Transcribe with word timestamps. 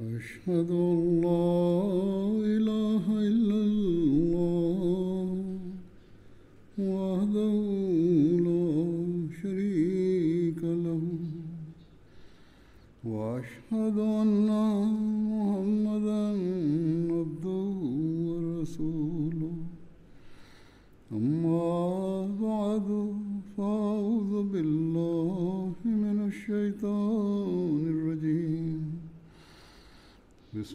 أشهد 0.00 0.70
أن 0.70 1.20
لا 1.20 1.44
إله 2.56 3.04
إلا 3.28 3.69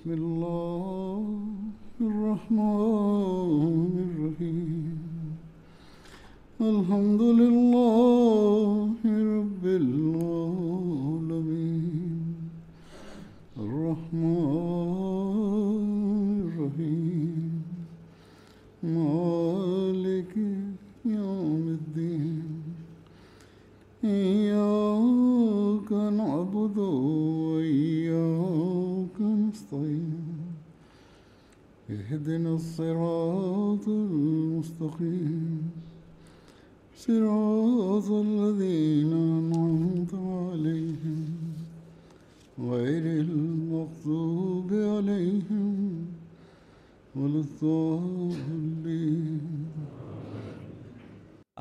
بسم 0.04 0.10
الله 0.10 0.43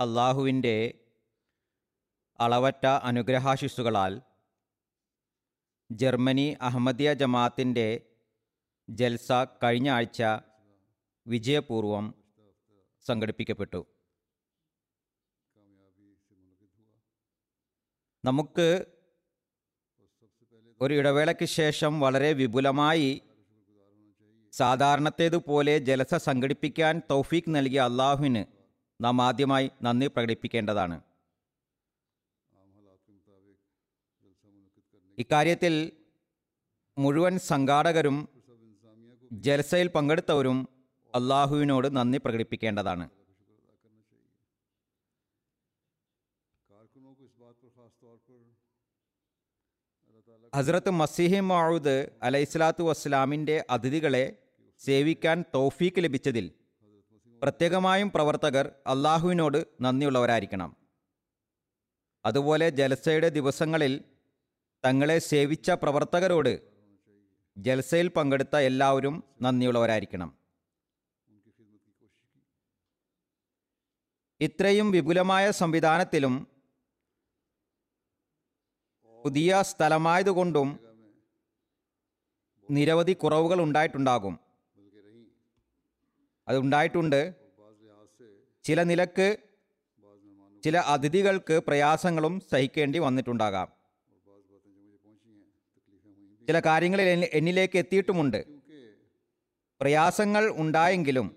അള്ളാഹുവിന്റെ 0.04 0.76
അളവറ്റ 2.40 2.86
അനുഗ്രഹാശിസ്സുകളാൽ 3.02 4.12
ജർമ്മനി 5.90 6.56
അഹമ്മദിയ 6.60 7.12
ജമാഅത്തിന്റെ 7.12 7.88
ജൽസ 8.88 9.32
കഴിഞ്ഞ 9.62 9.88
ആഴ്ച 9.90 10.22
വിജയപൂർവം 11.26 12.06
സംഘടിപ്പിക്കപ്പെട്ടു. 13.06 13.80
നമുക്ക് 18.24 18.66
ഒരു 20.80 20.94
ഇടവേളയ്ക്ക് 20.94 21.44
ശേഷം 21.58 22.00
വളരെ 22.00 22.32
വിപുലമായി 22.32 23.10
സാധാരണത്തേതുപോലെ 24.52 25.78
ജലസ 25.78 26.14
സംഘടിപ്പിക്കാൻ 26.26 27.02
തൗഫീഖ് 27.10 27.54
നൽകിയ 27.56 27.80
അള്ളാഹുവിന് 27.80 28.42
നാം 29.00 29.22
ആദ്യമായി 29.22 29.70
നന്ദി 29.82 30.06
പ്രകടിപ്പിക്കേണ്ടതാണ്. 30.06 31.00
ഇക്കാര്യത്തിൽ 35.18 35.92
മുഴുവൻ 36.98 37.38
സംഘാടകരും 37.38 38.28
ജലസയിൽ 39.32 39.88
പങ്കെടുത്തവരും 39.88 40.68
അള്ളാഹുവിനോട് 41.14 41.96
നന്ദി 41.96 42.18
പ്രകടിപ്പിക്കേണ്ടതാണ്. 42.24 43.10
ഹസ്രത്ത് 50.54 50.90
മസിഹി 50.90 51.40
മൗദ് 51.40 52.10
അലൈഹിസ്ലാത്തു 52.22 52.82
വസ്സലാമിന്റെ 52.82 53.64
അതിഥികളെ 53.70 54.36
സേവിക്കാൻ 54.78 55.44
തൗഫീക്ക് 55.54 56.04
ലഭിച്ചതിൽ 56.04 56.52
പ്രത്യേകമായും 57.42 58.10
പ്രവർത്തകർ 58.10 58.72
അള്ളാഹുവിനോട് 58.86 59.66
നന്ദിയുള്ളവരായിരിക്കണം. 59.80 60.76
അതുപോലെ 62.26 62.70
ജലസയുടെ 62.70 63.28
ദിവസങ്ങളിൽ 63.28 64.04
തങ്ങളെ 64.84 65.18
സേവിച്ച 65.18 65.70
പ്രവർത്തകരോട് 65.70 66.62
ജൽസയിൽ 67.56 68.08
പങ്കെടുത്ത 68.08 68.56
എല്ലാവരും 68.56 69.24
നന്ദിയുള്ളവരായിരിക്കണം. 69.42 70.30
ഇത്രയും 74.40 74.90
വിപുലമായ 74.90 75.50
സംവിധാനത്തിലും 75.50 76.46
പുതിയ 79.24 79.62
സ്ഥലമായതുകൊണ്ടും 79.62 80.80
നിരവധി 82.70 83.12
കുറവുകൾ 83.12 83.60
ഉണ്ടായിട്ടുണ്ടാകും. 83.62 84.43
അത് 86.48 86.58
ഉണ്ടായിട്ടുണ്ട്. 86.58 87.34
ചില 88.64 88.82
നിലയ്ക്ക് 88.82 89.36
ചില 90.64 90.78
അതിഥികൾക്ക് 90.78 91.60
പ്രയാസങ്ങളും 91.66 92.40
സഹിക്കേണ്ടി 92.40 92.98
വന്നിട്ടുണ്ടാകാം. 92.98 93.68
ചില 96.46 96.60
കാര്യങ്ങൾ 96.60 97.00
എന്നിലേക്ക് 97.32 97.78
എത്തിയിട്ടുമുണ്ട്. 97.78 98.44
പ്രയാസങ്ങൾ 99.80 100.50
ഉണ്ടായെങ്കിലും 100.56 101.36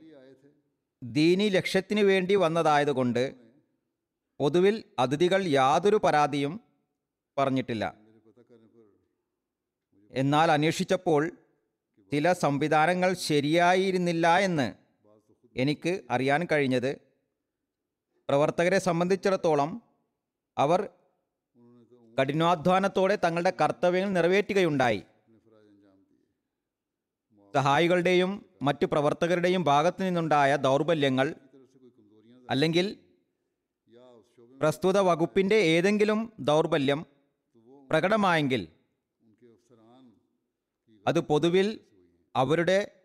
ദീനി 1.04 1.50
ലക്ഷ്യത്തിനു 1.50 2.04
വേണ്ടി 2.04 2.36
വന്നതായതുകൊണ്ട് 2.36 3.36
പൊതുവിൽ 4.40 4.84
അതിഥികൾ 5.00 5.48
യാതൊരു 5.48 6.00
പരാതിയും 6.04 6.62
പറഞ്ഞിട്ടില്ല. 7.38 7.94
എന്നാൽ 10.12 10.52
അന്വേഷിച്ചപ്പോൾ 10.52 11.32
ചില 12.12 12.34
സംവിധാനങ്ങൾ 12.34 13.14
ശരിയായിരുന്നില്ല 13.14 14.38
എന്ന് 14.38 14.87
എനിക്ക് 15.58 16.02
അറിയാൻ 16.12 16.48
കഴിഞ്ഞത്. 16.52 16.98
പ്രവർത്തകരെ 18.30 18.80
സംബന്ധിച്ചിടത്തോളം 18.80 19.82
അവർ 20.58 20.90
കഠിനാധ്വാനത്തോടെ 22.20 23.16
തങ്ങളുടെ 23.16 23.54
കർത്തവ്യങ്ങൾ 23.62 24.12
നിറവേറ്റുകയുണ്ടായി. 24.12 25.04
സഹായികളുടെയും 27.56 28.46
മറ്റു 28.62 28.86
പ്രവർത്തകരുടെയും 28.86 29.64
ഭാഗത്തു 29.64 30.04
നിന്നുണ്ടായ 30.04 30.56
ദൗർബല്യങ്ങൾ 30.56 31.36
അല്ലെങ്കിൽ 32.50 32.98
പ്രസ്തുത 34.62 34.98
വകുപ്പിന്റെ 35.00 35.56
ഏതെങ്കിലും 35.56 36.34
ദൗർബല്യം 36.40 37.06
പ്രകടമായെങ്കിൽ 37.90 38.68
അത് 41.08 41.20
പൊതുവിൽ 41.20 41.80
അവരുടെ 42.36 42.97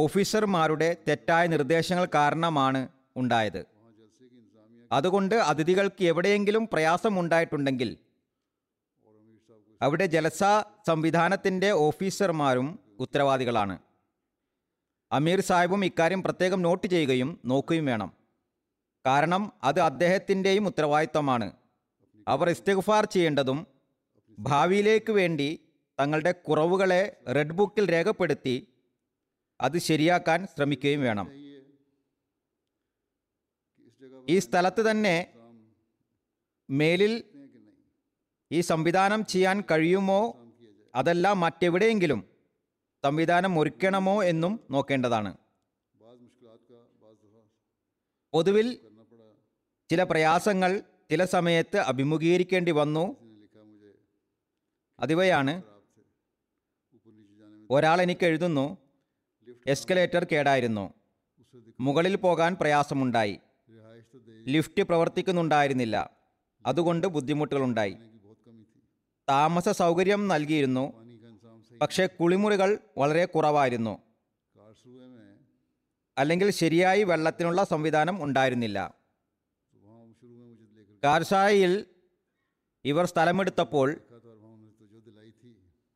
ഓഫീസർമാരുടെ 0.00 0.96
തെറ്റായ 1.08 1.46
നിർദ്ദേശങ്ങൾ 1.46 2.08
കാരണമാണ് 2.14 2.88
ഉണ്ടായത്. 3.16 3.66
അതുകൊണ്ട് 4.92 5.34
അതിഥികൾക്ക് 5.34 6.04
എവിടെയെങ്കിലും 6.04 6.68
പ്രയാസം 6.72 7.20
ഉണ്ടായിട്ടുണ്ടെങ്കിൽ 7.20 7.96
അവിടെ 9.82 10.06
ജലസ 10.06 10.42
സംവിധാനത്തിന്റെ 10.86 11.70
ഓഫീസർമാരും 11.70 12.78
ഉത്തരവാദികളാണ്. 13.00 13.78
അമീർ 15.12 15.40
സാഹിബും 15.40 15.84
ഇക്കാര്യം 15.84 16.22
പ്രത്യേകം 16.22 16.62
നോട്ട് 16.62 16.86
ചെയ്യുകയും 16.86 17.40
നോക്കുകയും 17.44 17.86
വേണം. 17.86 18.12
കാരണം 19.06 19.52
അത് 19.64 19.80
അദ്ദേഹത്തിന്റെയും 19.80 20.66
ഉത്തരവാദിത്തമാണ് 20.66 21.52
അവർ 22.28 22.50
ഇസ്തിഗ്ഫാർ 22.50 23.04
ചെയ്യേണ്ടതും 23.04 23.66
ഭാവിയിലേക്ക് 24.38 25.12
വേണ്ടി 25.12 25.48
തങ്ങളുടെ 26.00 26.32
കുറവുകളെ 26.32 27.16
റെഡ് 27.36 27.56
ബുക്കിൽ 27.58 27.92
രേഖപ്പെടുത്തി 27.92 28.54
അത് 29.62 29.78
ശരിയാക്കാൻ 29.78 30.46
ശ്രമിക്കുകയും 30.46 31.00
വേണം. 31.00 31.32
ഈ 34.28 34.38
സ്ഥലത്ത് 34.38 34.90
തന്നെ 34.90 35.32
മേലിൽ 36.70 37.24
ഈ 38.52 38.60
സംവിധാനം 38.60 39.26
ചെയ്യാൻ 39.26 39.62
കഴിയുമോ? 39.70 40.36
അതല്ല 40.94 41.32
മറ്റെവിടെയെങ്കിലും 41.32 42.24
സംവിധാനം 43.04 43.58
ഒരുക്കണമോ 43.58 44.24
എന്നും 44.24 44.60
നോക്കേണ്ടതാണ്. 44.70 45.36
പൊതുവിൽ 48.32 48.80
ചില 49.90 50.02
പ്രയാസങ്ങൾ 50.02 50.82
ചില 51.10 51.24
സമയത്ത് 51.24 51.76
അഭിമുഖീകരിക്കേണ്ടി 51.76 52.70
വന്നു. 52.70 53.16
അതിവയാണ് 55.00 55.62
ഒരാൾ 57.70 58.02
എനിക്ക് 58.02 58.26
എഴുതുന്നു 58.26 58.81
എസ്കലേറ്റർ 59.66 60.26
കേടായിരുന്നു. 60.32 60.94
മുകളിൽ 61.80 62.16
പോകാൻ 62.16 62.56
പ്രയാസമുണ്ടായി. 62.60 63.38
ലിഫ്റ്റ് 64.48 64.82
പ്രവർത്തിക്കുന്നുണ്ടായിരുന്നില്ല. 64.82 66.10
അതുകൊണ്ട് 66.66 67.06
ബുദ്ധിമുട്ടുകളുണ്ടായി. 67.06 67.96
താമസ 69.28 69.68
സൗകര്യം 69.68 70.28
നൽകിയിരുന്നു. 70.28 70.92
പക്ഷേ 71.80 72.06
കുളിമുറികൾ 72.06 72.78
വളരെ 72.98 73.24
കുറവായിരുന്നു. 73.24 73.98
അല്ലെങ്കിൽ 76.18 76.50
ശരിയായി 76.50 77.02
വെള്ളത്തിനുള്ള 77.02 77.64
സംവിധാനം 77.64 78.24
ഉണ്ടായിരുന്നില്ല. 78.24 78.94
കാർഷായിൽ 81.04 81.86
ഇവർ 82.84 83.04
സ്ഥലമെടുത്തപ്പോൾ 83.04 84.00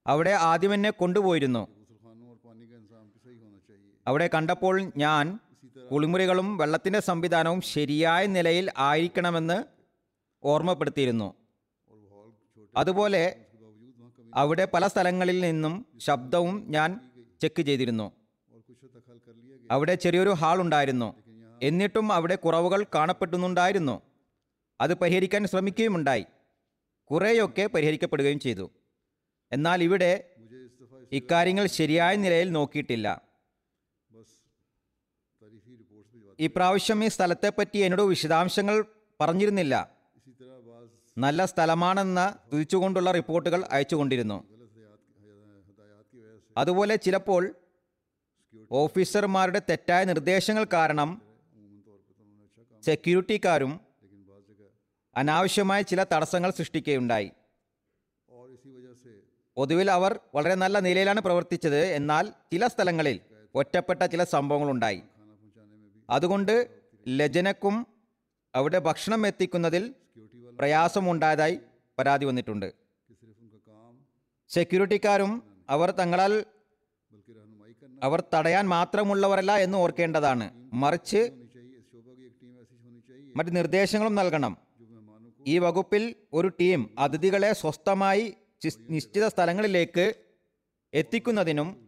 അവിടെ 0.07 0.31
ആദ്യം 0.31 0.75
എന്നെ 0.75 0.91
കൊണ്ടുപോയിരുന്നു. 0.91 1.76
അവിടെ 4.07 4.31
കണ്ടപ്പോൾ 4.35 4.93
ഞാൻ 4.97 5.39
കുളിമുറികളും 5.93 6.57
വെള്ളത്തിന്റെ 6.57 7.01
സംവിധാനവും 7.01 7.61
ശരിയായ 7.61 8.27
നിലയിൽ 8.27 8.71
ആയിരിക്കണമെന്ന് 8.79 9.65
ഓർമ്മപ്പെടുത്തിയിരുന്നു. 10.43 11.35
അതുപോലെ 12.77 13.37
അവിടെ 14.35 14.65
പല 14.65 14.87
സ്ഥലങ്ങളിൽ 14.87 15.41
നിന്നും 15.41 15.87
ശബ്ദവും 15.99 16.67
ഞാൻ 16.69 17.01
ചെക്ക് 17.41 17.63
ചെയ്തിരുന്നു. 17.63 18.13
അവിടെ 19.71 19.95
ചെറിയൊരു 19.95 20.31
ഹാൾ 20.31 20.61
ഉണ്ടായിരുന്നു. 20.61 21.15
എന്നിട്ടും 21.63 22.13
അവിടെ 22.13 22.35
കുറവുകൾ 22.35 22.87
കാണപ്പെടുന്നുണ്ടായിരുന്നു 22.95 24.03
അത് 24.81 24.95
പരിഹരിക്കാൻ 24.95 25.47
ശ്രമിക്കുകയുമുണ്ടായി. 25.47 26.27
കുറേയൊക്കെ 27.05 27.67
പരിഹരിക്കപ്പെടുകയും 27.67 28.41
ചെയ്തു. 28.41 28.71
എന്നാൽ 29.53 29.83
ഇവിടെ 29.83 30.31
ഇക്കാര്യങ്ങൾ 31.13 31.67
ശരിയായ 31.67 32.17
നിലയിൽ 32.17 32.51
നോക്കിയിട്ടില്ല. 32.51 33.23
ഈ 36.41 36.47
പ്രാവശ്യം 36.47 37.05
ഈ 37.05 37.09
സ്ഥലത്തെപ്പറ്റി 37.09 37.79
എന്നോട് 37.79 38.03
വിശദാംശങ്ങൾ 38.03 38.85
പറഞ്ഞിരുന്നില്ല. 39.21 39.75
നല്ല 41.19 41.45
സ്ഥലമാണെന്ന് 41.45 42.27
തുതിച്ചുകൊണ്ടുള്ള 42.53 43.11
റിപ്പോർട്ടുകൾ 43.11 43.65
അയച്ചുകൊണ്ടിരുന്നു. 43.71 44.45
അതുപോലെ 46.57 46.97
ചിലപ്പോൾ 46.97 47.55
ഓഫീസർമാരുടെ 48.73 49.63
തെറ്റായ 49.71 50.05
നിർദ്ദേശങ്ങൾ 50.05 50.67
കാരണം 50.73 51.23
സെക്യൂരിറ്റിക്കാരും 52.85 53.81
അനാവശ്യമായ 55.17 55.83
ചില 55.83 56.07
തടസ്സങ്ങൾ 56.15 56.51
സൃഷ്ടിക്കുകയുണ്ടായി. 56.51 57.31
പൊതുവിൽ 59.57 59.91
അവർ 59.91 60.21
വളരെ 60.35 60.55
നല്ല 60.55 60.79
നിലയിലാണ് 60.79 61.21
പ്രവർത്തിച്ചത് 61.21 61.81
എന്നാൽ 61.81 62.29
ചില 62.53 62.67
സ്ഥലങ്ങളിൽ 62.67 63.21
ഒറ്റപ്പെട്ട 63.55 64.03
ചില 64.03 64.25
സംഭവങ്ങളുണ്ടായി. 64.25 65.03
അതുകൊണ്ട് 66.11 66.69
ലജനക്കും 67.09 67.87
അവിടെ 68.55 68.79
ഭക്ഷണം 68.79 69.27
എത്തിക്കുന്നതിൽ 69.27 69.95
പ്രയാസമുണ്ടായതായി 70.59 71.61
പരാതി 71.99 72.25
വന്നിട്ടുണ്ട്. 72.25 72.75
സെക്യൂരിറ്റിക്കാരും 74.49 75.43
അവർ 75.69 75.91
തങ്ങളാൽ 75.91 76.45
അവർ 78.03 78.23
തടയാൻ 78.35 78.69
മാത്രമുള്ളവരല്ല 78.69 79.57
എന്ന് 79.57 79.79
ഓർക്കേണ്ടതാണ്. 79.79 80.51
മറിച്ച് 80.73 81.31
മറ്റ് 83.37 83.57
നിർദ്ദേശങ്ങളും 83.57 84.15
നൽകണം. 84.15 84.57
ഈ 85.47 85.59
വകുപ്പിൽ 85.59 86.17
ഒരു 86.33 86.49
ടീം 86.49 86.91
അതിഥികളെ 86.99 87.53
സ്വസ്ഥമായി 87.53 88.35
നിശ്ചിത 88.91 89.27
സ്ഥലങ്ങളിലേക്ക് 89.27 90.15
എത്തിക്കുന്നതിനും 90.95 91.86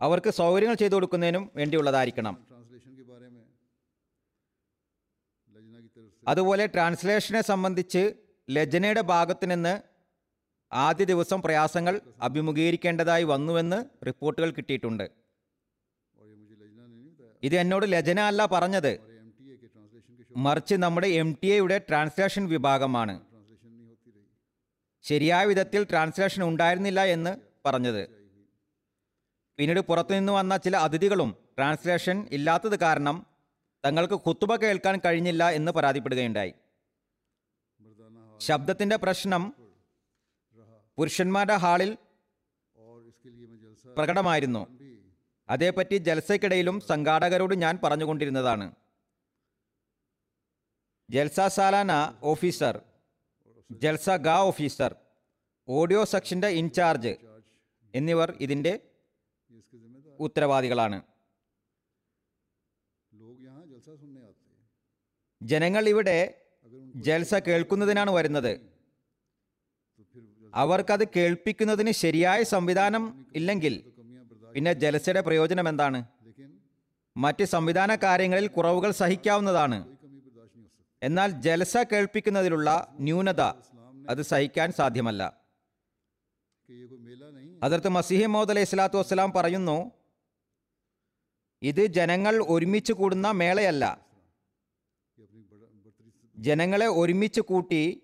അവർക്ക് 0.00 0.30
സൗകര്യങ്ങൾ 0.30 0.74
ചെയ്തു 0.74 0.94
കൊടുക്കുന്നതിനും 0.94 1.50
വേണ്ടിയുള്ളതായിരിക്കണം. 1.56 2.46
അതുപോലെ 6.28 6.66
ട്രാൻസ്ലേഷനെ 6.66 7.42
സംബന്ധിച്ച് 7.42 8.14
ലജനയുടെ 8.50 9.00
ഭാഗത്തു 9.00 9.46
നിന്ന് 9.46 9.82
ആദ്യ 10.72 11.04
ദിവസം 11.04 11.42
പ്രയാസങ്ങൾ 11.42 12.00
അഭിമുഖീകരിക്കേണ്ടതായി 12.22 13.24
വന്നുവെന്ന് 13.24 14.06
റിപ്പോർട്ടുകൾ 14.06 14.50
കിട്ടിയിട്ടുണ്ട്. 14.50 15.10
ഇത് 17.42 17.56
എന്നോട് 17.56 17.92
ലജന 17.92 18.20
അല്ല 18.20 18.46
പറഞ്ഞത്. 18.46 19.00
മറിച്ച് 20.36 20.74
നമ്മുടെ 20.74 21.06
എം 21.06 21.38
ടി 21.42 21.46
എയുടെ 21.46 21.78
ട്രാൻസ്ലേഷൻ 21.78 22.48
വിഭാഗമാണ്. 22.48 23.20
ശരിയായ 25.02 25.44
വിധത്തിൽ 25.44 25.84
ട്രാൻസ്ലേഷൻ 25.84 26.42
ഉണ്ടായിരുന്നില്ല 26.42 27.04
എന്ന് 27.04 27.36
പറഞ്ഞത്. 27.66 28.17
പിന്നീട് 29.58 29.80
പുറത്തുനിന്ന് 29.80 30.32
വന്ന 30.32 30.56
ചില 30.56 30.76
അതിഥികളും 30.76 31.36
ട്രാൻസ്ലേഷൻ 31.58 32.28
ഇല്ലാത്തത് 32.32 32.80
കാരണം 32.80 33.26
തങ്ങൾക്ക് 33.86 34.14
കുത്തുബ 34.14 34.56
കേൾക്കാൻ 34.56 35.00
കഴിഞ്ഞില്ല 35.04 35.50
എന്ന് 35.50 35.72
പരാതിപ്പെടുകയുണ്ടായി. 35.72 36.54
ശബ്ദത്തിന്റെ 38.38 38.96
പ്രശ്നം 38.96 39.54
പുരുഷന്മാരുടെ 40.98 41.54
ഹാളിൽ 41.54 41.98
പ്രകടമായിരുന്നു. 43.96 44.66
അതേപ്പറ്റി 45.48 45.96
ജൽസയ്ക്കിടയിലും 45.96 46.80
സംഘാടകരോട് 46.80 47.54
ഞാൻ 47.54 47.78
പറഞ്ഞുകൊണ്ടിരുന്നതാണ്. 47.84 48.72
ജൽസാലാന 51.10 52.18
ഓഫീസർ 52.22 52.82
ജൽസ 53.70 54.10
ഗാ 54.10 54.38
ഓഫീസർ 54.38 54.96
ഓഡിയോ 55.68 56.04
സെക്ഷന്റെ 56.04 56.48
ഇൻചാർജ് 56.48 57.16
എന്നിവർ 57.94 58.36
ഇതിന്റെ 58.40 58.80
ഉത്തരവാദികളാണ്. 60.20 61.02
ജനങ്ങൾ 65.42 65.88
ഇവിടെ 65.88 66.34
ജൽസ 66.96 67.34
കേൾക്കുന്നതിനാണ് 67.34 68.10
വരുന്നത്. 68.10 68.60
അവർക്കത് 70.54 71.08
കേൾപ്പിക്കുന്നതിന് 71.16 71.90
ശരിയായ 71.90 72.42
സംവിധാനം 72.42 73.26
ഇല്ലെങ്കിൽ 73.34 73.92
പിന്നെ 74.54 74.72
ജലസയുടെ 74.72 75.20
പ്രയോജനം 75.20 75.68
എന്താണ്? 75.68 76.04
മറ്റ് 77.16 77.44
സംവിധാന 77.44 77.94
കാര്യങ്ങളിൽ 77.94 78.46
കുറവുകൾ 78.46 78.90
സഹിക്കാവുന്നതാണ്. 78.90 79.96
എന്നാൽ 81.02 81.30
ജലസ 81.30 81.76
കേൾപ്പിക്കുന്നതിലുള്ള 81.76 82.96
ന്യൂനത 83.00 83.40
അത് 84.10 84.22
സഹിക്കാൻ 84.22 84.72
സാധ്യമല്ല. 84.72 85.22
അതിർത്ത് 87.62 87.88
മസിഹി 87.88 88.26
മോദ് 88.26 88.50
അലൈഹി 88.50 88.66
സ്വലാത്തു 88.66 88.96
വസ്സലാം 88.98 89.32
പറയുന്നു 89.32 89.97
ഇത് 91.62 91.86
ജനങ്ങൾ 91.86 92.44
ഒരുമിച്ച് 92.48 92.92
കൂടുന്ന 92.92 93.30
മേളയല്ല. 93.30 94.06
ജനങ്ങളെ 96.36 96.86
ഒരുമിച്ച് 96.86 97.40
കൂട്ടി 97.40 98.02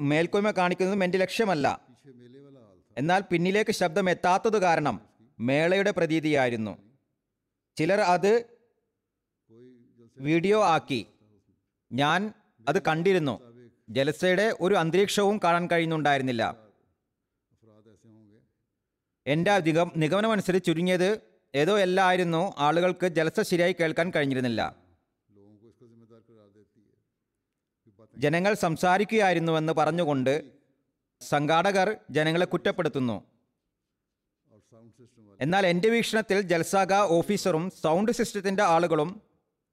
മേൽക്കോയ്മ 0.00 0.50
കാണിക്കുന്നതും 0.50 1.04
എന്റെ 1.04 1.18
ലക്ഷ്യമല്ല. 1.18 1.88
എന്നാൽ 2.98 3.22
പിന്നിലേക്ക് 3.30 3.70
ശബ്ദം 3.70 4.10
എത്താത്തത് 4.10 4.58
കാരണം 4.58 5.00
മേളയുടെ 5.40 5.90
പ്രതീതിയായിരുന്നു. 5.90 6.78
ചിലർ 7.76 8.00
അത് 8.00 8.44
വീഡിയോ 10.18 10.64
ആക്കി. 10.64 11.06
ഞാൻ 11.92 12.32
അത് 12.68 12.82
കണ്ടിരുന്നു. 12.82 13.40
ജലസയുടെ 13.90 14.56
ഒരു 14.60 14.74
അന്തരീക്ഷവും 14.74 15.40
കാണാൻ 15.44 15.68
കഴിയുന്നുണ്ടായിരുന്നില്ല. 15.72 16.68
എന്റെ 19.26 19.58
നിഗമനമനുസരിച്ച് 19.96 20.66
ചുരുങ്ങിയത് 20.66 21.37
ഏതോ 21.54 21.78
എല്ലായിരുന്നു 21.78 22.52
ആളുകൾക്ക് 22.58 23.06
ജലസ 23.06 23.40
ശരിയായി 23.40 23.72
കേൾക്കാൻ 23.72 24.10
കഴിഞ്ഞിരുന്നില്ല. 24.10 24.76
ജനങ്ങൾ 28.16 28.54
സംസാരിക്കുകയായിരുന്നുവെന്ന് 28.54 29.72
പറഞ്ഞുകൊണ്ട് 29.72 30.44
സംഘാടകർ 31.20 31.96
ജനങ്ങളെ 32.10 32.46
കുറ്റപ്പെടുത്തുന്നു. 32.46 33.24
എന്നാൽ 35.40 35.66
എന്റെ 35.66 35.88
വീക്ഷണത്തിൽ 35.88 36.40
ജൽസാഗ 36.40 36.94
ഓഫീസറും 36.94 37.70
സൗണ്ട് 37.70 38.12
സിസ്റ്റത്തിന്റെ 38.12 38.62
ആളുകളും 38.62 39.22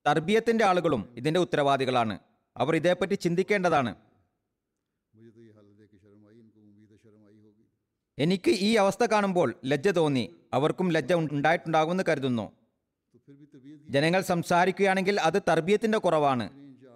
തർബിയത്തിന്റെ 0.08 0.66
ആളുകളും 0.66 1.14
ഇതിന്റെ 1.18 1.40
ഉത്തരവാദികളാണ്. 1.40 2.20
അവർ 2.58 2.76
ഇതേപ്പറ്റി 2.76 3.16
ചിന്തിക്കേണ്ടതാണ്. 3.16 3.96
എനിക്ക് 8.20 8.50
ഈ 8.50 8.76
അവസ്ഥ 8.76 9.04
കാണുമ്പോൾ 9.04 9.56
ലജ്ജ 9.66 9.88
തോന്നി. 9.88 10.36
അവർക്കും 10.56 10.88
ലജ്ജ 10.92 11.14
ഉണ്ടായിട്ടുണ്ടാകുമെന്ന് 11.14 12.04
കരുതുന്നു. 12.10 12.46
ജനങ്ങൾ 13.96 14.22
സംസാരിക്കുകയാണെങ്കിൽ 14.22 15.16
അത് 15.28 15.42
തർബീയത്തിന്റെ 15.50 15.98
കുറവാണ്. 15.98 16.46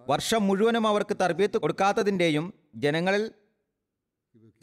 വർഷം 0.09 0.41
മുഴുവനും 0.47 0.87
അവർക്ക് 0.87 1.15
തർബീയത്ത് 1.21 1.57
കൊടുക്കാത്തതിന്റെയും 1.57 2.45
ജനങ്ങളിൽ 2.75 3.23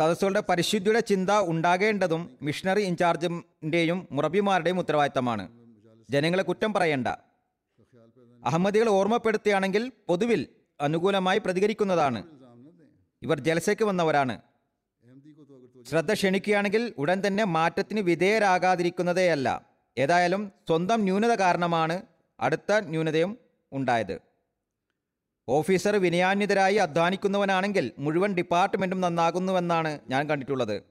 സദസ്സുകളുടെ 0.01 0.43
പരിശുദ്ധിയുടെ 0.49 1.01
ചിന്ത 1.01 1.31
ഉണ്ടാകേണ്ടതും 1.53 2.23
മിഷണറി 2.43 2.83
ഇൻചാർജിന്റെയും 2.83 4.09
മുറബിമാരുടെയും 4.13 4.79
ഉത്തരവാദിത്തമാണ്. 4.79 5.45
ജനങ്ങളെ 6.11 6.43
കുറ്റം 6.43 6.73
പറയേണ്ട. 6.73 7.09
അഹമ്മദികൾ 8.45 8.89
ഓർമ്മപ്പെടുത്തുകയാണെങ്കിൽ 8.89 9.93
പൊതുവിൽ 10.09 10.43
അനുകൂലമായി 10.81 11.39
പ്രതികരിക്കുന്നതാണ്. 11.39 12.21
ഇവർ 13.23 13.41
ജലസയ്ക്ക് 13.41 13.85
വന്നവരാണ്. 13.85 14.35
ശ്രദ്ധ 15.87 16.13
ക്ഷണിക്കുകയാണെങ്കിൽ 16.13 16.95
ഉടൻ 16.99 17.23
തന്നെ 17.27 17.45
മാറ്റത്തിന് 17.45 18.01
വിധേയരാകാതിരിക്കുന്നതേയല്ല. 18.01 19.67
ഏതായാലും 19.99 20.53
സ്വന്തം 20.69 21.01
ന്യൂനത 21.01 21.35
കാരണമാണ് 21.35 22.03
അടുത്ത 22.41 22.81
ന്യൂനതയും 22.81 23.39
ഉണ്ടായത്. 23.73 24.21
ഓഫീസർ 25.49 25.97
വിനയാന്വിതരായി 25.97 26.75
അധ്വാനിക്കുന്നവനാണെങ്കിൽ 26.75 27.93
മുഴുവൻ 27.99 28.35
ഡിപ്പാർട്ട്മെന്റും 28.35 29.01
നന്നാകുന്നുവെന്നാണ് 29.01 30.01
ഞാൻ 30.09 30.31
കണ്ടിട്ടുള്ളത്. 30.31 30.83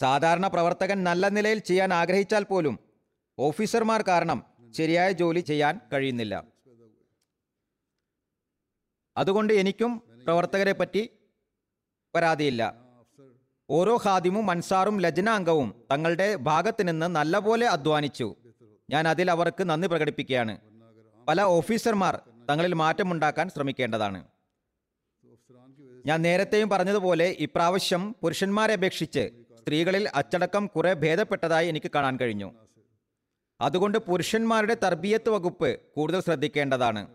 സാധാരണ 0.00 0.46
പ്രവർത്തകൻ 0.46 1.04
നല്ല 1.04 1.28
നിലയിൽ 1.28 1.58
ചെയ്യാൻ 1.58 1.94
ആഗ്രഹിച്ചാൽ 1.94 2.44
പോലും 2.44 2.78
ഓഫീസർമാർ 3.38 4.02
കാരണം 4.02 4.44
ശരിയായ 4.72 5.12
ജോലി 5.12 5.40
ചെയ്യാൻ 5.40 5.80
കഴിയുന്നില്ല. 5.92 6.44
അതുകൊണ്ട് 9.16 9.52
എനിക്കും 9.52 10.02
പ്രവർത്തകരെ 10.26 10.72
പറ്റി 10.72 11.10
പരാതിയില്ല. 12.14 12.91
ഓരോ 13.72 13.96
ഖാദിമും 14.04 14.50
അൻസാറും 14.50 15.00
ലജ്നാംഗവും 15.00 15.74
തങ്ങളുടെ 15.92 16.36
ഭാഗത്ത് 16.36 16.88
നിന്ന് 16.88 17.06
നല്ലപോലെ 17.06 17.66
അധ്വാനിച്ചു. 17.68 18.34
ഞാൻ 18.90 19.08
അതിൽ 19.08 19.30
അവർക്ക് 19.30 19.64
നന്ദി 19.64 19.88
പ്രകടിപ്പിക്കുകയാണ്. 19.88 20.58
പല 21.28 21.42
ഓഫീസർമാർ 21.42 22.20
തങ്ങളിൽ 22.50 22.74
മാറ്റമുണ്ടാക്കാൻ 22.74 23.50
ശ്രമിക്കേണ്ടതാണ്. 23.50 24.24
ഞാൻ 26.06 26.22
നേരത്തെയും 26.22 26.68
പറഞ്ഞതുപോലെ 26.68 27.36
ഇപ്രാവശ്യം 27.38 28.16
പുരുഷന്മാരെ 28.22 28.72
അപേക്ഷിച്ച് 28.72 29.30
സ്ത്രീകളിൽ 29.58 30.08
അച്ചടക്കം 30.14 30.66
കുറെ 30.66 30.94
ഭേദപ്പെട്ടതായി 30.94 31.68
എനിക്ക് 31.68 31.90
കാണാൻ 31.94 32.16
കഴിഞ്ഞു. 32.16 32.52
അതുകൊണ്ട് 33.60 33.98
പുരുഷന്മാരുടെ 33.98 34.74
തർബീയത്ത് 34.74 35.30
വകുപ്പ് 35.30 35.80
കൂടുതൽ 35.96 36.20
ശ്രദ്ധിക്കേണ്ടതാണ്. 36.20 37.08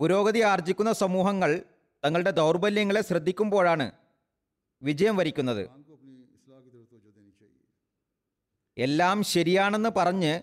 പുരോഗതി 0.00 0.40
ആർജിക്കുന്ന 0.40 0.92
സമൂഹങ്ങൾ 0.92 1.62
തങ്ങളുടെ 2.04 2.30
ദൗർബല്യങ്ങളെ 2.30 3.02
ശ്രദ്ധിക്കുമ്പോഴാണ് 3.02 3.92
വിജയം 4.84 5.16
വരിക്കുന്നത്. 5.16 5.70
എല്ലാം 8.78 9.22
ശരിയാണെന്ന് 9.22 9.88
പറഞ്ഞ് 9.88 10.42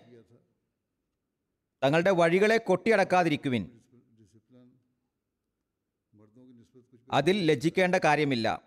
തങ്ങളുടെ 1.84 2.10
വഴികളെ 2.10 2.56
കൊട്ടിയടക്കാതിരിക്കുവിൻ. 2.56 3.80
അതിൽ 7.12 7.44
ലജ്ജിക്കേണ്ട 7.44 7.94
കാര്യമില്ല. 7.94 8.62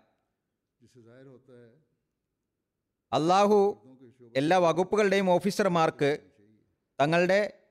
അള്ളാഹു 3.12 3.82
എല്ലാ 4.36 4.58
വകുപ്പുകളുടെയും 4.58 5.30
ഓഫീസർമാർക്ക് 5.30 6.18
തങ്ങളുടെ 7.00 7.66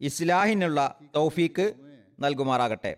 ഇസ്ലാഹിനുള്ള 0.00 0.98
തൗഫീക്ക് 1.16 1.74
നൽകുമാറാകട്ടെ. 2.20 2.96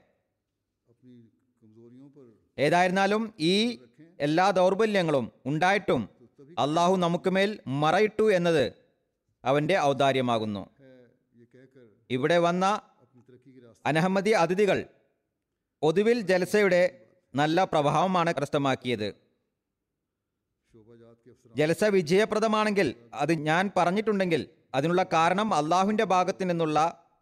ഏതായിരുന്നാലും 2.58 3.34
ഈ 3.40 3.80
എല്ലാ 4.26 4.46
ദൗർബല്യങ്ങളും 4.50 5.26
ഉണ്ടായിട്ടും 5.46 6.02
അള്ളാഹു 6.58 6.94
നമുക്ക് 6.96 7.30
മേൽ 7.30 7.50
മറയിട്ടു 7.82 8.24
എന്നത് 8.32 8.64
അവന്റെ 9.44 9.76
ഔദാര്യമാകുന്നു. 9.80 10.62
ഇവിടെ 12.10 12.38
വന്ന 12.38 12.64
അനഹമ്മദി 13.86 14.32
അതിഥികൾ 14.42 14.78
ഒതുവിൽ 15.82 16.18
ജലസയുടെ 16.20 16.82
നല്ല 17.34 17.64
പ്രഭാവമാണ് 17.64 18.30
കരസ്ഥമാക്കിയത്. 18.34 19.08
ജലസ 21.54 21.84
വിജയപ്രദമാണെങ്കിൽ 21.84 22.88
അത് 23.22 23.32
ഞാൻ 23.48 23.70
പറഞ്ഞിട്ടുണ്ടെങ്കിൽ 23.76 24.42
അതിനുള്ള 24.74 25.02
കാരണം 25.12 25.48
അള്ളാഹുവിന്റെ 25.54 26.04
ഭാഗത്തു 26.04 26.44
നിന്നുള്ള 26.44 26.78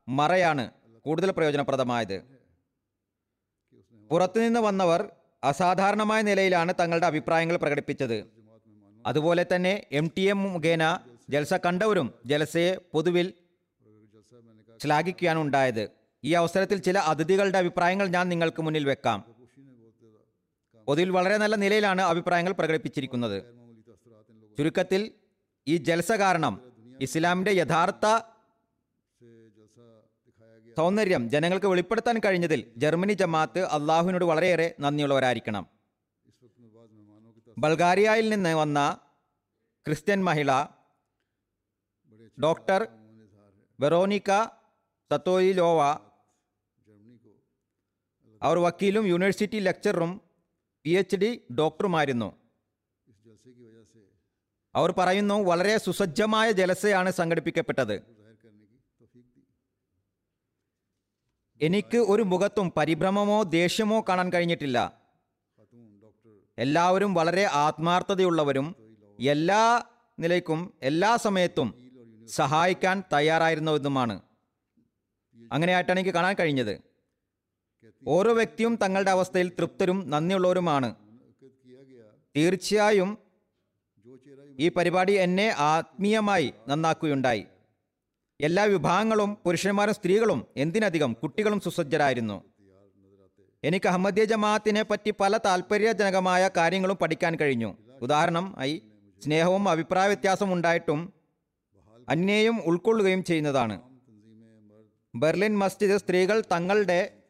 മറയാണ് 0.09 0.64
കൂടുതൽ 1.07 1.30
പ്രയോജനപ്രദമായത്. 1.30 2.16
പുറത്തുനിന്ന് 4.11 4.61
വന്നവർ 4.61 5.00
അസാധാരണമായ 5.42 6.20
നിലയിലാണ് 6.23 6.73
തങ്ങളുടെ 6.80 7.06
അഭിപ്രായങ്ങൾ 7.06 7.56
പ്രകടിപ്പിച്ചത്. 7.56 8.18
അതുപോലെ 9.06 9.44
തന്നെ 9.52 9.73
എം 9.92 10.06
ടി 10.16 10.25
എം 10.30 10.38
മുഖേന 10.42 10.85
ജൽസ 11.30 11.54
കണ്ടവരും 11.54 12.09
ജലസയെ 12.26 12.73
പൊതുവിൽ 12.92 13.26
ശ്ലാഘിക്കുകയാണ് 14.82 15.38
ഉണ്ടായത് 15.38 15.85
ഈ 16.25 16.32
അവസരത്തിൽ 16.32 16.78
ചില 16.78 16.99
അതിഥികളുടെ 16.99 17.59
അഭിപ്രായങ്ങൾ 17.59 18.06
ഞാൻ 18.09 18.28
നിങ്ങൾക്ക് 18.28 18.62
മുന്നിൽ 18.62 18.85
വെക്കാം. 18.85 19.20
പൊതുവിൽ 20.88 21.11
വളരെ 21.11 21.37
നല്ല 21.37 21.56
നിലയിലാണ് 21.56 22.02
അഭിപ്രായങ്ങൾ 22.02 22.52
പ്രകടിപ്പിച്ചിരിക്കുന്നത്. 22.52 23.38
ചുരുക്കത്തിൽ 24.59 25.02
ഈ 25.68 25.76
ജൽസ 25.76 26.12
കാരണം 26.12 26.54
ഇസ്ലാമിന്റെ 27.00 27.52
യഥാർത്ഥ 27.52 28.06
സൗന്ദര്യം 30.80 31.22
ജനങ്ങൾക്ക് 31.32 31.66
വെളിപ്പെടുത്താൻ 31.66 32.16
കഴിഞ്ഞതിൽ 32.25 32.60
ജർമ്മനി 32.82 33.14
ജമാഅത്ത് 33.22 33.62
അള്ളാഹുവിനോട് 33.76 34.25
വളരെയേറെ 34.30 34.68
നന്ദിയുള്ളവരായിരിക്കണം. 34.80 35.64
ബൾഗാരിയയിൽ 37.58 38.26
നിന്ന് 38.28 38.52
വന്ന 38.60 38.78
ക്രിസ്ത്യൻ 39.87 40.20
മഹിള 40.28 40.50
ഡോക്ടർ 42.44 42.80
വെറോണിക്ക 43.80 44.30
സത്തോയിലോവ 45.10 45.80
അവർ 48.42 48.58
വക്കീലും 48.66 49.04
യൂണിവേഴ്സിറ്റി 49.12 49.58
ലെക്ചറും 49.68 50.12
പി 50.84 50.92
എച്ച് 51.00 51.16
ഡി 51.22 51.30
ഡോക്ടറുമായിരുന്നു. 51.58 52.28
അവർ 54.75 54.90
പറയുന്നു 54.99 55.37
വളരെ 55.50 55.75
സുസജ്ജമായ 55.87 56.49
ജലസയാണ് 56.60 57.10
സംഘടിപ്പിക്കപ്പെട്ടത്. 57.10 57.96
എനിക്ക് 61.61 61.99
ഒരു 61.99 62.23
മുഖത്തും 62.23 62.73
പരിഭ്രമമോ 62.76 63.43
ദേഷ്യമോ 63.43 64.05
കാണാൻ 64.09 64.33
കഴിഞ്ഞിട്ടില്ല. 64.33 64.79
എല്ലാവരും 66.59 67.14
വളരെ 67.14 67.45
ആത്മാർത്ഥതയുള്ളവരും 67.52 68.67
എല്ലാ 69.21 69.62
നിലയ്ക്കും 70.19 70.75
എല്ലാ 70.83 71.17
സമയത്തും 71.17 71.69
സഹായിക്കാൻ 72.29 73.02
തയ്യാറായിരുന്നതുമാണ് 73.12 74.21
അങ്ങനെയായിട്ടാണ് 75.52 76.00
എനിക്ക് 76.00 76.14
കാണാൻ 76.14 76.35
കഴിഞ്ഞത്. 76.40 76.81
ഓരോ 78.09 78.33
വ്യക്തിയും 78.33 78.79
തങ്ങളുടെ 78.83 79.11
അവസ്ഥയിൽ 79.11 79.49
തൃപ്തരും 79.49 80.11
നന്ദിയുള്ളവരുമാണ്. 80.11 80.95
തീർച്ചയായും 82.37 83.19
ഈ 84.59 84.69
പരിപാടി 84.69 85.12
എന്നെ 85.12 85.55
ആത്മീയമായി 85.59 86.55
നന്നാക്കുകയുണ്ടായി. 86.69 87.47
എല്ലാ 88.42 88.64
വിഭാഗങ്ങളും 88.64 89.38
പുരുഷന്മാരും 89.44 89.94
സ്ത്രീകളും 89.94 90.47
എന്തിനധികം 90.56 91.16
കുട്ടികളും 91.23 91.61
സുസജ്ജരായിരുന്നു. 91.61 92.44
എനിക്ക് 93.64 93.88
അഹമ്മദിയ 93.88 94.25
ജമാഅത്തിനെ 94.25 94.82
പറ്റി 94.82 95.12
പല 95.20 95.37
താല്പര്യജനകമായ 95.37 96.50
കാര്യങ്ങളും 96.56 96.97
പഠിക്കാൻ 96.97 97.37
കഴിഞ്ഞു. 97.37 97.76
ഉദാഹരണം 98.02 98.56
ഐ 98.61 98.78
സ്നേഹവും 99.25 99.68
അഭിപ്രായ 99.68 100.06
വ്യത്യാസം 100.06 100.52
ഉണ്ടായിട്ടും 100.52 101.12
അന്യയും 102.09 102.61
ഉൾക്കൊള്ളുകയും 102.64 103.25
ചെയ്യുന്നതാണ്. 103.25 103.80
ബെർലിൻ 105.14 105.59
മസ്ജിദ് 105.59 105.97
സ്ത്രീകൾ 105.97 106.42
തങ്ങളുടെ 106.52 107.23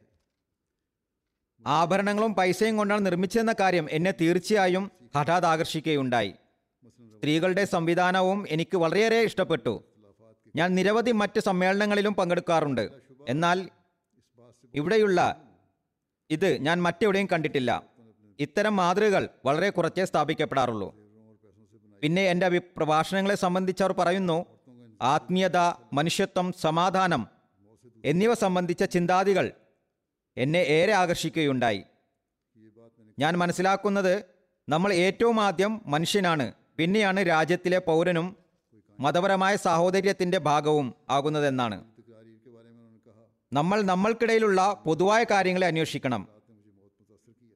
ആഭരണങ്ങളും 1.66 2.34
പൈസയും 2.34 2.76
കൊണ്ടാണ് 2.76 3.06
നിർമ്മിച്ചതെന്ന 3.06 3.54
കാര്യം 3.60 3.86
എന്നെ 3.90 4.14
തീർച്ചയായും 4.20 4.90
ഹഠാത് 5.16 5.46
ആകർഷിക്കുകയുണ്ടായി. 5.46 6.34
സ്ത്രീകളുടെ 7.16 7.64
സംവിധാനവും 7.64 8.46
എനിക്ക് 8.48 8.76
വളരെയേറെ 8.76 9.20
ഇഷ്ടപ്പെട്ടു. 9.20 9.84
ഞാൻ 10.56 10.74
നിരവധി 10.74 11.10
മറ്റ് 11.10 11.40
സമ്മേളനങ്ങളിലും 11.40 12.14
പങ്കെടുക്കാറുണ്ട്. 12.14 12.90
എന്നാൽ 13.28 13.68
ഇവിടെയുള്ള 14.74 15.44
ഇത് 16.30 16.56
ഞാൻ 16.56 16.82
മറ്റെവിടെയും 16.82 17.28
കണ്ടിട്ടില്ല. 17.32 17.82
ഇത്തരം 18.40 18.76
മാതൃകകൾ 18.76 19.28
വളരെ 19.44 19.70
കുറച്ചേ 19.70 20.04
സ്ഥാപിക്കപ്പെടാറുള്ളൂ. 20.04 20.94
പിന്നെ 22.02 22.22
എന്റെ 22.22 22.48
പ്രഭാഷണങ്ങളെ 22.76 23.34
സംബന്ധിച്ച് 23.34 23.82
അവർ 23.82 23.92
പറയുന്നു 23.92 24.46
ആത്മീയത 25.02 25.56
മനുഷ്യത്വം 25.92 26.52
സമാധാനം 26.52 27.26
എന്നിവ 28.04 28.34
സംബന്ധിച്ച 28.34 28.84
ചിന്താതികൾ 28.84 29.50
എന്നെ 30.36 30.58
ഏറെ 30.58 30.92
ആകർഷിക്കുകയുണ്ടായി. 30.92 31.82
ഞാൻ 33.18 33.36
മനസ്സിലാക്കുന്നത് 33.36 34.24
നമ്മൾ 34.68 34.92
ഏറ്റവും 34.92 35.40
ആദ്യം 35.40 35.82
മനുഷ്യനാണ് 35.86 36.52
പിന്നെയാണ് 36.78 37.26
രാജ്യത്തിലെ 37.28 37.78
പൗരനും 37.78 38.36
മതപരമായ 39.00 39.56
സാഹോദര്യത്തിന്റെ 39.56 40.38
ഭാഗവും 40.38 40.94
ആകുന്നതെന്നാണ്. 41.10 41.84
നമ്മൾ 43.52 43.82
നമ്മൾക്കിടയിലുള്ള 43.82 44.82
പൊതുവായ 44.86 45.24
കാര്യങ്ങളെ 45.24 45.66
അന്വേഷിക്കണം. 45.66 46.28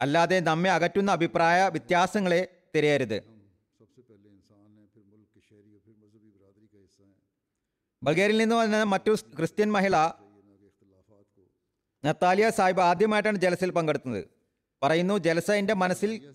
അല്ലാതെ 0.02 0.40
നമ്മെ 0.40 0.70
അകറ്റുന്ന 0.70 1.10
അഭിപ്രായ 1.10 1.68
വ്യത്യാസങ്ങളെ 1.68 2.48
തിരയരുത്. 2.74 3.22
ബൾഗേറിയയിൽ 8.02 8.40
നിന്ന് 8.40 8.56
വന്ന 8.56 8.82
മറ്റു 8.82 9.10
ക്രിസ്ത്യൻ 9.10 9.72
മഹിള 9.72 9.96
നത്താലിയ 12.04 12.50
സാഹിബ് 12.50 12.80
ആദ്യമായിട്ടാണ് 12.80 13.36
ജലസിൽ 13.36 13.70
പങ്കെടുത്തത്. 13.70 14.24
പറയുന്നു 14.82 15.18
ജലസ 15.18 15.50
എന്റെ 15.50 15.74
മനസ്സിൽ 15.74 16.34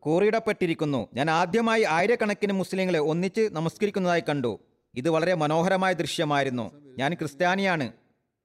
കൂറിയിടപ്പെട്ടിരിക്കുന്നു. 0.00 1.08
ഞാൻ 1.14 1.30
ആദ്യമായി 1.30 1.82
ആയിരക്കണക്കിന് 1.82 2.52
മുസ്ലിങ്ങളെ 2.52 2.98
ഒന്നിച്ച് 2.98 3.48
നമസ്കരിക്കുന്നതായി 3.52 4.22
കണ്ടു. 4.28 4.60
ഇത് 4.94 5.10
വളരെ 5.10 5.34
മനോഹരമായ 5.34 5.92
ദൃശ്യമായിരുന്നു. 5.92 6.70
ഞാൻ 6.98 7.14
ക്രിസ്ത്യാനിയാണ്. 7.14 7.92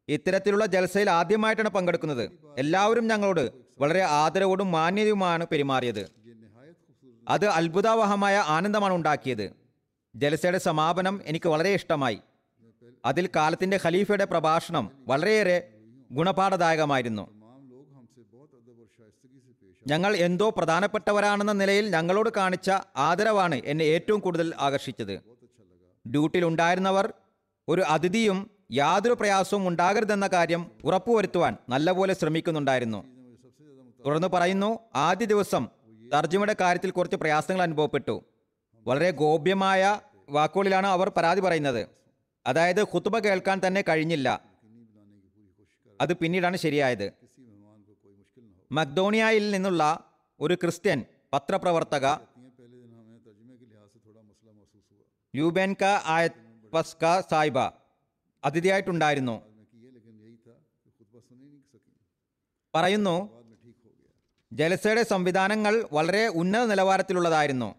ഇത്തരത്തിലുള്ള 0.07 0.65
ജൽസയിൽ 0.65 1.09
ആദ്യമായിട്ടാണ് 1.09 1.69
പങ്കെടുക്കുന്നത്. 1.69 2.31
എല്ലാവരും 2.57 3.07
ഞങ്ങളോട് 3.07 3.51
വളരെ 3.79 4.01
ആദരവോടും 4.01 4.71
മാന്യതയുമാണ് 4.71 5.45
പെരുമാറിയത്. 5.51 6.11
അത് 7.29 7.45
അത്ഭുതാവഹമായ 7.45 8.37
ആനന്ദമാണ് 8.37 8.93
ഉണ്ടാക്കിയത്. 8.93 9.53
ജലസയുടെ 10.15 10.57
സമാപനം 10.57 11.21
എനിക്ക് 11.25 11.49
വളരെ 11.49 11.69
ഇഷ്ടമായി. 11.69 12.19
അതിൽ 13.05 13.29
കാലത്തിന്റെ 13.35 13.79
ഖലീഫയുടെ 13.85 14.25
പ്രഭാഷണം 14.25 14.91
വളരെയേറെ 15.07 15.67
ഗുണപാഠദായകമായിരുന്നു. 16.11 17.44
ഞങ്ങൾ 19.87 20.15
എന്തോ 20.15 20.49
പ്രധാനപ്പെട്ടവരാണെന്ന 20.49 21.51
നിലയിൽ 21.51 21.89
ഞങ്ങളോട് 21.89 22.29
കാണിച്ച 22.37 22.71
ആദരവാണ് 22.95 23.55
എന്നെ 23.55 23.83
ഏറ്റവും 23.83 24.19
കൂടുതൽ 24.19 24.53
ആകർഷിച്ചത്. 24.59 25.21
ഡ്യൂട്ടിയിലുണ്ടായിരുന്നവർ 26.07 27.13
ഒരു 27.67 27.81
അതിഥിയും 27.81 28.51
യാതൊരു 28.71 29.13
പ്രയാസവും 29.13 29.67
ഉണ്ടാകരുതെന്ന 29.67 30.27
കാര്യം 30.27 30.71
ഉറപ്പുവരുത്തുവാൻ 30.83 31.57
നല്ലപോലെ 31.69 32.13
ശ്രമിക്കുന്നുണ്ടായിരുന്നു. 32.13 33.05
തുടർന്ന് 34.05 34.27
പറയുന്നു 34.27 34.79
ആദ്യ 34.95 35.25
ദിവസം 35.25 35.67
തർജമയുടെ 36.13 36.55
കാര്യത്തിൽ 36.59 36.91
കുറച്ച് 36.91 37.15
പ്രയാസങ്ങൾ 37.15 37.61
അനുഭവപ്പെട്ടു. 37.61 38.23
വളരെ 38.87 39.11
ഗോപ്യമായ 39.11 39.99
വാക്കുകളിലാണ് 40.29 40.87
അവർ 40.87 41.09
പരാതി 41.09 41.41
പറയുന്നത്. 41.41 41.87
അതായത് 42.47 42.83
ഹുത്തുബ 42.83 43.19
കേൾക്കാൻ 43.19 43.61
തന്നെ 43.67 43.83
കഴിഞ്ഞില്ല. 43.89 44.41
അത് 46.01 46.13
പിന്നീടാണ് 46.13 46.57
ശരിയായത്. 46.57 47.24
മക്ഡോണിയയിൽ 48.77 49.51
നിന്നുള്ള 49.51 49.83
ഒരു 50.39 50.55
ക്രിസ്ത്യൻ 50.55 50.99
പത്രപ്രവർത്തക 51.33 52.05
യൂബേൻക 55.35 55.83
ആയസ്ക 56.05 56.69
പസ്ക 56.73 57.19
സായിബ 57.31 57.59
അതിഥിയായിട്ടുണ്ടായിരുന്നു. 58.45 59.35
പറയുന്നു 62.75 63.15
ജലസയുടെ 64.51 65.03
സംവിധാനങ്ങൾ 65.03 65.73
വളരെ 65.93 66.27
ഉന്നത 66.27 66.65
നിലവാരത്തിലുള്ളതായിരുന്നു. 66.65 67.75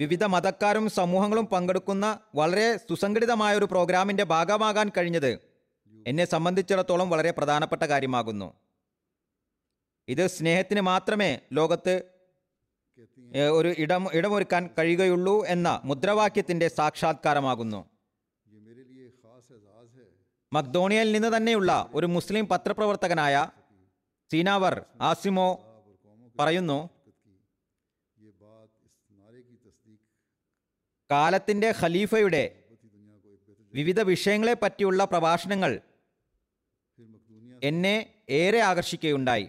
വിവിധ 0.00 0.24
മതക്കാരും 0.24 0.88
സമൂഹങ്ങളും 0.88 1.46
പങ്കെടുക്കുന്ന 1.46 2.18
വളരെ 2.34 2.76
സുസംഘടിതമായ 2.76 3.56
ഒരു 3.56 3.64
പ്രോഗ്രാമിന്റെ 3.64 4.24
ഭാഗമാകാൻ 4.24 4.90
കഴിഞ്ഞത് 4.96 5.32
എന്നെ 6.06 6.24
സംബന്ധിച്ചിടത്തോളം 6.24 7.10
വളരെ 7.10 7.30
പ്രധാനപ്പെട്ട 7.30 7.82
കാര്യമാകുന്നു. 7.82 8.61
ഇത് 10.12 10.22
സ്നേഹത്തിന് 10.36 10.82
മാത്രമേ 10.90 11.30
ലോകത്ത് 11.58 11.94
ഒരു 13.58 13.70
ഇടം 13.82 14.02
ഇടമൊരുക്കാൻ 14.18 14.62
കഴിയുകയുള്ളൂ 14.78 15.34
എന്ന 15.54 15.68
മുദ്രാവാക്യത്തിന്റെ 15.84 16.68
സാക്ഷാത്കാരമാകുന്നു. 16.78 17.80
മക്ഡോണിയയിൽ 20.52 21.12
നിന്ന് 21.12 21.30
തന്നെയുള്ള 21.36 21.70
ഒരു 21.94 22.06
മുസ്ലിം 22.06 22.44
പത്രപ്രവർത്തകനായ 22.48 23.36
സീനാവർ 24.30 24.74
ആസിമോ 25.10 25.46
പറയുന്നു 26.40 26.78
കാലത്തിന്റെ 31.10 31.70
ഖലീഫയുടെ 31.80 32.44
വിവിധ 33.74 34.00
വിഷയങ്ങളെ 34.10 34.54
പറ്റിയുള്ള 34.62 35.04
പ്രഭാഷണങ്ങൾ 35.04 35.72
എന്നെ 37.62 37.96
ഏറെ 38.40 38.60
ആകർഷിക്കുകയുണ്ടായി. 38.70 39.46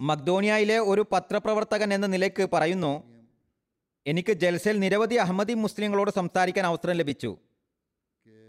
മക്ദോണിയയിലെ 0.00 0.78
ഒരു 0.78 1.06
പത്രപ്രവർത്തകൻ 1.12 1.94
എന്ന 1.94 2.06
നിലയ്ക്ക് 2.06 2.48
പറയുന്നു 2.52 3.04
എനിക്ക് 4.06 4.32
ജൽസയിൽ 4.32 4.78
നിരവധി 4.78 5.14
അഹമ്മദി 5.14 5.52
മുസ്ലിങ്ങളോട് 5.52 6.10
സംസാരിക്കാൻ 6.10 6.66
അവസരം 6.66 6.92
ലഭിച്ചു. 6.92 7.38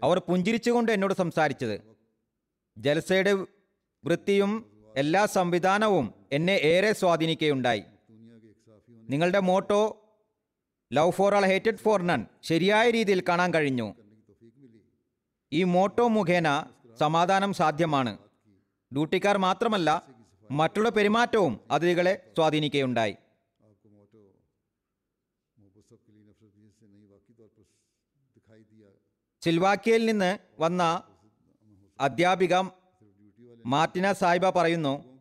അവർ 0.02 0.18
പുഞ്ചിരിച്ചുകൊണ്ട് 0.18 0.92
എന്നോട് 0.92 1.14
സംസാരിച്ചത്. 1.14 1.80
ജൽസയുടെ 2.78 3.32
വൃത്തിയും 4.04 4.82
എല്ലാ 4.96 5.26
സംവിധാനവും 5.26 6.14
എന്നെ 6.32 6.52
ഏറെ 6.52 6.92
സ്വാധീനിക്കുകയുണ്ടായി. 6.92 7.82
നിങ്ങളുടെ 8.88 9.38
മോട്ടോ 9.38 10.02
ലവ് 10.92 11.10
ഫോർ 11.10 11.34
ആൾ 11.34 11.46
ഹേറ്റഡ് 11.46 11.76
ഫോർ 11.76 12.02
നൺ 12.02 12.26
ശരിയായ 12.42 12.90
രീതിയിൽ 12.90 13.22
കാണാൻ 13.28 13.54
കഴിഞ്ഞു. 13.54 13.94
ഈ 15.52 15.64
മോട്ടോ 15.64 16.08
മുഖേന 16.08 16.64
സമാധാനം 17.00 17.52
സാധ്യമാണ്. 17.52 18.18
ഡ്യൂട്ടിക്കാർ 18.92 19.38
മാത്രമല്ല 19.38 20.15
മറ്റുള്ള 20.50 20.88
പെരുമാറ്റവും 20.88 21.60
അതിഥികളെ 21.70 22.32
സ്വാധീനിക്കുകയുണ്ടായി. 22.36 23.16
സിൽവാക്കിയയിൽ 29.42 30.06
നിന്ന് 30.06 30.38
വന്ന 30.58 31.02
അധ്യാപിക 32.00 32.54
മാർട്ടിന 33.66 34.12
സാഹിബ 34.12 34.50
പറയുന്നു 34.50 35.20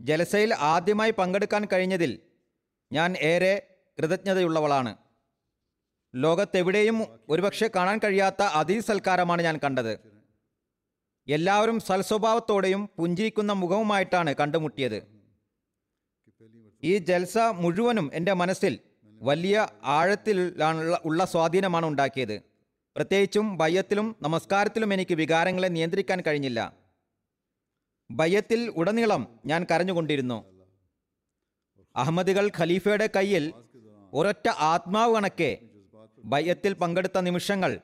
ജലസയിൽ 0.00 0.54
ആദ്യമായി 0.54 1.10
പങ്കെടുക്കാൻ 1.10 1.64
കഴിഞ്ഞതിൽ 1.72 2.20
ഞാൻ 2.92 3.16
ഏറെ 3.16 3.76
കൃതജ്ഞതയുള്ളവളാണ്. 3.98 4.96
ലോകത്തെവിടെയും 6.14 7.20
ഒരുപക്ഷെ 7.28 7.70
കാണാൻ 7.76 8.00
കഴിയാത്ത 8.04 8.42
അതിഥി 8.42 8.80
സൽക്കാരമാണ് 8.80 9.42
ഞാൻ 9.42 9.56
കണ്ടത്. 9.64 10.17
എല്ലാവരും 11.28 11.80
സൽസ്വഭാവത്തോടെയും 11.80 12.88
പുഞ്ചിരിക്കുന്ന 12.98 13.52
മുഖവുമായിട്ടാണ് 13.52 14.34
കണ്ടുമുട്ടിയത്. 14.40 14.98
ഈ 16.84 16.98
ജൽസ 16.98 17.38
മുഴുവനും 17.38 18.10
എന്റെ 18.14 18.32
മനസ്സിൽ 18.32 18.78
വലിയ 19.22 19.66
ആഴത്തിലാണുള്ള 19.84 21.00
ഉള്ള 21.04 21.24
സ്വാധീനമാണ് 21.24 21.86
ഉണ്ടാക്കിയത്. 21.86 22.42
പ്രത്യേകിച്ചും 22.96 23.58
ഭയത്തിലും 23.58 24.16
നമസ്കാരത്തിലും 24.22 24.92
എനിക്ക് 24.94 25.14
വികാരങ്ങളെ 25.14 25.68
നിയന്ത്രിക്കാൻ 25.68 26.22
കഴിഞ്ഞില്ല. 26.26 26.60
ഭയത്തിൽ 28.10 28.72
ഉടനീളം 28.76 29.40
ഞാൻ 29.46 29.66
കരഞ്ഞുകൊണ്ടിരുന്നു. 29.70 30.38
അഹമ്മദികൾ 31.96 32.50
ഖലീഫയുടെ 32.58 33.08
കയ്യിൽ 33.16 33.52
ഒരൊറ്റ 34.12 34.48
ആത്മാവ് 34.72 35.14
കണക്കെ 35.14 35.58
ഭയത്തിൽ 36.24 36.72
പങ്കെടുത്ത 36.72 37.18
നിമിഷങ്ങൾ 37.18 37.80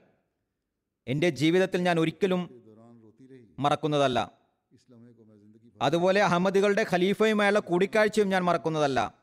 എന്റെ 1.07 1.28
ജീവിതത്തിൽ 1.30 1.80
ഞാൻ 1.83 2.00
ഒരിക്കലും 2.00 2.42
മറക്കുന്നതല്ല. 3.58 4.32
അതുപോലെ 5.82 6.22
അഹമ്മദികളുടെ 6.22 6.86
ഖലീഫയുമായുള്ള 6.90 7.58
കൂടിക്കാഴ്ചയും 7.58 8.28
ഞാൻ 8.28 8.42
മറക്കുന്നതല്ല. 8.44 9.14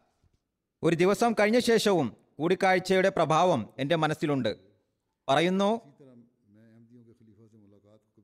ഒരു 0.84 0.96
ദിവസം 0.96 1.34
കഴിഞ്ഞ 1.34 1.60
ശേഷവും 1.60 2.18
കൂടിക്കാഴ്ചയുടെ 2.40 3.10
പ്രഭാവം 3.10 3.70
എന്റെ 3.80 3.96
മനസ്സിലുണ്ട്. 3.96 4.58
പറയുന്നു 5.30 5.82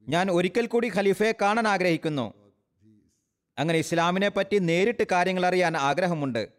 ഞാൻ 0.10 0.32
ഒരിക്കൽ 0.32 0.66
കൂടി 0.66 0.92
ഖലീഫയെ 0.96 1.32
കാണാൻ 1.32 1.68
ആഗ്രഹിക്കുന്നു. 1.68 2.34
അങ്ങനെ 3.58 3.80
ഇസ്ലാമിനെ 3.80 4.30
പറ്റി 4.30 4.58
നേരിട്ട് 4.60 5.08
കാര്യങ്ങൾ 5.12 5.46
അറിയാൻ 5.46 5.78
ആഗ്രഹമുണ്ട്. 5.78 6.50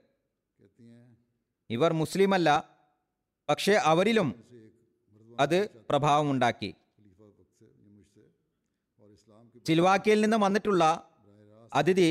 ഇവർ 1.71 1.93
മുസ്ലിമല്ല 1.93 2.71
പക്ഷേ 3.49 3.73
അവരിലും 3.73 4.45
അത് 5.41 5.71
പ്രഭാവമുണ്ടാക്കി. 5.71 6.75
ചിൽവാക്കിയിൽ 9.69 10.21
നിന്ന് 10.21 10.37
വന്നിട്ടുള്ള 10.37 10.83
അതിഥി 11.73 12.11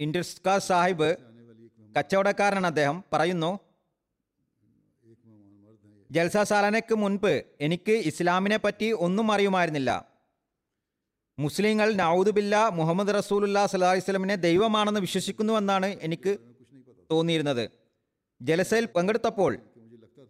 ഇൻഡസ്കാർ 0.00 0.58
സാഹിബ് 0.58 1.08
കച്ചവടക്കാരനാണ് 1.98 2.66
അദ്ദേഹം. 2.66 3.04
പറയുന്നു 3.12 3.50
ജൽസ 6.10 6.36
സാലനയ്ക്ക് 6.38 6.94
മുൻപ് 6.94 7.32
എനിക്ക് 7.60 7.92
ഇസ്ലാമിനെ 7.92 8.56
പറ്റി 8.56 8.88
ഒന്നും 9.06 9.32
അറിയുമായിരുന്നില്ല. 9.32 9.90
മുസ്ലിങ്ങൾ 11.38 11.88
നൌദുബില്ല 11.92 12.68
മുഹമ്മദ് 12.68 13.14
റസൂലുല്ലാ 13.18 13.66
സല്ലാ 13.66 13.92
വസ്ലമിനെ 13.92 14.34
ദൈവമാണെന്ന് 14.34 15.00
വിശ്വസിക്കുന്നുവെന്നാണ് 15.00 15.86
എനിക്ക് 15.86 16.32
തോന്നിയിരുന്നത്. 17.10 17.64
ജലസയിൽ 18.42 18.86
പങ്കെടുത്തപ്പോൾ 18.96 19.52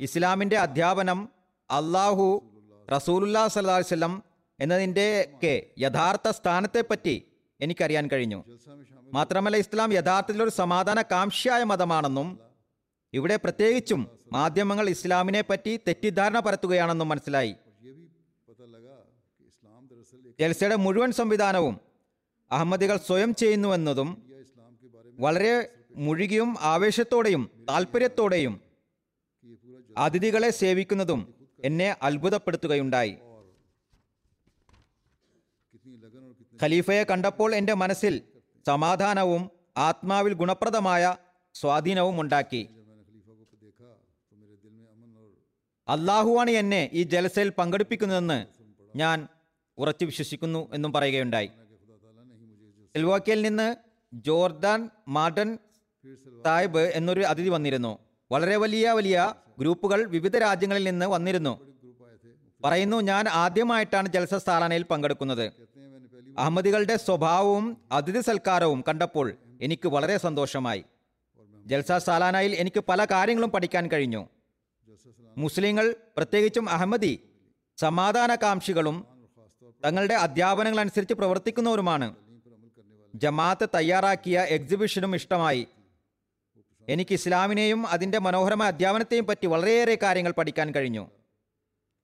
ഇസ്ലാമിന്റെ 0.01 0.59
അധ്യാപനം 0.59 1.29
അള്ളാഹു 1.71 2.51
റസൂലുല്ലാ 2.93 3.49
സല്ലാസ്ലം 3.49 4.23
എന്നതിന്റെയൊക്കെ 4.61 5.67
യഥാർത്ഥ 5.79 6.31
സ്ഥാനത്തെപ്പറ്റി 6.31 7.25
എനിക്കറിയാൻ 7.61 8.09
കഴിഞ്ഞു. 8.13 8.45
മാത്രമല്ല 9.13 9.57
ഇസ്ലാം 9.57 9.93
യഥാർത്ഥത്തിൽ 9.93 10.43
ഒരു 10.43 10.51
സമാധാന 10.51 11.03
കാംക്ഷിയായ 11.03 11.63
മതമാണെന്നും 11.65 12.41
ഇവിടെ 13.13 13.37
പ്രത്യേകിച്ചും 13.37 14.09
മാധ്യമങ്ങൾ 14.33 14.89
ഇസ്ലാമിനെ 14.89 15.41
പറ്റി 15.41 15.81
തെറ്റിദ്ധാരണ 15.89 16.39
പരത്തുകയാണെന്നും 16.39 17.09
മനസ്സിലായി. 17.09 17.55
ജൽസയുടെ 20.41 20.77
മുഴുവൻ 20.77 21.13
സംവിധാനവും 21.13 21.81
അഹമ്മദികൾ 22.53 22.97
സ്വയം 22.97 23.35
ചെയ്യുന്നുവെന്നതും 23.35 24.23
വളരെ 25.19 25.71
മുഴുകിയും 25.97 26.57
ആവേശത്തോടെയും 26.61 27.51
താല്പര്യത്തോടെയും 27.69 28.61
അതിഥികളെ 29.99 30.51
സേവിക്കുന്നതും 30.51 31.35
എന്നെ 31.65 31.97
അത്ഭുതപ്പെടുത്തുകയുണ്ടായി. 32.03 33.17
ഖലീഫയെ 36.63 37.03
കണ്ടപ്പോൾ 37.03 37.55
എന്റെ 37.55 37.75
മനസ്സിൽ 37.75 38.23
സമാധാനവും 38.67 39.51
ആത്മാവിൽ 39.77 40.33
ഗുണപ്രദമായ 40.33 41.17
സ്വാധീനവും 41.55 42.21
ഉണ്ടാക്കി. 42.21 42.69
അള്ളാഹുവാണ് 45.89 46.51
എന്നെ 46.51 46.91
ഈ 46.93 47.03
ജലസയിൽ 47.03 47.49
പങ്കെടുപ്പിക്കുന്നതെന്ന് 47.49 48.47
ഞാൻ 48.97 49.29
ഉറച്ചു 49.79 50.05
വിശ്വസിക്കുന്നു 50.05 50.75
എന്നും 50.75 50.93
പറയുകയുണ്ടായി. 50.93 51.47
സിൽവാക്കിയിൽ 52.97 53.43
നിന്ന് 53.43 53.77
ജോർദാൻ 54.15 54.91
മാർഡൻ 55.09 55.59
സാഹിബ് 56.45 56.79
എന്നൊരു 56.79 57.21
അതിഥി 57.21 57.49
വന്നിരുന്നു. 57.49 57.99
വളരെ 58.33 58.57
വലിയ 58.57 58.91
വലിയ 58.91 59.35
ഗ്രൂപ്പുകൾ 59.59 60.05
വിവിധ 60.05 60.37
രാജ്യങ്ങളിൽ 60.37 60.85
നിന്ന് 60.85 61.07
വന്നിരുന്നു. 61.07 61.61
പറയുന്നു 62.65 63.01
ഞാൻ 63.01 63.29
ആദ്യമായിട്ടാണ് 63.29 64.09
ജൽസ 64.09 64.35
സാലാനയിൽ 64.35 64.83
പങ്കെടുക്കുന്നത്. 64.83 65.53
അഹമ്മദികളുടെ 66.39 66.97
സ്വഭാവവും 66.97 67.77
അതിഥി 67.93 68.21
സൽക്കാരവും 68.21 68.85
കണ്ടപ്പോൾ 68.89 69.33
എനിക്ക് 69.61 69.89
വളരെ 69.89 70.17
സന്തോഷമായി. 70.17 70.85
ജൽസ 71.67 71.93
സാലാനയിൽ 71.93 72.55
എനിക്ക് 72.55 72.81
പല 72.89 73.05
കാര്യങ്ങളും 73.05 73.51
പഠിക്കാൻ 73.51 73.89
കഴിഞ്ഞു. 73.89 74.29
മുസ്ലിങ്ങൾ 75.39 75.95
പ്രത്യേകിച്ചും 76.17 76.71
അഹമ്മദി 76.71 77.19
സമാധാനകാംക്ഷികളും 77.77 79.07
തങ്ങളുടെ 79.85 80.15
അധ്യാപനങ്ങൾ 80.15 80.81
അനുസരിച്ച് 80.81 81.15
പ്രവർത്തിക്കുന്നവരുമാണ്. 81.15 82.15
ജമാഅത്ത് 83.15 83.69
തയ്യാറാക്കിയ 83.75 84.41
എക്സിബിഷനും 84.41 85.15
ഇഷ്ടമായി. 85.15 85.67
എനിക്ക് 86.89 87.15
ഇസ്ലാമിനെയും 87.15 87.87
അതിന്റെ 87.87 88.19
മനോഹരമായ 88.19 88.69
അധ്യാപനത്തെയും 88.69 89.27
പറ്റി 89.27 89.47
വളരെയേറെ 89.47 89.99
കാര്യങ്ങൾ 90.03 90.33
പഠിക്കാൻ 90.33 90.75
കഴിഞ്ഞു. 90.75 91.11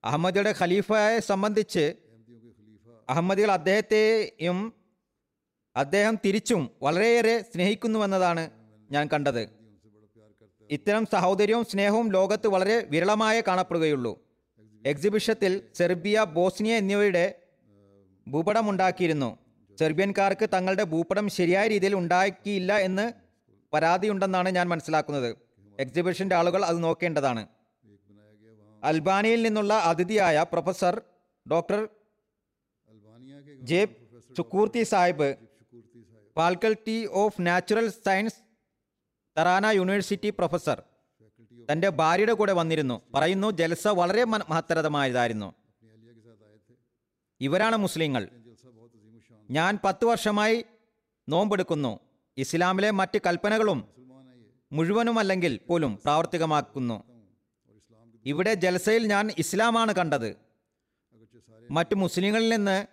അഹമ്മദിയുടെ 0.03 0.53
ഖലീഫയെ 0.59 1.19
സംബന്ധിച്ച് 1.19 1.93
അഹമ്മദികൾ 3.09 3.51
അദ്ദേഹത്തെയും 3.51 4.73
അദ്ദേഹം 5.75 6.17
തിരിച്ചും 6.25 6.69
വളരെയേറെ 6.81 7.45
സ്നേഹിക്കുന്നുവെന്നതാണ് 7.53 8.51
ഞാൻ 8.91 9.09
കണ്ടത്. 9.13 9.49
ഇത്തരം 10.71 11.05
സഹോദര്യവും 11.05 11.65
സ്നേഹവും 11.65 12.11
ലോകത്ത് 12.11 12.47
വളരെ 12.47 12.87
വിരളമായേ 12.89 13.43
കാണപ്പെടുകയുള്ളൂ. 13.47 14.19
എക്സിബിഷത്തിൽ 14.85 15.61
സെർബിയ 15.75 16.23
ബോസ്നിയ 16.23 16.75
എന്നിവയുടെ 16.75 17.35
ഭൂപടമുണ്ടാക്കിയിരുന്നു 18.27 19.37
സെർബിയൻകാർക്ക് 19.79 20.49
തങ്ങളുടെ 20.53 20.83
ഭൂപടം 20.83 21.29
ശരിയായ 21.29 21.67
രീതിയിൽ 21.67 21.95
ഉണ്ടാക്കിയില്ല 21.95 22.77
എന്ന് 22.77 23.20
പരാതിയുണ്ടെന്നാണ് 23.73 24.49
ഞാൻ 24.49 24.67
മനസ്സിലാക്കുന്നത്. 24.69 25.37
എക്സിബിഷന്റെ 25.79 26.35
ആളുകൾ 26.35 26.65
അത് 26.65 26.83
നോക്കേണ്ടതാണ്. 26.83 27.47
അൽബാനിയയിൽ 28.83 29.41
നിന്നുള്ള 29.41 29.73
അതിഥിയായ 29.73 30.45
professor 30.51 31.01
doctor 31.51 31.89
ജേബ് 33.61 33.95
ചുക്കൂർത്തി 34.37 34.83
Sahib 34.83 35.35
faculty 36.35 37.05
of 37.21 37.41
natural 37.47 37.89
science 37.89 38.39
Tirana 39.37 39.65
university 39.65 40.29
professor 40.29 40.83
തന്റെ 41.71 41.89
ഭാര്യയുടെ 41.89 42.33
കൂടെ 42.33 42.53
വന്നിരുന്നു. 42.53 43.01
പറയുന്നു 43.15 43.51
ജലസ 43.51 43.87
വളരെ 43.87 44.23
മഹത്തരതമായതായിരുന്നു 44.23 45.53
ഇവരാണ് 47.41 47.77
മുസ്ലിങ്ങൾ. 47.77 48.29
ഞാൻ 49.51 49.79
പത്ത് 49.85 50.05
വർഷമായി 50.05 50.65
നോമ്പെടുക്കുന്നു. 51.29 51.99
ഇസ്ലാമിലെ 52.37 52.91
മറ്റ് 52.91 53.19
കൽപ്പനകളും 53.27 53.87
മുഴുവനുമല്ലെങ്കിൽ 54.71 55.59
പോലും 55.69 55.99
പ്രാവർത്തികമാക്കുന്നു. 56.03 57.03
ഇവിടെ 58.25 58.53
ജൽസയിൽ 58.53 59.07
ഞാൻ 59.07 59.31
ഇസ്ലാമാണ് 59.37 59.95
കണ്ടത്. 59.95 60.37
മറ്റു 61.71 61.95
മുസ്ലിങ്ങളിൽ 61.95 62.49
നിന്ന് 62.49 62.85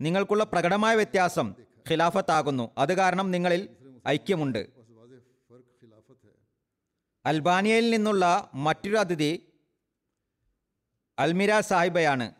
നിങ്ങൾക്കുള്ള 0.00 0.44
പ്രകടമായ 0.44 0.94
വ്യത്യാസം 0.94 1.54
ഖിലാഫത്താകുന്നു. 1.90 2.70
അത് 2.78 2.96
കാരണം 2.96 3.30
നിങ്ങളിൽ 3.30 3.68
ഐക്യമുണ്ട്. 4.08 4.66
അൽബാനിയയിൽ 7.26 7.90
നിന്നുള്ള 7.90 8.50
മറ്റൊരു 8.54 8.96
അതിഥി 8.96 9.42
അൽമിര 11.18 11.60
സാഹിബയാണ്. 11.60 12.34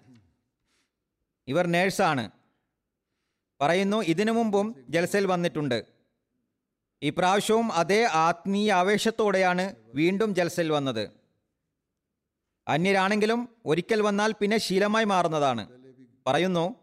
ഇവർ 1.48 1.66
നേഴ്സാണ്. 1.66 2.30
പറയുന്നു 3.61 3.96
ഇതിനു 3.96 4.33
മുമ്പും 4.33 4.87
ജലസയിൽ 4.88 5.26
വന്നിട്ടുണ്ട്. 5.26 5.93
ഇപ്രാവശ്യവും 7.04 7.72
അതേ 7.72 8.04
ആത്മീയ 8.04 8.72
ആവേശത്തോടെയാണ് 8.72 9.76
വീണ്ടും 9.94 10.34
ജൽസൽ 10.34 10.72
വന്നത്. 10.72 11.10
അന്യരാണെങ്കിലും 12.68 13.48
ഒരിക്കൽ 13.66 14.00
വന്നാൽ 14.02 14.32
പിന്നെ 14.32 14.58
ശീലമായി 14.58 15.04
മാറുന്നതാണ്. 15.04 15.68
പറയുന്നു 16.26 16.74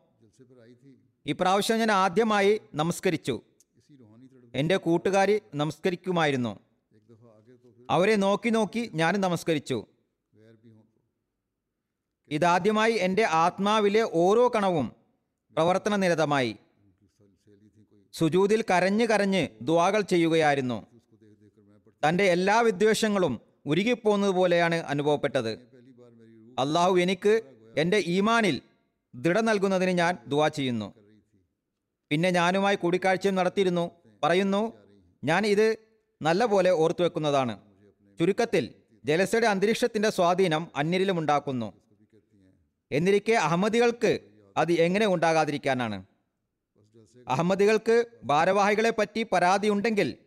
ഇപ്രാവശ്യം 1.25 1.77
ഞാൻ 1.77 1.91
ആദ്യമായി 1.91 2.61
നമസ്കരിച്ചു. 2.73 3.41
എന്റെ 4.55 4.77
കൂട്ടുകാരി 4.77 5.41
നമസ്കരിക്കുമായിരുന്നു. 5.55 6.59
അവരെ 7.89 8.15
നോക്കി 8.15 8.49
നോക്കി 8.49 8.91
ഞാനും 8.93 9.21
നമസ്കരിച്ചു. 9.21 9.85
ഇതാദ്യമായി 12.29 12.93
എന്റെ 12.93 13.23
ആത്മാവിലെ 13.23 14.01
ഓരോ 14.13 14.51
കണവും 14.55 14.91
പ്രവർത്തന 15.55 15.95
നിരതമായി 15.95 16.55
സുജൂതിൽ 18.13 18.61
കരഞ്ഞ് 18.61 19.07
കരഞ്ഞ് 19.07 19.47
ദ്വാകൾ 19.61 20.01
ചെയ്യുകയായിരുന്നു. 20.01 20.87
തന്റെ 22.07 22.23
എല്ലാ 22.23 22.61
വിദ്വേഷങ്ങളും 22.61 23.41
ഉരുകിപ്പോകുന്നത് 23.65 24.31
പോലെയാണ് 24.31 24.75
അനുഭവപ്പെട്ടത്. 24.75 25.49
അള്ളാഹു 26.59 26.99
എനിക്ക് 26.99 27.41
എന്റെ 27.77 28.03
ഈമാനിൽ 28.07 28.61
ദൃഢ 29.15 29.39
നൽകുന്നതിന് 29.39 29.89
ഞാൻ 29.89 30.17
ദുവാ 30.27 30.47
ചെയ്യുന്നു. 30.47 30.93
പിന്നെ 32.09 32.29
ഞാനുമായി 32.29 32.75
കൂടിക്കാഴ്ചയും 32.75 33.35
നടത്തിയിരുന്നു. 33.35 33.91
പറയുന്നു 34.23 34.73
ഞാൻ 35.23 35.45
ഇത് 35.45 35.77
നല്ല 36.21 36.45
പോലെ 36.45 36.71
ഓർത്തു 36.71 37.01
വെക്കുന്നതാണ്. 37.03 37.59
ചുരുക്കത്തിൽ 38.19 38.69
ജലസയുടെ 39.05 39.47
അന്തരീക്ഷത്തിന്റെ 39.47 40.09
സ്വാധീനം 40.09 40.67
അന്യരിലും 40.75 41.19
ഉണ്ടാക്കുന്നു. 41.19 41.73
എന്നിരിക്കെ 42.91 43.31
അഹമ്മദികൾക്ക് 43.31 44.19
അത് 44.57 44.71
എങ്ങനെ 44.71 45.07
ഉണ്ടാകാതിരിക്കാനാണ്? 45.07 46.05
അഹമ്മദികൾക്ക് 47.27 48.05
ഭാരവാഹികളെ 48.23 48.89
പറ്റി 48.89 49.23
പരാതിയുണ്ടെങ്കിൽ 49.23 50.17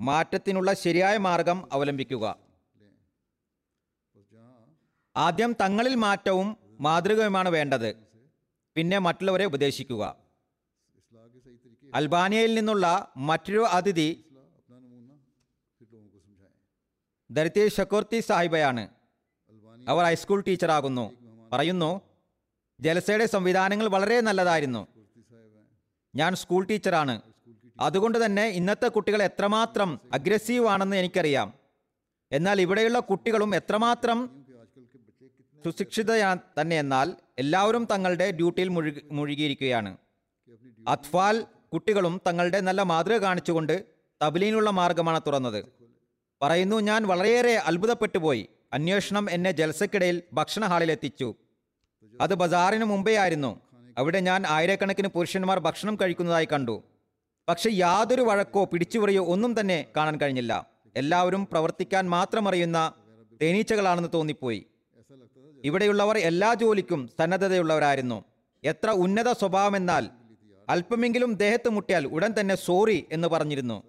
മാറ്റത്തിനുള്ള 0.00 0.72
ശരിയായ 0.72 1.16
മാർഗം 1.16 1.72
അവലംബിക്കുക. 1.72 2.36
ആദ്യം 5.16 5.52
തങ്ങളിൽ 5.52 5.94
മാറ്റവും 5.94 6.56
മാതൃകയുമാണ് 6.80 7.48
വേണ്ടത്. 7.48 7.94
പിന്നെ 8.74 8.98
മറ്റുള്ളവരെ 8.98 9.44
ഉപദേശിക്കുക. 9.44 10.16
അൽബാനിയയിൽ 11.94 12.54
നിന്നുള്ള 12.54 13.12
മറ്റൊരു 13.16 13.58
അതിഥി 13.58 14.24
ദരിത്തി 17.30 17.68
ഷക്കുർത്തി 17.68 18.20
സാഹിബയാണ്. 18.20 18.88
അവർ 19.88 20.04
ഹൈസ്കൂൾ 20.04 20.40
ടീച്ചറാകുന്നു. 20.40 21.12
പറയുന്നു 21.52 22.00
ജലസയുടെ 22.80 23.26
സംവിധാനങ്ങൾ 23.26 23.86
വളരെ 23.88 24.20
നല്ലതായിരുന്നു. 24.20 24.93
ഞാൻ 26.14 26.32
സ്കൂൾ 26.34 26.62
ടീച്ചറാണ് 26.66 27.14
അതുകൊണ്ട് 27.80 28.24
തന്നെ 28.24 28.44
ഇന്നത്തെ 28.58 28.88
കുട്ടികൾ 28.88 29.22
എത്രമാത്രം 29.22 30.00
അഗ്രസീവ് 30.12 30.66
ആണെന്ന് 30.66 30.96
എനിക്കറിയാം. 30.96 31.48
എന്നാൽ 32.32 32.60
ഇവിടെയുള്ള 32.60 32.98
കുട്ടികളും 32.98 33.54
എത്രമാത്രം 33.54 34.18
സുശിക്ഷിത 35.64 36.12
തന്നെ 36.60 36.76
എന്നാൽ 36.78 37.08
എല്ലാവരും 37.38 37.84
തങ്ങളുടെ 37.92 38.30
ഡ്യൂട്ടിയിൽ 38.30 38.68
മുഴുകി 38.68 39.00
മുഴുകിയിരിക്കുകയാണ്. 39.12 39.96
അത്ഫാൽ 40.88 41.36
കുട്ടികളും 41.72 42.20
തങ്ങളുടെ 42.26 42.60
നല്ല 42.60 42.82
മാതൃക 42.82 43.16
കാണിച്ചുകൊണ്ട് 43.16 43.84
തബലീനുള്ള 44.20 44.70
മാർഗമാണ് 44.70 45.20
തുറന്നത്. 45.26 45.60
പറയുന്നു 46.42 46.76
ഞാൻ 46.80 47.02
വളരെയേറെ 47.06 47.54
അത്ഭുതപ്പെട്ടു 47.70 48.18
പോയി. 48.18 48.48
അന്വേഷണം 48.72 49.30
എന്നെ 49.30 49.50
ജൽസക്കിടയിൽ 49.50 50.22
ഭക്ഷണ 50.32 50.64
ഹാളിലെത്തിച്ചു 50.66 51.34
അത് 52.20 52.34
ബസാറിന് 52.34 52.84
മുമ്പേ 52.84 53.14
ആയിരുന്നു. 53.14 53.52
അവിടെ 53.98 54.20
ഞാൻ 54.20 54.46
ആയിരക്കണക്കിന് 54.46 55.08
പുരുഷന്മാർ 55.08 55.58
ഭക്ഷണം 55.58 55.96
കഴിക്കുന്നതായി 55.96 56.48
കണ്ടു. 56.52 56.82
പക്ഷെ 57.48 57.70
യാതൊരു 57.70 58.22
വഴക്കോ 58.22 58.64
പിടിച്ചുപറിയോ 58.64 59.24
ഒന്നും 59.24 59.60
തന്നെ 59.60 59.86
കാണാൻ 59.96 60.16
കഴിഞ്ഞില്ല. 60.16 60.70
എല്ലാവരും 60.96 61.48
പ്രവർത്തിക്കാൻ 61.52 62.08
മാത്രം 62.08 62.48
അറിയുന്ന 62.48 62.92
തേനീച്ചകളാണെന്ന് 63.42 64.08
തോന്നിപ്പോയി. 64.14 64.66
ഇവിടെയുള്ളവർ 65.64 66.18
എല്ലാ 66.18 66.54
ജോലിക്കും 66.54 67.10
സന്നദ്ധതയുള്ളവരായിരുന്നു. 67.20 68.24
എത്ര 68.64 68.90
ഉന്നത 68.90 69.32
സ്വഭാവമെന്നാൽ 69.32 70.10
അല്പമെങ്കിലും 70.68 71.34
ദേഹത്ത് 71.34 71.68
മുട്ടിയാൽ 71.68 72.06
ഉടൻ 72.06 72.34
തന്നെ 72.40 72.54
സോറി 72.54 73.06
എന്ന് 73.12 73.28
പറഞ്ഞിരുന്നു. 73.28 73.82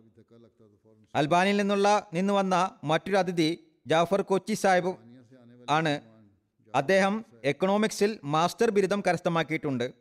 അൽബാനിൽ 1.16 1.58
നിന്നുള്ള 1.58 2.08
നിന്ന് 2.14 2.34
വന്ന 2.34 2.72
മറ്റൊരു 2.84 3.18
അതിഥി 3.18 3.60
ജാഫർ 3.88 4.22
കൊച്ചി 4.22 4.54
സാഹിബ് 4.54 4.96
ആണ് 5.70 6.02
അദ്ദേഹം 6.76 7.26
എക്കണോമിക്സിൽ 7.44 8.20
മാസ്റ്റർ 8.24 8.70
ബിരുദം 8.70 9.04
കരസ്ഥമാക്കിയിട്ടുണ്ട്. 9.08 9.94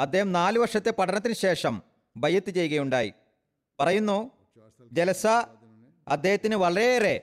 അദ്ദേഹം 0.00 0.32
നാല് 0.32 0.58
വർഷത്തെ 0.58 0.90
പഠനത്തിന് 0.90 1.34
ശേഷം 1.34 1.82
ബയ്യത്ത് 2.16 2.50
ചെയ്യുകയുണ്ടായി. 2.50 3.12
പറയുന്നു 3.80 4.30
ജലസ 4.92 5.26
അദ്ദേഹത്തിന് 6.08 6.54
വളരെയേറെ 6.54 7.20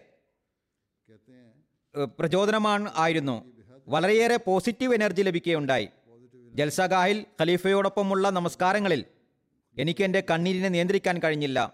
പ്രചോദനമാണ് 2.20 2.92
ആയിരുന്നു. 2.96 3.38
വളരെയേറെ 3.88 4.38
പോസിറ്റീവ് 4.38 4.94
എനർജി 4.94 5.22
ലഭിക്കുകയുണ്ടായി. 5.22 5.90
ജൽസഗാഹിൽ 6.54 7.26
ഖലീഫയോടൊപ്പമുള്ള 7.42 8.30
നമസ്കാരങ്ങളിൽ 8.30 9.06
എനിക്ക് 9.78 10.04
എന്റെ 10.04 10.24
കണ്ണീരിനെ 10.32 10.70
നിയന്ത്രിക്കാൻ 10.70 11.20
കഴിഞ്ഞില്ല. 11.20 11.74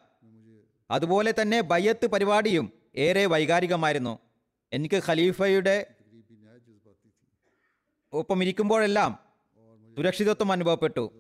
അതുപോലെ 0.92 1.34
തന്നെ 1.42 1.62
ബയ്യത്ത് 1.62 2.08
പരിപാടിയും 2.08 2.74
ഏറെ 2.96 3.26
വൈകാരികമായിരുന്നു. 3.26 4.20
എനിക്ക് 4.74 5.02
ഖലീഫയുടെ 5.08 5.86
ഒപ്പം 8.14 8.44
ഇരിക്കുമ്പോഴെല്ലാം 8.44 9.20
സുരക്ഷിതത്വം 9.98 10.52
അനുഭവപ്പെട്ടു. 10.52 11.12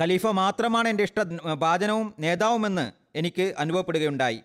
ഖലീഫ 0.00 0.26
മാത്രമാണ് 0.26 0.88
എന്റെ 0.88 1.04
ഇഷ്ട 1.04 1.22
ഭാചനവും 1.52 2.14
നേതാവുമെന്ന് 2.18 2.92
എനിക്ക് 3.14 3.54
അനുഭവപ്പെടുകയുണ്ടായി. 3.58 4.42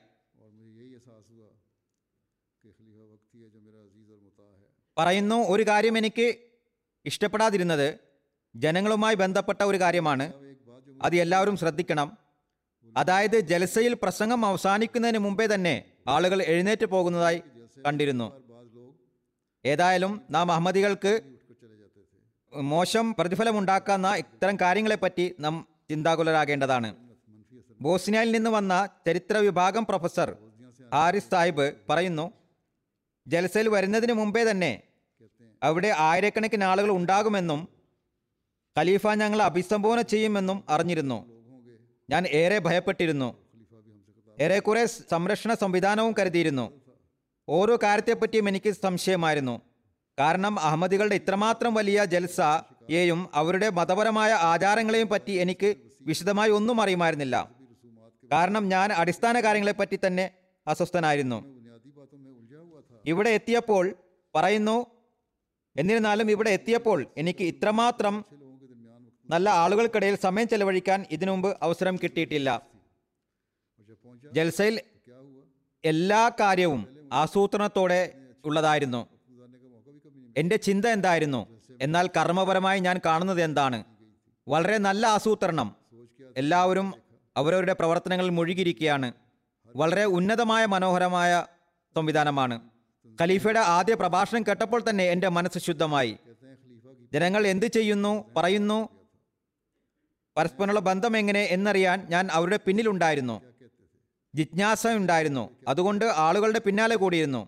പറയുന്നു 4.98 5.36
ഒരു 5.36 5.68
കാര്യം 5.68 5.98
എനിക്ക് 5.98 6.36
ഇഷ്ടപ്പെടാതിരുന്നത് 7.06 8.00
ജനങ്ങളുമായി 8.56 9.16
ബന്ധപ്പെട്ട 9.16 9.64
ഒരു 9.64 9.78
കാര്യമാണ്. 9.78 10.34
അത് 11.02 11.16
എല്ലാവരും 11.16 11.58
ശ്രദ്ധിക്കണം. 11.58 12.18
അതായത് 12.98 13.40
ജലസയിൽ 13.40 13.94
പ്രസംഗം 13.94 14.46
അവസാനിക്കുന്നതിന് 14.46 15.18
മുമ്പേ 15.18 15.48
തന്നെ 15.48 15.86
ആളുകൾ 16.08 16.44
എഴുന്നേറ്റ് 16.44 16.86
പോകുന്നതായി 16.86 17.42
കണ്ടിരുന്നു. 17.86 18.43
ഏതായാലും 19.66 20.22
നാം 20.30 20.52
അഹമ്മദികൾക്ക് 20.52 21.22
മോശം 22.54 23.16
പ്രതിഫലമുണ്ടാക്കുന്ന 23.20 24.16
ഇത്തരം 24.16 24.58
കാര്യങ്ങളെപ്പറ്റി 24.62 25.36
നാം 25.40 25.68
ചിന്താകുലരാകേണ്ടതാണ്. 25.90 26.96
ബോസ്നിയയിൽ 27.82 28.32
നിന്ന് 28.32 28.50
വന്ന 28.50 28.90
ചരിത്ര 29.08 29.38
വിഭാഗം 29.38 29.86
പ്രൊഫസർ 29.86 30.38
ഹാരിസ് 30.94 31.32
സാഹിബ് 31.32 31.74
പറയുന്നു 31.90 32.32
ജലസയിൽ 33.28 33.70
വരുന്നതിന് 33.70 34.14
മുമ്പേ 34.14 34.52
തന്നെ 34.52 34.84
അവിടെ 35.64 35.92
ആയിരക്കണക്കിന് 35.98 36.64
ആളുകൾ 36.64 36.92
ഉണ്ടാകുമെന്നും 36.92 37.68
ഖലീഫ 38.78 39.08
ഞങ്ങൾ 39.08 39.42
അഭിസംബോധന 39.42 40.02
ചെയ്യുമെന്നും 40.02 40.64
അറിഞ്ഞിരുന്നു. 40.70 41.18
ഞാൻ 42.10 42.24
ഏറെ 42.28 42.60
ഭയപ്പെട്ടിരുന്നു. 42.60 43.30
ഏറെക്കുറെ 44.40 44.86
സംരക്ഷണ 44.86 45.54
സംവിധാനവും 45.54 46.14
കരുതിയിരുന്നു. 46.20 46.83
ഓരോ 47.48 47.78
കാര്യത്തെപ്പറ്റിയും 47.84 48.48
എനിക്ക് 48.50 48.72
സംശയമായിരുന്നു. 48.74 49.62
കാരണം 50.20 50.60
അഹമ്മദികളുടെ 50.60 51.16
ഇത്രമാത്രം 51.16 51.74
വലിയ 51.74 52.06
ജൽസ 52.06 52.42
യെയും 52.90 53.30
അവരുടെ 53.34 53.70
മതപരമായ 53.70 54.32
ആചാരങ്ങളെയും 54.32 55.10
പറ്റി 55.10 55.32
എനിക്ക് 55.32 55.76
വിശദമായി 56.02 56.52
ഒന്നും 56.52 56.82
അറിയുമായിരുന്നില്ല. 56.82 57.50
കാരണം 58.32 58.70
ഞാൻ 58.70 58.94
അടിസ്ഥാന 58.94 59.42
കാര്യങ്ങളെപ്പറ്റി 59.42 60.00
തന്നെ 60.08 60.32
അസ്വസ്ഥനായിരുന്നു. 60.68 61.40
ഇവിടെ 63.06 63.30
എത്തിയപ്പോൾ 63.30 63.96
പറയുന്നു 64.36 64.78
എന്നിരുന്നാലും 65.76 66.32
ഇവിടെ 66.32 66.50
എത്തിയപ്പോൾ 66.50 67.06
എനിക്ക് 67.18 67.44
ഇത്രമാത്രം 67.44 68.24
നല്ല 69.30 69.50
ആളുകൾക്കിടയിൽ 69.50 70.16
സമയം 70.16 70.48
ചെലവഴിക്കാൻ 70.48 71.06
ഇതിനുമുമ്പ് 71.12 71.58
അവസരം 71.62 71.96
കിട്ടിയിട്ടില്ല. 72.04 72.50
ജൽസയിൽ 74.34 74.80
എല്ലാ 75.84 76.32
കാര്യവും 76.40 76.82
ആസൂത്രണത്തോടെ 77.14 78.14
ഉള്ളതായിരുന്നു. 78.46 79.08
എന്റെ 80.38 80.56
ചിന്ത 80.56 80.86
എന്തായിരുന്നു? 80.86 81.48
എന്നാൽ 81.82 82.10
കർമ്മപരമായി 82.18 82.80
ഞാൻ 82.80 83.02
കാണുന്നത് 83.06 83.42
എന്താണ്? 83.42 83.84
വളരെ 84.48 84.78
നല്ല 84.78 85.08
ആസൂത്രണം. 85.08 85.76
എല്ലാവരും 86.38 86.94
അവരവരുടെ 87.38 87.74
പ്രവർത്തനങ്ങളിൽ 87.74 88.30
മുഴുകിയിരിക്കുകയാണ്. 88.30 89.14
വളരെ 89.76 90.06
ഉന്നതമായ 90.06 90.66
മനോഹരമായ 90.66 91.46
സംവിധാനമാണ്. 91.96 92.62
ഖലീഫയുടെ 93.22 93.60
ആദ്യ 93.60 93.94
പ്രഭാഷണം 93.94 94.44
കേട്ടപ്പോൾ 94.44 94.84
തന്നെ 94.90 95.04
എന്റെ 95.04 95.30
മനസ്സ് 95.30 95.60
ശുദ്ധമായി. 95.60 96.18
ജനങ്ങൾ 97.14 97.48
എന്ത് 97.48 97.66
ചെയ്യുന്നു 97.66 98.26
പറയുന്നു? 98.38 98.90
പരസ്പരമുള്ള 100.38 100.80
ബന്ധം 100.80 101.18
എങ്ങനെ 101.18 101.42
എന്നറിയാൻ 101.42 102.08
ഞാൻ 102.10 102.30
അവരുടെ 102.32 102.60
പിന്നിലുണ്ടായിരുന്നു. 102.66 103.42
ജിജ്ഞാസയുണ്ടായിരുന്നു. 104.36 105.50
അതുകൊണ്ട് 105.68 106.06
ആളുകളുടെ 106.06 106.60
പിന്നാലെ 106.60 106.96
കൂടിയിരുന്നു. 106.96 107.48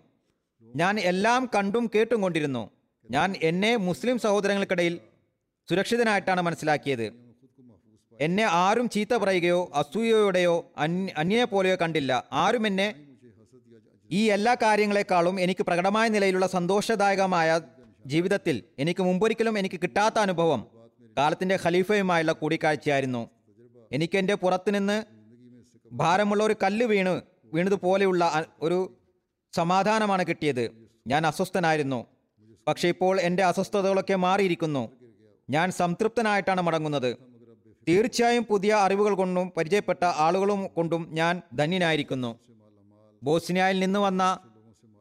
ഞാൻ 0.62 1.00
എല്ലാം 1.00 1.50
കണ്ടും 1.54 1.90
കേട്ടും 1.94 2.20
കൊണ്ടിരുന്നു. 2.20 2.70
ഞാൻ 3.10 3.34
എന്നെ 3.42 3.76
മുസ്ലിം 3.76 4.18
സഹോദരങ്ങൾക്കിടയിൽ 4.18 5.00
സുരക്ഷിതനായിട്ടാണ് 5.70 6.40
മനസ്സിലാക്കിയത്. 6.42 7.12
എന്നെ 8.20 8.44
ആരും 8.44 8.88
ചീത്ത 8.88 9.16
പറയുകയോ 9.16 9.70
അസൂയയോടെയോ 9.74 10.72
അന്യനെ 10.78 11.44
പോലെയോ 11.44 11.76
കണ്ടില്ല. 11.82 12.24
ആരും 12.32 12.66
എന്നെ 12.66 12.94
ഈ 14.10 14.30
എല്ലാ 14.30 14.54
കാര്യങ്ങളെക്കാളും 14.54 15.40
എനിക്ക് 15.40 15.64
പ്രകടമായ 15.64 16.08
നിലയിലുള്ള 16.08 16.46
സന്തോഷദായകമായ 16.46 17.60
ജീവിതത്തിൽ 18.06 18.62
എനിക്ക് 18.78 19.02
മുമ്പൊരിക്കലും 19.02 19.58
എനിക്ക് 19.58 19.80
കിട്ടാത്ത 19.82 20.18
അനുഭവം 20.18 20.66
കാലത്തിന്റെ 21.18 21.58
ഖലീഫയുമായുള്ള 21.64 22.32
കൂടിക്കാഴ്ചയായിരുന്നു. 22.32 23.30
എനിക്കെന്റെ 23.92 24.34
പുറത്തുനിന്ന് 24.34 25.15
ഭാരമുള്ള 25.96 26.44
ഒരു 26.44 26.56
കല്ല് 26.62 26.86
വീണ് 26.86 27.20
വീണതുപോലെയുള്ള 27.44 28.46
ഒരു 28.62 28.96
സമാധാനമാണ് 29.52 30.24
കിട്ടിയത്. 30.26 30.88
ഞാൻ 31.06 31.26
അസ്വസ്ഥനായിരുന്നു. 31.26 32.06
പക്ഷേ 32.66 32.88
ഇപ്പോൾ 32.88 33.20
എന്റെ 33.20 33.44
അസ്വസ്ഥതകളൊക്കെ 33.44 34.14
മാറിയിരിക്കുന്നു. 34.14 34.88
ഞാൻ 35.50 35.70
സംതൃപ്തനായിട്ടാണ് 35.70 36.60
മടങ്ങുന്നത്. 36.60 37.16
തീർച്ചയായും 37.88 38.44
പുതിയ 38.44 38.74
അറിവുകൾ 38.74 39.14
കൊണ്ടും 39.14 39.52
പരിചയപ്പെട്ട 39.56 40.04
ആളുകളും 40.04 40.66
കൊണ്ടും 40.66 41.08
ഞാൻ 41.10 41.42
ധന്യനായിരിക്കുന്നു. 41.54 42.38
ബോസ്നിയയിൽ 43.22 43.80
നിന്ന് 43.80 43.98
വന്ന 43.98 44.38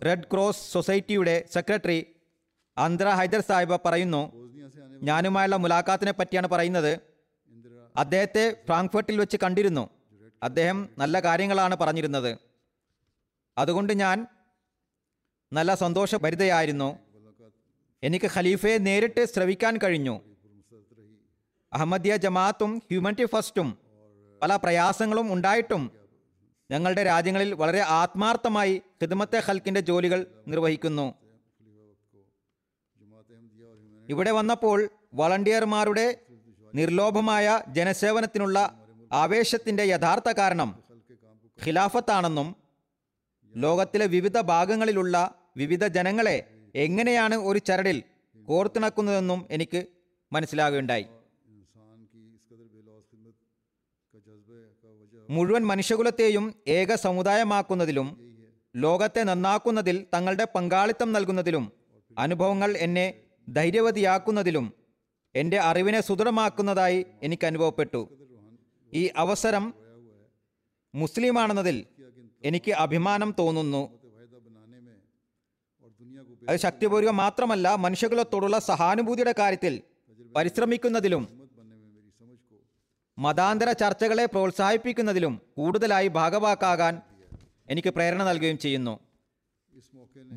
റെഡ് 0.05 0.23
ക്രോസ് 0.33 0.73
സൊസൈറ്റിയുടെ 0.73 1.45
സെക്രട്ടറി 1.53 2.05
അന്ദ്ര 2.77 3.07
ഹൈദർ 3.07 3.39
സാഹിബ് 3.39 3.79
പറയുന്നു 3.85 4.31
ഞാനുമായുള്ള 5.03 5.55
മുലാഖാത്തിനെ 5.55 6.11
പറ്റിയാണ് 6.11 6.47
പറയുന്നത്. 6.47 6.99
അദ്ദേഹത്തെ 7.97 8.57
ഫ്രാങ്ക്ഫർട്ടിൽ 8.65 9.19
വെച്ച് 9.19 9.37
കണ്ടിരുന്നു. 9.43 9.89
അദ്ദേഹം 10.47 10.79
നല്ല 10.97 11.19
കാര്യങ്ങളാണ് 11.19 11.75
പറഞ്ഞിരുന്നത്. 11.75 12.31
അതുകൊണ്ട് 13.57 13.93
ഞാൻ 14.03 14.17
നല്ല 15.53 15.75
സന്തോഷഭരിതയായിരുന്നു 15.75 16.89
എനിക്ക് 18.03 18.29
ഖലീഫയെ 18.35 18.77
നേരിട്ട് 18.77 19.21
ശ്രവിക്കാൻ 19.25 19.73
കഴിഞ്ഞു. 19.83 20.15
അഹമ്മദിയ 21.73 22.15
ജമാഅത്തും 22.15 22.71
ഹ്യൂമനിറ്റി 22.89 23.25
ഫസ്റ്റും 23.25 23.69
പല 24.41 24.55
പ്രയാസങ്ങളും 24.55 25.27
ഉണ്ടായിട്ടും 25.33 25.83
ഞങ്ങളുടെ 26.71 27.03
രാജ്യങ്ങളിൽ 27.03 27.49
വളരെ 27.53 27.81
ആത്മാർത്ഥമായി 27.99 28.75
ഖിദ്മത്തെ 29.01 29.39
ഹൽക്കിന്റെ 29.47 29.81
ജോലികൾ 29.89 30.19
നിർവഹിക്കുന്നു. 30.47 31.07
ഇവിടെ 34.09 34.31
വന്നപ്പോൾ 34.31 34.79
വളണ്ടിയർമാരുടെ 35.13 36.07
നിർലോഭമായ 36.75 37.45
ജനസേവനത്തിനുള്ള 37.77 38.84
ആവേശത്തിന്റെ 39.19 39.83
യഥാർത്ഥ 39.83 40.29
കാരണം 40.31 40.69
ഖിലാഫത്താണെന്നും 41.65 42.47
ലോകത്തിലെ 43.55 44.05
വിവിധ 44.05 44.37
ഭാഗങ്ങളിലുള്ള 44.51 45.15
വിവിധ 45.57 45.83
ജനങ്ങളെ 45.97 46.37
എങ്ങനെയാണ് 46.75 47.35
ഒരു 47.49 47.59
ചരടിൽ 47.59 47.97
കോർത്തിണക്കുന്നതെന്നും 48.47 49.47
എനിക്ക് 49.51 49.81
മനസ്സിലാകുകയുണ്ടായി. 50.31 51.05
മുഴുവൻ 55.29 55.63
മനുഷ്യകുലത്തെയും 55.67 56.45
ഏക 56.67 56.95
സമുദായമാക്കുന്നതിലും 56.95 58.07
ലോകത്തെ 58.75 59.21
നന്നാക്കുന്നതിൽ 59.23 59.97
തങ്ങളുടെ 60.13 60.47
പങ്കാളിത്തം 60.55 61.13
നൽകുന്നതിലും 61.13 61.65
അനുഭവങ്ങൾ 62.17 62.71
എന്നെ 62.77 63.05
ധൈര്യവതിയാക്കുന്നതിലും 63.47 64.65
എന്റെ 65.35 65.57
അറിവിനെ 65.59 66.01
സുദൃഢമാക്കുന്നതായി 66.01 66.99
എനിക്ക് 67.23 67.45
അനുഭവപ്പെട്ടു. 67.45 68.01
ഈ 68.99 69.03
അവസരം 69.23 69.65
മുസ്ലിമാണെന്നതിൽ 70.95 71.77
എനിക്ക് 72.49 72.71
അഭിമാനം 72.85 73.29
തോന്നുന്നു. 73.39 73.83
അത് 76.49 76.57
ശക്തിപൂർവം 76.65 77.17
മാത്രമല്ല 77.17 77.67
മനുഷ്യകുലത്തോടുള്ള 77.85 78.57
സഹാനുഭൂതിയുടെ 78.69 79.33
കാര്യത്തിൽ 79.39 79.73
പരിശ്രമിക്കുന്നതിലും 80.35 81.23
മതാന്തര 83.17 83.69
ചർച്ചകളെ 83.81 84.25
പ്രോത്സാഹിപ്പിക്കുന്നതിലും 84.25 85.33
കൂടുതലായി 85.57 86.07
ഭാഗവാക്കാകാൻ 86.19 86.93
എനിക്ക് 87.69 87.89
പ്രേരണ 87.89 88.21
നൽകുകയും 88.23 88.57
ചെയ്യുന്നു. 88.57 88.93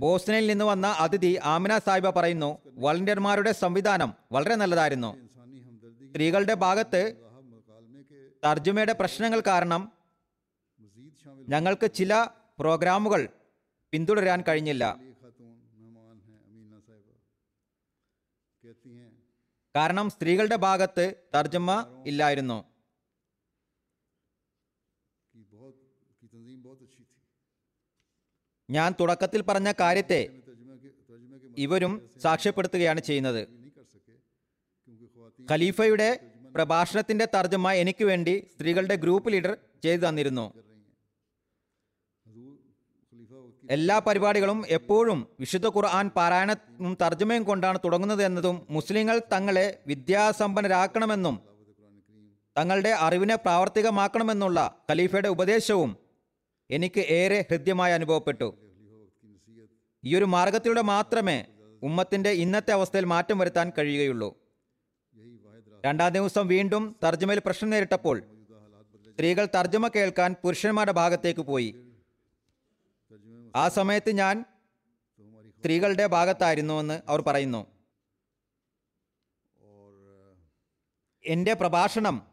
ബോസ്റ്റനിൽ 0.03 0.47
നിന്ന് 0.47 0.65
വന്ന 0.65 0.87
അതിഥി 1.05 1.33
ആമിന 1.45 1.79
സാഹിബ 1.87 2.09
പറയുന്നു 2.11 2.51
വളണ്ടിയർമാരുടെ 2.85 3.53
സംവിധാനം 3.63 4.11
വളരെ 4.33 4.55
നല്ലതായിരുന്നു. 4.55 5.11
സ്ത്രീകളുടെ 6.09 6.55
ഭാഗത്ത് 6.65 7.03
തർജുമയുടെ 8.45 8.93
പ്രശ്നങ്ങൾ 8.93 9.43
കാരണം 9.47 9.93
ഞങ്ങൾക്ക് 11.49 11.93
ചില 11.95 12.29
പ്രോഗ്രാമുകൾ 12.59 13.29
പിന്തുടരാൻ 13.93 14.45
കഴിഞ്ഞില്ല. 14.49 14.99
കാരണം 19.77 20.11
സ്ത്രീകളുടെ 20.11 20.57
ഭാഗത്ത് 20.57 21.15
തർജമ 21.35 22.03
ഇല്ലായിരുന്നു. 22.07 22.65
ഞാൻ 28.71 28.95
തുടക്കത്തിൽ 29.01 29.43
പറഞ്ഞ 29.43 29.73
കാര്യത്തെ 29.73 30.43
ഇവരും 31.59 32.11
സാക്ഷ്യപ്പെടുത്തുകയാണ് 32.19 33.01
ചെയ്യുന്നത്. 33.01 33.49
ഖലീഫയുടെ 35.51 36.28
പ്രഭാഷണത്തിന്റെ 36.55 37.27
തർജമ 37.35 37.71
എനിക്ക് 37.83 38.05
വേണ്ടി 38.05 38.35
സ്ത്രീകളുടെ 38.53 38.95
ഗ്രൂപ്പ് 38.95 39.33
ലീഡർ 39.33 39.53
ചെയ്തു 39.85 40.03
തന്നിരുന്നു. 40.09 40.47
എല്ലാ 43.71 43.99
പരിപാടികളും 43.99 44.65
എപ്പോഴും 44.69 45.19
വിശുദ്ധ 45.41 45.67
ഖുർആൻ 45.69 46.07
പാരായണവും 46.17 46.97
തർജമയും 47.03 47.43
കൊണ്ടാണ് 47.43 47.79
തുടങ്ങുന്നത് 47.85 48.23
എന്നതും 48.23 48.67
മുസ്ലിങ്ങൾ 48.71 49.23
തങ്ങളെ 49.33 49.67
വിദ്യാസമ്പന്നരാക്കണമെന്നും 49.87 51.37
തങ്ങളുടെ 52.59 52.91
അറിവിനെ 53.07 53.37
പ്രാവർത്തികമാക്കണമെന്നുള്ള 53.37 54.59
ഖലീഫയുടെ 54.91 55.29
ഉപദേശവും 55.29 55.91
എനിക്ക് 56.71 57.01
ഏറെ 57.01 57.45
ഹൃദ്യമായി 57.51 57.93
അനുഭവപ്പെട്ടു. 57.93 58.49
ഈ 60.05 60.11
ഒരു 60.15 60.25
മാർഗത്തിലൂടെ 60.25 60.81
മാത്രമേ 60.81 61.39
ഉമ്മത്തിന്റെ 61.83 62.31
ഇന്നത്തെ 62.31 62.73
അവസ്ഥയിൽ 62.73 63.05
മാറ്റം 63.05 63.39
വരുത്താൻ 63.39 63.73
കഴിയുകയുള്ളൂ. 63.79 64.31
രണ്ടാം 65.89 66.13
ദിവസം 66.13 66.49
വീണ്ടും 66.49 66.97
തർജമയിൽ 67.05 67.41
പ്രശ്നം 67.47 67.71
നേരിട്ടപ്പോൾ 67.71 68.23
സ്ത്രീകൾ 69.11 69.49
തർജമ 69.55 69.89
കേൾക്കാൻ 69.89 70.37
പുരുഷന്മാരുടെ 70.43 70.93
ഭാഗത്തേക്ക് 70.93 71.41
പോയി. 71.41 71.75
ആ 73.57 73.69
സമയത്ത് 73.69 74.11
ഞാൻ 74.11 74.45
സ്ത്രീകളുടെ 75.59 76.07
ഭാഗത്തായിരുന്നു 76.07 76.81
എന്ന് 76.81 77.01
അവർ 77.09 77.21
പറയുന്നു. 77.21 77.67
എന്റെ 81.25 81.55
പ്രഭാഷണം 81.55 82.27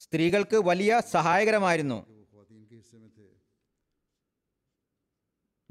സ്ത്രീകൾക്ക് 0.00 0.56
വലിയ 0.56 1.02
സഹായകരമായിരുന്നു. 1.10 2.06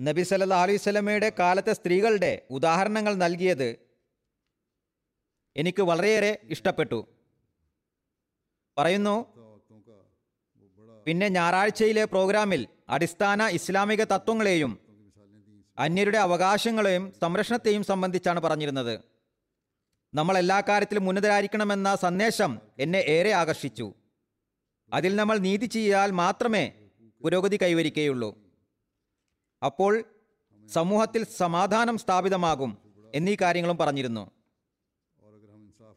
നബി 0.01 0.21
സല്ലാ 0.21 0.61
അലൈവലമയുടെ 0.61 1.31
കാലത്തെ 1.39 1.73
സ്ത്രീകളുടെ 1.73 2.41
ഉദാഹരണങ്ങൾ 2.49 3.15
നൽകിയത് 3.15 3.84
എനിക്ക് 5.55 5.81
വളരെയേറെ 5.81 6.39
ഇഷ്ടപ്പെട്ടു. 6.43 7.07
പറയുന്നു 8.77 9.15
പിന്നെ 11.05 11.27
ഞായറാഴ്ചയിലെ 11.27 12.05
പ്രോഗ്രാമിൽ 12.05 12.67
അടിസ്ഥാന 12.89 13.43
ഇസ്ലാമിക 13.47 14.03
തത്വങ്ങളെയും 14.03 14.79
അന്യരുടെ 15.79 16.17
അവകാശങ്ങളെയും 16.17 17.13
സംരക്ഷണത്തെയും 17.21 17.83
സംബന്ധിച്ചാണ് 17.83 18.39
പറഞ്ഞിരുന്നത്. 18.39 18.99
നമ്മൾ 20.13 20.37
എല്ലാ 20.37 20.61
കാര്യത്തിലും 20.61 21.09
ഉന്നതരായിരിക്കണമെന്ന 21.09 21.95
സന്ദേശം 21.95 22.61
എന്നെ 22.79 22.97
ഏറെ 22.97 23.31
ആകർഷിച്ചു. 23.31 23.93
അതിൽ 24.93 25.15
നമ്മൾ 25.15 25.37
നീതി 25.37 25.65
ചെയ്താൽ 25.65 26.11
മാത്രമേ 26.11 26.73
പുരോഗതി 27.23 27.59
കൈവരിക്കുകയുള്ളൂ. 27.61 28.37
അപ്പോൾ 29.65 30.03
സമൂഹത്തിൽ 30.67 31.23
സമാധാനം 31.23 31.97
സ്ഥാപിതമാകും 31.97 32.77
എന്നീ 33.15 33.35
കാര്യങ്ങളും 33.41 33.77
പറഞ്ഞിരുന്നു. 33.77 34.34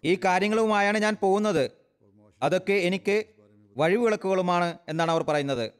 ഈ 0.04 0.18
കാര്യങ്ങളുമായാണ് 0.24 0.98
ഞാൻ 0.98 1.16
പോകുന്നത്. 1.22 1.70
അതൊക്കെ 2.42 2.72
എനിക്ക് 2.72 3.24
വഴിവിളക്കുകളുമാണ് 3.76 4.78
എന്നാണ് 4.88 5.11
അവർ 5.11 5.22
പറയുന്നത്. 5.22 5.72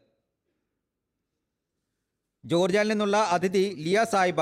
ജോർജിയിൽ 2.45 2.89
നിന്നുള്ള 2.89 3.17
അതിഥി 3.17 3.75
ലിയ 3.75 4.05
സായിബ 4.13 4.41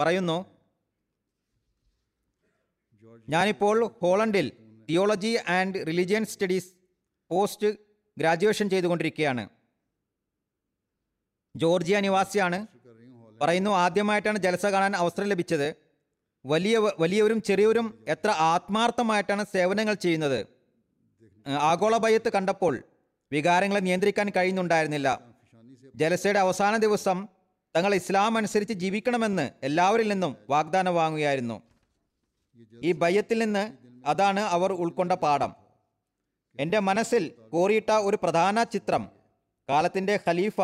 പറയുന്നു 0.00 0.46
ഞാനിപ്പോൾ 3.28 3.86
ഹോളണ്ടിൽ 4.02 4.52
theology 4.88 5.38
and 5.48 5.86
religion 5.86 6.24
studies 6.24 6.72
post 7.30 7.76
graduation 8.18 8.70
ചെയ്തുകൊണ്ടിരിക്കുകയാണ്. 8.70 9.48
ജോർജിയ 11.56 12.00
നിവാസിയാണ്. 12.00 12.66
പറയുന്നു 13.40 13.70
ആദ്യമായിട്ടാണ് 13.70 14.38
ജലസ 14.38 14.66
കാണാൻ 14.66 14.96
അവസരം 14.96 15.26
ലഭിച്ചത്. 15.26 15.87
വലിയ 16.44 16.78
വലിയവരും 16.78 17.42
ചെറിയവരും 17.42 18.04
എത്ര 18.08 18.30
ആത്മാർത്ഥമായിട്ടാണ് 18.30 19.44
സേവനങ്ങൾ 19.44 19.94
ചെയ്യുന്നത്? 19.94 20.46
ആഗോള 21.46 21.96
ഭയത്ത് 21.96 22.28
കണ്ടപ്പോൾ 22.32 22.82
വികാരങ്ങളെ 23.32 23.80
നിയന്ത്രിക്കാൻ 23.80 24.28
കഴിയുന്നുണ്ടായിരുന്നില്ല. 24.36 25.20
ജലസയുടെ 25.94 26.38
അവസാന 26.38 26.76
ദിവസം 26.76 27.28
തങ്ങൾ 27.76 27.94
ഇസ്ലാം 27.94 28.36
അനുസരിച്ച് 28.36 28.74
ജീവിക്കണമെന്ന് 28.74 29.50
എല്ലാവരിൽ 29.62 30.08
നിന്നും 30.08 30.36
വാഗ്ദാനം 30.50 30.94
വാങ്ങുകയായിരുന്നു. 30.94 31.62
ഈ 32.82 32.92
ഭയത്തിൽ 32.92 33.38
നിന്ന് 33.38 33.64
അതാണ് 34.06 34.40
അവർ 34.40 34.72
ഉൾക്കൊണ്ട 34.72 35.12
പാഠം. 35.12 35.52
എന്റെ 36.58 36.78
മനസ്സിൽ 36.78 37.32
കോറിയിട്ട 37.52 37.90
ഒരു 37.90 38.18
പ്രധാന 38.22 38.62
ചിത്രം 38.62 39.08
കാലത്തിന്റെ 39.70 40.20
ഖലീഫ 40.28 40.60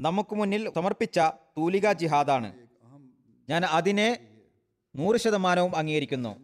നമുക്ക് 0.00 0.34
മുന്നിൽ 0.34 0.72
സമർപ്പിച്ച 0.74 1.18
തൂലിക 1.56 1.92
ജിഹാദാണ്. 1.92 2.67
ഞാൻ 3.48 3.64
അതിനെ 3.64 4.28
നൂറ് 4.96 5.16
ശതമാനവും 5.16 5.76
അംഗീകരിക്കുന്നു. 5.76 6.36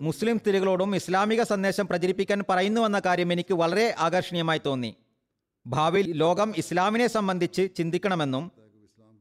മുസ്ലിം 0.00 0.38
സ്ത്രീകളോടും 0.38 0.96
ഇസ്ലാമിക 0.96 1.42
സന്ദേശം 1.42 1.88
പ്രചരിപ്പിക്കാൻ 1.88 2.44
പറയുന്നുവെന്ന 2.48 3.02
കാര്യം 3.06 3.32
എനിക്ക് 3.32 3.54
വളരെ 3.54 3.94
ആകർഷണീയമായി 3.98 4.60
തോന്നി. 4.66 4.94
ഭാവിയിൽ 5.66 6.12
ലോകം 6.12 6.54
ഇസ്ലാമിനെ 6.56 7.06
സംബന്ധിച്ച് 7.06 7.68
ചിന്തിക്കണമെന്നും 7.76 8.52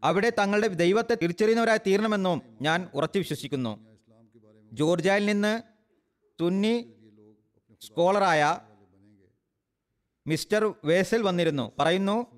അവിടെ 0.03 0.29
തങ്ങളുടെ 0.39 0.67
ദൈവത്തെ 0.67 1.17
തിരിച്ചറിയുന്നവരായി 1.21 1.79
തീരണമെന്നും 1.87 2.41
ഞാൻ 2.61 2.89
ഉറച്ചു 2.93 3.17
വിശ്വസിക്കുന്നു. 3.17 3.99
ജോർജിയയിൽ 4.73 5.25
നിന്ന് 5.25 5.61
തുന്നി 6.41 6.93
സ്കോളറായ 7.81 8.59
മിസ്റ്റർ 10.27 10.73
വേസൽ 10.85 11.21
വന്നിരുന്നു. 11.21 11.71
പറയുന്നു 11.79 12.32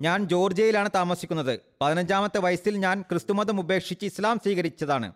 ഞാൻ 0.00 0.24
ജോർജിയയിലാണ് 0.24 0.90
താമസിക്കുന്നത്. 0.94 1.60
പതിനഞ്ചാമത്തെ 1.82 2.38
വയസ്സിൽ 2.38 2.76
ഞാൻ 2.76 3.02
ക്രിസ്തുമതം 3.02 3.60
ഉപേക്ഷിച്ച് 3.60 4.06
ഇസ്ലാം 4.06 4.38
സ്വീകരിച്ചതാണ്. 4.38 5.12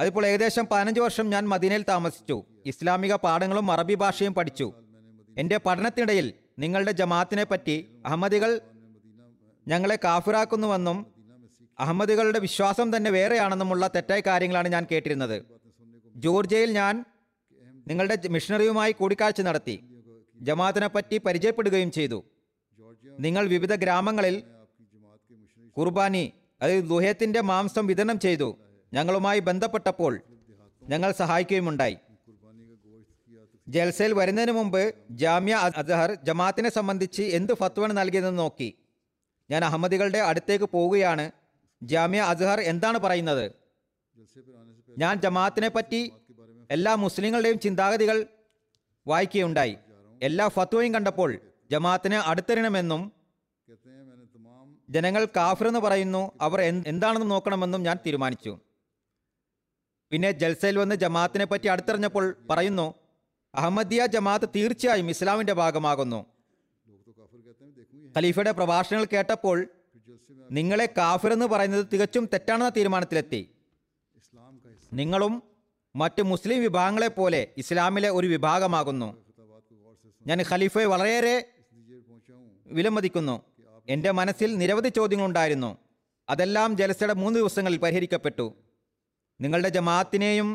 അതിപ്പോൾ 0.00 0.26
ഏകദേശം 0.26 0.66
പതിനഞ്ച് 0.72 1.00
വർഷം 1.00 1.30
ഞാൻ 1.30 1.48
മദീനയിൽ 1.48 1.84
താമസിച്ചു. 1.88 2.44
ഇസ്ലാമിക 2.66 3.14
പാഠങ്ങളും 3.14 3.72
അറബി 3.72 3.94
ഭാഷയും 3.94 4.34
പഠിച്ചു. 4.34 4.74
എന്റെ 5.38 5.56
പഠനത്തിനിടയിൽ 5.56 6.34
നിങ്ങളുടെ 6.58 6.92
ജമാഅത്തിനെ 6.92 7.44
പറ്റി 7.44 8.02
അഹമ്മദികൾ 8.06 8.60
ഞങ്ങളെ 9.68 9.98
കാഫിറാക്കുന്നുവെന്നും 10.04 11.06
അഹമ്മദികളുടെ 11.78 12.38
വിശ്വാസം 12.38 12.96
തന്നെ 12.96 13.10
വേറെയാണെന്നുമുള്ള 13.10 13.90
തെറ്റായ 13.94 14.20
കാര്യങ്ങളാണ് 14.20 14.68
ഞാൻ 14.68 14.86
കേട്ടിരുന്നത്. 14.90 15.42
ജോർജിയയിൽ 16.16 16.72
ഞാൻ 16.72 17.04
നിങ്ങളുടെ 17.88 18.28
മിഷണറിയുമായി 18.28 18.92
കൂടിക്കാഴ്ച 18.92 19.40
നടത്തി. 19.40 19.93
ജമാഅത്തിനെ 20.36 20.88
പറ്റി 20.94 21.16
പരിചയപ്പെടുകയും 21.26 21.90
ചെയ്തു. 21.96 22.18
നിങ്ങൾ 23.24 23.44
വിവിധ 23.54 23.72
ഗ്രാമങ്ങളിൽ 23.82 24.36
കുർബാനി 25.76 26.24
അതായത് 26.62 26.88
ദുഹയത്തിന്റെ 26.92 27.40
മാംസം 27.50 27.84
വിതരണം 27.90 28.18
ചെയ്തു. 28.24 28.48
ഞങ്ങളുമായി 28.92 29.40
ബന്ധപ്പെട്ടപ്പോൾ 29.48 30.12
ഞങ്ങൾ 30.82 31.10
സഹായിക്കുകയുമുണ്ടായി. 31.20 31.96
ജൽസയിൽ 33.66 34.12
വരുന്നതിന് 34.12 34.52
മുമ്പ് 34.52 34.82
ജാമ്യ 35.20 35.54
അസഹർ 35.80 36.10
ജമാഅത്തിനെ 36.28 36.70
സംബന്ധിച്ച് 36.78 37.22
എന്ത് 37.38 37.52
ഫത്വാണ് 37.60 37.92
നൽകിയതെന്ന് 37.98 38.38
നോക്കി. 38.38 38.68
ഞാൻ 39.50 39.64
അഹമ്മദികളുടെ 39.64 40.20
അടുത്തേക്ക് 40.30 40.66
പോവുകയാണ്. 40.74 41.24
ജാമ്യ 41.82 42.20
അസഹർ 42.32 42.60
എന്താണ് 42.72 42.98
പറയുന്നത്? 42.98 43.46
ഞാൻ 45.02 45.14
ജമാഅത്തിനെ 45.24 45.70
പറ്റി 45.76 46.00
എല്ലാ 46.70 46.92
മുസ്ലിങ്ങളുടെയും 47.04 47.58
ചിന്താഗതികൾ 47.64 48.18
വായിക്കുകയുണ്ടായി. 49.06 49.74
എല്ലാ 50.28 50.46
ഫത്വയും 50.56 50.92
കണ്ടപ്പോൾ 50.94 51.30
ജമാഅത്തിന് 51.72 52.18
അടുത്തരണമെന്നും 52.30 53.02
ജനങ്ങൾ 54.94 55.22
കാഫിർ 55.36 55.66
എന്ന് 55.70 55.80
പറയുന്നു 55.84 56.20
അവർ 56.46 56.58
എന്താണെന്ന് 56.92 57.28
നോക്കണമെന്നും 57.32 57.80
ഞാൻ 57.86 57.96
തീരുമാനിച്ചു. 58.04 58.52
പിന്നെ 60.12 60.30
ജൽസയിൽ 60.42 60.76
വന്ന് 60.80 60.96
ജമാഅത്തിനെ 61.04 61.46
പറ്റി 61.52 61.68
അടുത്തെറിഞ്ഞപ്പോൾ 61.74 62.24
പറയുന്നു 62.50 62.86
അഹമ്മദിയ 63.54 64.02
ജമാഅത്ത് 64.14 64.48
തീർച്ചയായും 64.56 65.08
ഇസ്ലാമിന്റെ 65.14 65.54
ഭാഗമാകുന്നു. 65.62 66.20
ഖലീഫയുടെ 68.16 68.52
പ്രഭാഷണങ്ങൾ 68.58 69.06
കേട്ടപ്പോൾ 69.14 69.58
നിങ്ങളെ 70.50 70.86
കാഫിർ 70.98 71.30
എന്ന് 71.36 71.46
പറയുന്നത് 71.52 71.84
തികച്ചും 71.92 72.24
തെറ്റാണെന്ന 72.32 72.70
തീരുമാനത്തിലെത്തി. 72.78 73.42
നിങ്ങളും 75.00 75.34
മറ്റ് 75.94 76.22
മുസ്ലിം 76.32 76.58
വിഭാഗങ്ങളെ 76.66 77.10
പോലെ 77.18 77.40
ഇസ്ലാമിലെ 77.62 78.10
ഒരു 78.18 78.26
വിഭാഗമാകുന്നു. 78.34 79.08
ഞാൻ 80.26 80.42
ഖലീഫയെ 80.50 80.84
വളരെയേറെ 80.84 81.44
വിലമതിക്കുന്നു. 82.66 83.42
എന്റെ 83.88 84.10
മനസ്സിൽ 84.10 84.56
നിരവധി 84.56 84.88
ചോദ്യങ്ങളുണ്ടായിരുന്നു. 84.88 85.78
അതെല്ലാം 86.28 86.76
ജലസയുടെ 86.76 87.14
മൂന്ന് 87.14 87.38
ദിവസങ്ങളിൽ 87.38 87.78
പരിഹരിക്കപ്പെട്ടു. 87.78 88.54
നിങ്ങളുടെ 89.40 89.68
ജമാഅത്തിനെയും 89.68 90.48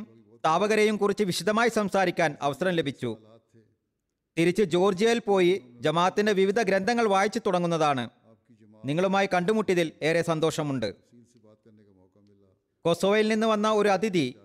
താപകരെയും 0.46 0.98
കുറിച്ച് 0.98 1.24
വിശദമായി 1.24 1.70
സംസാരിക്കാൻ 1.70 2.38
അവസരം 2.42 2.72
ലഭിച്ചു. 2.72 3.18
തിരിച്ച് 4.38 4.64
ജോർജിയയിൽ 4.64 5.20
പോയി 5.20 5.64
ജമാഅത്തിന്റെ 5.80 6.32
വിവിധ 6.32 6.62
ഗ്രന്ഥങ്ങൾ 6.62 7.08
വായിച്ചു 7.08 7.40
തുടങ്ങുന്നതാണ്. 7.40 8.10
നിങ്ങളുമായി 8.86 9.30
കണ്ടുമുട്ടിയതിൽ 9.34 9.92
ഏറെ 10.02 10.22
സന്തോഷമുണ്ട്. 10.22 10.96
കൊസോവയിൽ 12.86 13.28
നിന്ന് 13.28 13.48
വന്ന 13.48 13.72
ഒരു 13.72 13.90
അതിഥി 13.90 14.36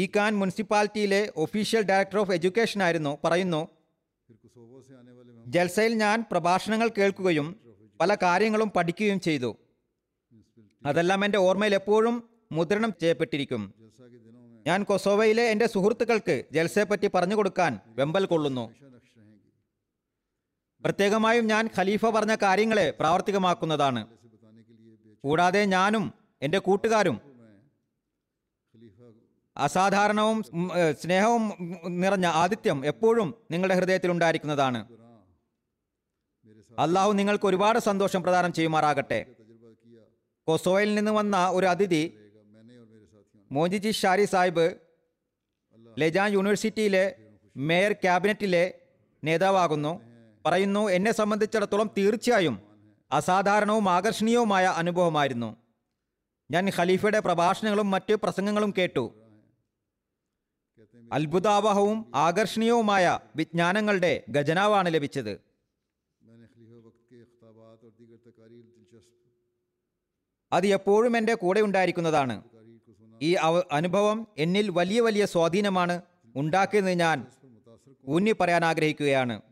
ഈക്കാൻ 0.00 0.32
മുനിസിപ്പാലിറ്റിയിലെ 0.38 1.20
ഒഫീഷ്യൽ 1.36 1.82
ഡയറക്ടർ 1.90 2.18
ഓഫ് 2.18 2.32
എഡ്യൂക്കേഷൻ 2.32 2.82
ആയിരുന്നു. 2.82 3.18
പറയുന്നു 3.24 3.62
ജൽസയിൽ 5.46 5.92
ഞാൻ 5.94 6.24
പ്രഭാഷണങ്ങൾ 6.30 6.88
കേൾക്കുകയും 6.88 7.46
പല 8.00 8.14
കാര്യങ്ങളും 8.22 8.70
പഠിക്കുകയും 8.76 9.20
ചെയ്തു. 9.20 9.50
അതെല്ലാം 10.86 11.20
എന്റെ 11.24 11.38
ഓർമ്മയിൽ 11.38 11.74
എപ്പോഴും 11.74 12.16
മുദ്രണം 12.52 12.92
ചെയ്യപ്പെട്ടിരിക്കും. 13.00 13.62
ഞാൻ 14.66 14.82
കൊസോവയിലെ 14.82 15.44
എന്റെ 15.50 15.66
സുഹൃത്തുക്കൾക്ക് 15.66 16.36
ജൽസയെപ്പറ്റി 16.52 17.10
പറഞ്ഞു 17.14 17.36
കൊടുക്കാൻ 17.36 17.72
വെമ്പൽ 17.98 18.24
കൊള്ളുന്നു. 18.26 18.64
പ്രത്യേകമായും 20.84 21.46
ഞാൻ 21.46 21.64
ഖലീഫ 21.78 22.06
പറഞ്ഞ 22.06 22.34
കാര്യങ്ങളെ 22.42 22.86
പ്രാവർത്തികമാക്കുന്നതാണ്. 23.00 24.02
കൂടാതെ 25.24 25.64
ഞാനും 25.74 26.04
എന്റെ 26.42 26.58
കൂട്ടുകാരും 26.58 27.16
അസാധാരണവും 29.56 30.42
സ്നേഹവും 31.02 31.44
നിറഞ്ഞ 31.86 32.26
ആദിത്യം 32.26 32.86
എപ്പോഴും 32.86 33.34
നിങ്ങളുടെ 33.50 33.74
ഹൃദയത്തിൽ 33.74 34.10
ഉണ്ടായിരിക്കുന്നതാണ്. 34.10 34.86
അള്ളാഹു 36.78 37.12
നിങ്ങൾക്ക് 37.12 37.46
ഒരുപാട് 37.46 37.78
സന്തോഷം 37.78 38.22
പ്രദാനം 38.22 38.52
ചെയ്യുമാറാകട്ടെ. 38.52 39.26
കൊസോയിൽ 40.46 40.94
നിന്ന് 40.94 41.10
വന്ന 41.10 41.48
ഒരു 41.48 41.66
അതിഥി 41.66 42.02
മോജിജി 43.52 43.90
ഷാരി 43.90 44.24
സാഹിബ് 44.24 44.74
ലജാൻ 45.98 46.32
യൂണിവേഴ്സിറ്റിയിലെ 46.32 47.16
മേയർ 47.56 47.92
ക്യാബിനറ്റിലെ 47.92 48.74
നേതാവാകുന്നു. 49.24 50.00
പറയുന്നു 50.46 50.88
എന്നെ 50.88 51.12
സംബന്ധിച്ചിടത്തോളം 51.12 51.90
തീർച്ചയായും 51.98 52.60
അസാധാരണവും 53.12 53.90
ആകർഷണീയവുമായ 53.90 54.64
അനുഭവമായിരുന്നു. 54.64 55.56
ഞാൻ 56.50 56.68
ഖലീഫയുടെ 56.78 57.20
പ്രഭാഷണങ്ങളും 57.20 57.90
മറ്റ് 57.90 58.14
പ്രസംഗങ്ങളും 58.14 58.74
കേട്ടു. 58.78 59.25
അത്ഭുതാവഹവും 61.12 62.12
ആകർഷണീയവുമായ 62.14 63.18
വിജ്ഞാനങ്ങളുടെ 63.36 64.24
ഖജനാവാണ് 64.36 64.94
ലഭിച്ചത്. 64.94 65.40
അത് 70.52 70.66
എപ്പോഴും 70.66 71.16
എന്റെ 71.16 71.34
കൂടെ 71.34 71.60
ഉണ്ടായിരിക്കുന്നതാണ്. 71.60 72.42
ഈ 73.22 73.34
അനുഭവം 73.72 74.26
എന്നിൽ 74.38 74.70
വലിയ 74.70 75.00
വലിയ 75.00 75.26
സ്വാധീനമാണ് 75.26 76.02
ഉണ്ടാക്കിയെന്ന് 76.36 76.90
ഞാൻ 76.90 77.26
ഊന്നി 78.08 78.32
പറയാൻ 78.32 78.64
ആഗ്രഹിക്കുകയാണ്. 78.64 79.42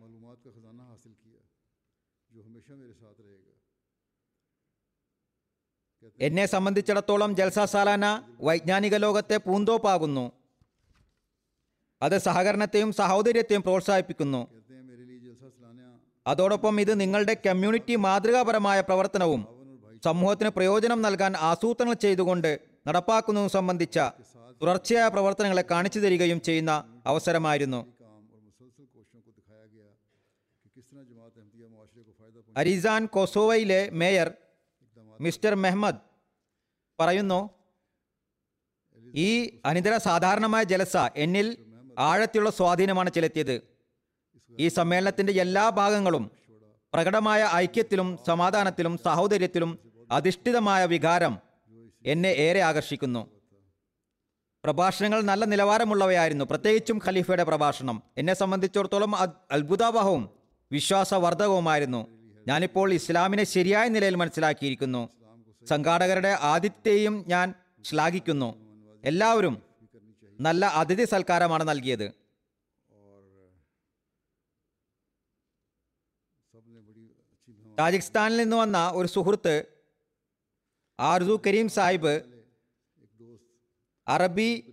എന്നെ 6.20 6.46
സംബന്ധിച്ചിടത്തോളം 6.46 7.36
ജൽസ 7.36 7.58
സാലാന 7.58 8.22
വൈജ്ഞാനിക 8.40 8.94
ലോകത്തെ 8.96 9.36
പൂന്തോപ്പാകുന്നു. 9.36 10.32
അത് 12.04 12.18
സഹകരണത്തെയും 12.18 12.92
സഹോദര്യത്തെയും 12.92 13.62
പ്രോത്സാഹിപ്പിക്കുന്നു. 13.62 14.48
അതോടൊപ്പം 16.26 16.80
ഇത് 16.80 17.00
നിങ്ങളുടെ 17.00 17.36
കമ്മ്യൂണിറ്റി 17.46 17.96
മാതൃകാപരമായ 17.96 18.80
പ്രവർത്തനവും 18.80 19.46
സമൂഹത്തിന് 20.04 20.48
പ്രയോജനം 20.48 21.02
നൽകാൻ 21.02 21.36
ആസൂത്രണം 21.36 21.98
ചെയ്തുകൊണ്ട് 21.98 22.60
നടപ്പാക്കുന്നതും 22.86 23.48
സംബന്ധിച്ച 23.48 23.98
തുടർച്ചയായ 24.62 25.08
പ്രവർത്തനങ്ങളെ 25.08 25.64
കാണിച്ചു 25.70 26.00
തരികയും 26.00 26.40
ചെയ്യുന്ന 26.40 26.72
അവസരമായിരുന്നു. 27.06 27.80
അരിസാൻ 32.56 33.06
കൊസോവയിലെ 33.06 33.90
മേയർ 33.90 34.32
മിസ്റ്റർ 35.20 35.54
മെഹ്മദ് 35.54 36.00
പറയുന്നു 37.00 37.50
ഈ 39.14 39.60
അനിതര 39.64 39.96
സാധാരണമായ 39.96 40.62
ജലസ 40.62 40.96
എന്നിൽ 41.16 41.63
ആഴത്തിലുള്ള 41.98 42.50
സ്വാധീനമാണ് 42.50 43.10
ചെലുത്തിയത്. 43.10 43.60
ഈ 44.58 44.68
സമ്മേളനത്തിന്റെ 44.68 45.32
എല്ലാ 45.32 45.68
ഭാഗങ്ങളും 45.68 46.30
പ്രകടമായ 46.94 47.50
ഐക്യത്തിലും 47.54 48.18
സമാധാനത്തിലും 48.26 48.98
സഹോദര്യത്തിലും 49.04 49.78
അധിഷ്ഠിതമായ 50.10 50.86
വികാരം 50.86 51.38
എന്നെ 52.06 52.28
ഏറെ 52.28 52.60
ആകർഷിക്കുന്നു. 52.60 53.30
പ്രഭാഷണങ്ങൾ 54.64 55.22
നല്ല 55.22 55.44
നിലവാരമുള്ളവയായിരുന്നു. 55.44 56.44
പ്രത്യേകിച്ചും 56.44 57.00
ഖലീഫയുടെ 57.06 57.44
പ്രഭാഷണം. 57.44 58.02
എന്നെ 58.16 58.34
സംബന്ധിച്ചിടത്തോളം 58.34 59.16
അത് 59.16 59.30
അത്ഭുതാവഹവും 59.52 60.30
വിശ്വാസവർദ്ധകവുമായിരുന്നു. 60.72 62.06
ഞാനിപ്പോൾ 62.48 62.92
ഇസ്ലാമിനെ 62.92 63.44
ശരിയായ 63.44 63.88
നിലയിൽ 63.88 64.14
മനസ്സിലാക്കിയിരിക്കുന്നു. 64.14 65.08
സംഘാടകരുടെ 65.68 66.38
ആതിഥ്യത്തെയും 66.40 67.24
ഞാൻ 67.28 67.54
ശ്ലാഘിക്കുന്നു. 67.84 68.54
എല്ലാവരും 69.04 69.62
നല്ല 70.40 70.64
അതിഥി 70.64 71.04
സൽക്കാരമാണ് 71.04 71.68
നൽകിയത്. 71.68 72.12
താജിക്സ്ഥാനിൽ 77.78 78.36
നിന്ന് 78.36 78.56
വന്ന 78.56 78.90
ഒരു 78.94 79.08
സുഹൃത്ത് 79.08 79.64
ആർസു 81.00 81.40
കരീം 81.46 81.68
സാഹിബ് 81.68 82.22
അറബി 84.08 84.70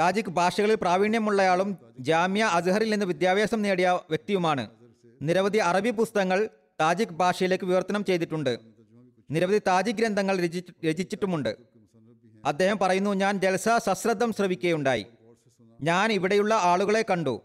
താജിക് 0.00 0.30
ഭാഷകളിൽ 0.30 0.74
പ്രാവീണ്യമുള്ളയാളും 0.74 1.78
ജാമ്യ 1.98 2.42
അസ്ഹറിൽ 2.42 2.90
നിന്ന് 2.90 3.06
വിദ്യാഭ്യാസം 3.06 3.62
നേടിയ 3.62 4.00
വ്യക്തിയുമാണ്. 4.10 4.70
നിരവധി 5.22 5.58
അറബി 5.58 5.90
പുസ്തകങ്ങൾ 5.90 6.50
താജിക് 6.80 7.08
ഭാഷയിലേക്ക് 7.08 7.64
വിവർത്തനം 7.64 8.04
ചെയ്തിട്ടുണ്ട്. 8.04 8.58
നിരവധി 9.30 9.58
താജിക് 9.66 9.96
ഗ്രന്ഥങ്ങൾ 9.96 10.40
രചിച്ചിട്ടുമുണ്ട്. 10.84 11.75
അദ്ദേഹം 12.46 12.78
പറയുന്നു 12.78 13.10
ഞാൻ 13.10 13.38
ജൽസ 13.40 13.68
സശ്രദ്ധം 13.86 14.32
ശ്രവിക്കുകയുണ്ടായി. 14.32 15.06
ഞാൻ 15.80 16.12
ഇവിടെയുള്ള 16.12 16.54
ആളുകളെ 16.54 17.04
കണ്ടു. 17.10 17.42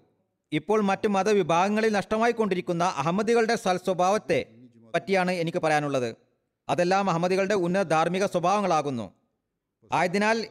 ഇപ്പോൾ 0.52 0.82
മറ്റ് 0.82 1.08
മതവിഭാഗങ്ങളിൽ 1.08 1.92
നഷ്ടമായിക്കൊണ്ടിരിക്കുന്ന 1.94 2.84
അഹമ്മദികളുടെ 2.84 3.56
സൽസ്വഭാവത്തെ 3.56 4.46
പറ്റിയാണ് 4.96 5.32
എനിക്ക് 5.32 5.58
പറയാനുള്ളത്. 5.58 6.16
അതെല്ലാം 6.70 7.10
അഹമ്മദികളുടെ 7.10 7.56
ഉന്നത 7.56 7.86
ധാർമ്മിക 7.86 8.26
സ്വഭാവങ്ങളാകുന്നു. 8.26 9.12
ആയതിനാൽ 9.92 10.48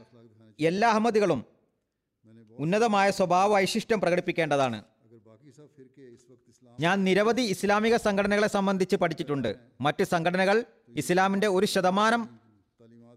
എല്ലാ 0.61 0.89
അഹമ്മദികളും 0.89 1.45
ഉന്നതമായ 2.59 3.11
സ്വഭാവ 3.11 3.53
വൈശിഷ്ട്യം 3.53 4.01
പ്രകടിപ്പിക്കേണ്ടതാണ്. 4.01 4.83
ഞാൻ 6.81 7.05
നിരവധി 7.05 7.43
ഇസ്ലാമിക 7.43 7.97
സംഘടനകളെ 7.97 8.49
സംബന്ധിച്ച് 8.49 8.97
പഠിച്ചിട്ടുണ്ട്. 8.97 9.57
മറ്റ് 9.81 10.05
സംഘടനകൾ 10.05 10.65
ഇസ്ലാമിന്റെ 10.97 11.47
ഒരു 11.47 11.67
ശതമാനം 11.67 12.41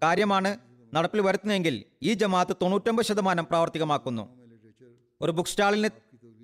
കാര്യമാണ് 0.03 0.72
നടപ്പിൽ 0.95 1.21
വരുത്തുന്നെങ്കിൽ 1.21 1.83
ഈ 2.03 2.13
ജമാഅത്ത് 2.13 2.55
തൊണ്ണൂറ്റൊമ്പത് 2.61 3.05
ശതമാനം 3.05 3.45
പ്രാവർത്തികമാക്കുന്നു. 3.45 4.27
ഒരു 5.21 5.31
ബുക്ക് 5.31 5.49
സ്റ്റാളിന് 5.49 5.89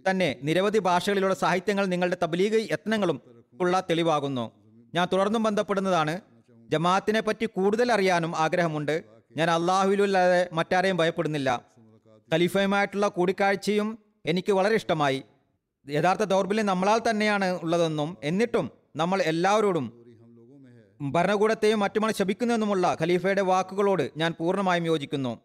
തന്നെ 0.10 0.36
നിരവധി 0.44 0.80
ഭാഷകളിലുള്ള 0.80 1.34
സാഹിത്യങ്ങൾ 1.34 1.86
നിങ്ങളുടെ 1.86 2.18
തബലീഗ് 2.24 2.60
യത്നങ്ങളും 2.72 3.22
ഉള്ള 3.62 3.80
തെളിവാകുന്നു. 3.90 4.52
ഞാൻ 4.96 5.08
തുടർന്നും 5.14 5.44
ബന്ധപ്പെടുന്നതാണ്. 5.44 6.22
ജമാഅത്തിനെ 6.70 7.22
പറ്റി 7.22 7.46
കൂടുതൽ 7.46 7.92
അറിയാനും 7.92 8.36
ആഗ്രഹമുണ്ട്. 8.38 9.04
ഞാൻ 9.38 9.50
അള്ളാഹുലല്ലാതെ 9.50 10.50
മറ്റാരെയും 10.54 10.98
ഭയപ്പെടുന്നില്ല. 10.98 11.50
ഖലീഫയുമായിട്ടുള്ള 12.34 13.08
കൂടിക്കാഴ്ചയും 13.08 13.98
എനിക്ക് 14.26 14.52
വളരെ 14.52 14.76
ഇഷ്ടമായി. 14.76 15.24
യഥാർത്ഥ 15.86 16.24
ദൗർബല്യം 16.24 16.66
നമ്മളാൽ 16.66 17.00
തന്നെയാണ് 17.10 17.60
ഉള്ളതെന്നും 17.64 18.18
എന്നിട്ടും 18.24 18.72
നമ്മൾ 18.96 19.22
എല്ലാവരോടും 19.22 19.86
ഭരണകൂടത്തെയും 21.02 21.80
മറ്റുമാണ് 21.80 22.14
ശപിക്കുന്നതെന്നുമുള്ള 22.14 22.98
ഖലീഫയുടെ 23.02 23.42
വാക്കുകളോട് 23.42 24.12
ഞാൻ 24.18 24.34
പൂർണമായും 24.40 24.86
യോജിക്കുന്നു. 24.86 25.40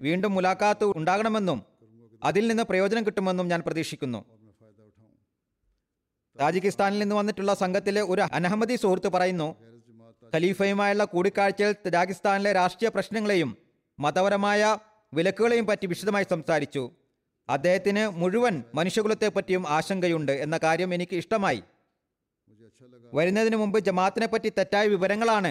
വീണ്ടും 0.00 0.34
മുലാഖാത്ത് 0.34 0.84
ഉണ്ടാകണമെന്നും 0.84 1.62
അതിൽ 2.24 2.48
നിന്ന് 2.48 2.62
പ്രയോജനം 2.62 3.06
കിട്ടുമെന്നും 3.06 3.48
ഞാൻ 3.48 3.62
പ്രതീക്ഷിക്കുന്നു. 3.66 4.24
താജിക്കിസ്ഥാനിൽ 6.40 6.98
നിന്ന് 6.98 7.16
വന്നിട്ടുള്ള 7.16 7.54
സംഘത്തിലെ 7.54 8.02
ഒരു 8.02 8.22
അനഹമ്മദി 8.32 8.76
സുഹൃത്ത് 8.76 9.08
പറയുന്നു 9.08 9.56
ഖലീഫയുമായുള്ള 10.34 11.04
കൂടിക്കാഴ്ചയിൽ 11.04 11.74
താജിക്കിസ്ഥാനിലെ 11.90 12.52
രാഷ്ട്രീയ 12.52 12.88
പ്രശ്നങ്ങളെയും 12.88 13.56
മതപരമായ 13.98 14.78
വിലക്കുകളെയും 15.14 15.66
പറ്റി 15.66 15.86
വിശദമായി 15.86 16.26
സംസാരിച്ചു. 16.30 16.90
അദ്ദേഹത്തിന് 17.48 18.08
മുഴുവൻ 18.08 18.62
മനുഷ്യകുലത്തെപ്പറ്റിയും 18.74 19.68
ആശങ്കയുണ്ട് 19.68 20.32
എന്ന 20.32 20.58
കാര്യം 20.58 20.94
എനിക്ക് 20.94 21.16
ഇഷ്ടമായി. 21.16 21.62
വരുന്നതിന് 23.18 23.56
മുമ്പ് 23.62 23.78
ജമാഅത്തിനെ 23.88 24.26
പറ്റി 24.32 24.48
തെറ്റായ 24.58 24.84
വിവരങ്ങളാണ് 24.94 25.50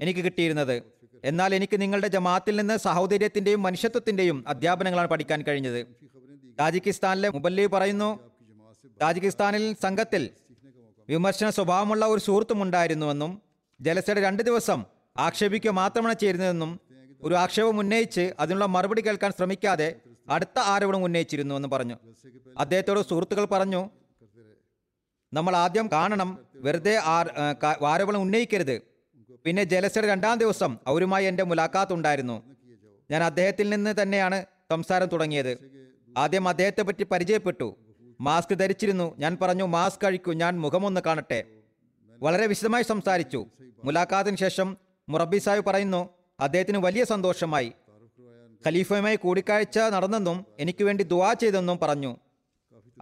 എനിക്ക് 0.00 0.22
കിട്ടിയിരുന്നത്. 0.26 0.76
എന്നാൽ 1.30 1.50
എനിക്ക് 1.58 1.76
നിങ്ങളുടെ 1.82 2.08
ജമാഅത്തിൽ 2.16 2.54
നിന്ന് 2.60 2.76
സഹോദര്യത്തിന്റെയും 2.86 3.60
മനുഷ്യത്വത്തിന്റെയും 3.66 4.38
അധ്യാപനങ്ങളാണ് 4.52 5.08
പഠിക്കാൻ 5.12 5.40
കഴിഞ്ഞത്. 5.48 5.80
താജിക്കിസ്ഥാനിലെ 6.60 7.28
മുബല്ലി 7.36 7.64
പറയുന്നു 7.74 8.10
താജിക്കിസ്ഥാനിൽ 9.02 9.64
സംഘത്തിൽ 9.84 10.22
വിമർശന 11.08 11.48
സ്വഭാവമുള്ള 11.56 12.04
ഒരു 12.12 12.20
സുഹൃത്തുമുണ്ടായിരുന്നുവെന്നും 12.26 13.30
ജലസയുടെ 13.80 14.20
രണ്ട് 14.26 14.42
ദിവസം 14.48 14.80
ആക്ഷേപിക്കുക 15.26 15.72
മാത്രമാണ് 15.80 16.16
ചേരുന്നതെന്നും 16.22 16.72
ഒരു 17.26 17.34
ആക്ഷേപം 17.42 17.78
ഉന്നയിച്ച് 17.82 18.24
അതിനുള്ള 18.42 18.66
മറുപടി 18.74 19.02
കേൾക്കാൻ 19.06 19.30
ശ്രമിക്കാതെ 19.38 19.88
അടുത്ത 20.34 20.58
ആരോപണം 20.72 21.02
ഉന്നയിച്ചിരുന്നുവെന്ന് 21.06 21.70
പറഞ്ഞു. 21.74 21.96
അദ്ദേഹത്തോട് 22.62 23.00
സുഹൃത്തുക്കൾ 23.10 23.46
പറഞ്ഞു 23.54 23.82
നമ്മൾ 25.32 25.56
ആദ്യം 25.56 25.88
കാണണം 25.92 26.38
വെറുതെ 26.54 26.94
ആരോപണം 27.90 28.20
ഉന്നയിക്കരുത്. 28.20 28.82
പിന്നെ 29.44 29.64
ജലസയുടെ 29.64 30.08
രണ്ടാം 30.08 30.38
ദിവസം 30.38 30.78
അവരുമായി 30.86 31.24
എന്റെ 31.24 31.42
മുലാഖാത്ത് 31.42 31.92
ഉണ്ടായിരുന്നു. 31.92 32.42
ഞാൻ 33.10 33.22
അദ്ദേഹത്തിൽ 33.22 33.70
നിന്ന് 33.70 34.02
തന്നെയാണ് 34.02 34.44
സംസാരം 34.70 35.08
തുടങ്ങിയത്. 35.08 35.52
ആദ്യം 36.18 36.48
അദ്ദേഹത്തെ 36.48 36.82
പറ്റി 36.82 37.04
പരിചയപ്പെട്ടു. 37.04 37.76
മാസ്ക് 38.20 38.54
ധരിച്ചിരുന്നു. 38.58 39.14
ഞാൻ 39.18 39.38
പറഞ്ഞു 39.42 39.64
മാസ്ക് 39.64 40.04
കഴിക്കൂ 40.04 40.32
ഞാൻ 40.32 40.60
മുഖമൊന്ന് 40.60 41.00
കാണട്ടെ. 41.06 41.40
വളരെ 42.22 42.46
വിശദമായി 42.46 42.82
സംസാരിച്ചു. 42.82 43.46
മുലാഖാത്തിന് 43.84 44.36
ശേഷം 44.36 44.76
മുറബി 45.08 45.38
സാഹിബ് 45.38 45.66
പറയുന്നു 45.66 46.08
അദ്ദേഹത്തിന് 46.40 46.78
വലിയ 46.78 47.04
സന്തോഷമായി. 47.04 47.72
ഖലീഫയുമായി 48.66 49.16
കൂടിക്കാഴ്ച 49.16 49.78
നടന്നെന്നും 49.78 50.46
എനിക്ക് 50.58 50.84
വേണ്ടി 50.84 51.04
ദുവാ 51.04 51.32
ചെയ്തെന്നും 51.32 51.78
പറഞ്ഞു. 51.78 52.16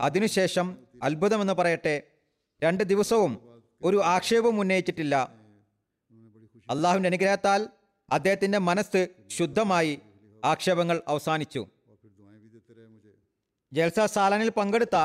അതിനുശേഷം 0.00 0.78
അത്ഭുതമെന്ന് 1.02 1.52
പറയട്ടെ 1.52 2.02
രണ്ട് 2.62 2.84
ദിവസവും 2.84 3.60
ഒരു 3.82 4.02
ആക്ഷേപവും 4.04 4.60
ഉന്നയിച്ചിട്ടില്ല. 4.60 5.34
അള്ളാഹുവിന്റെ 6.70 7.08
അനുഗ്രഹത്താൽ 7.08 7.68
അദ്ദേഹത്തിന്റെ 8.12 8.58
മനസ്സ് 8.58 9.08
ശുദ്ധമായി 9.26 9.98
ആക്ഷേപങ്ങൾ 10.44 11.02
അവസാനിച്ചു. 11.08 11.66
ജൽസ 13.72 14.00
സാലാനിൽ 14.00 14.50
പങ്കെടുത്ത 14.50 14.96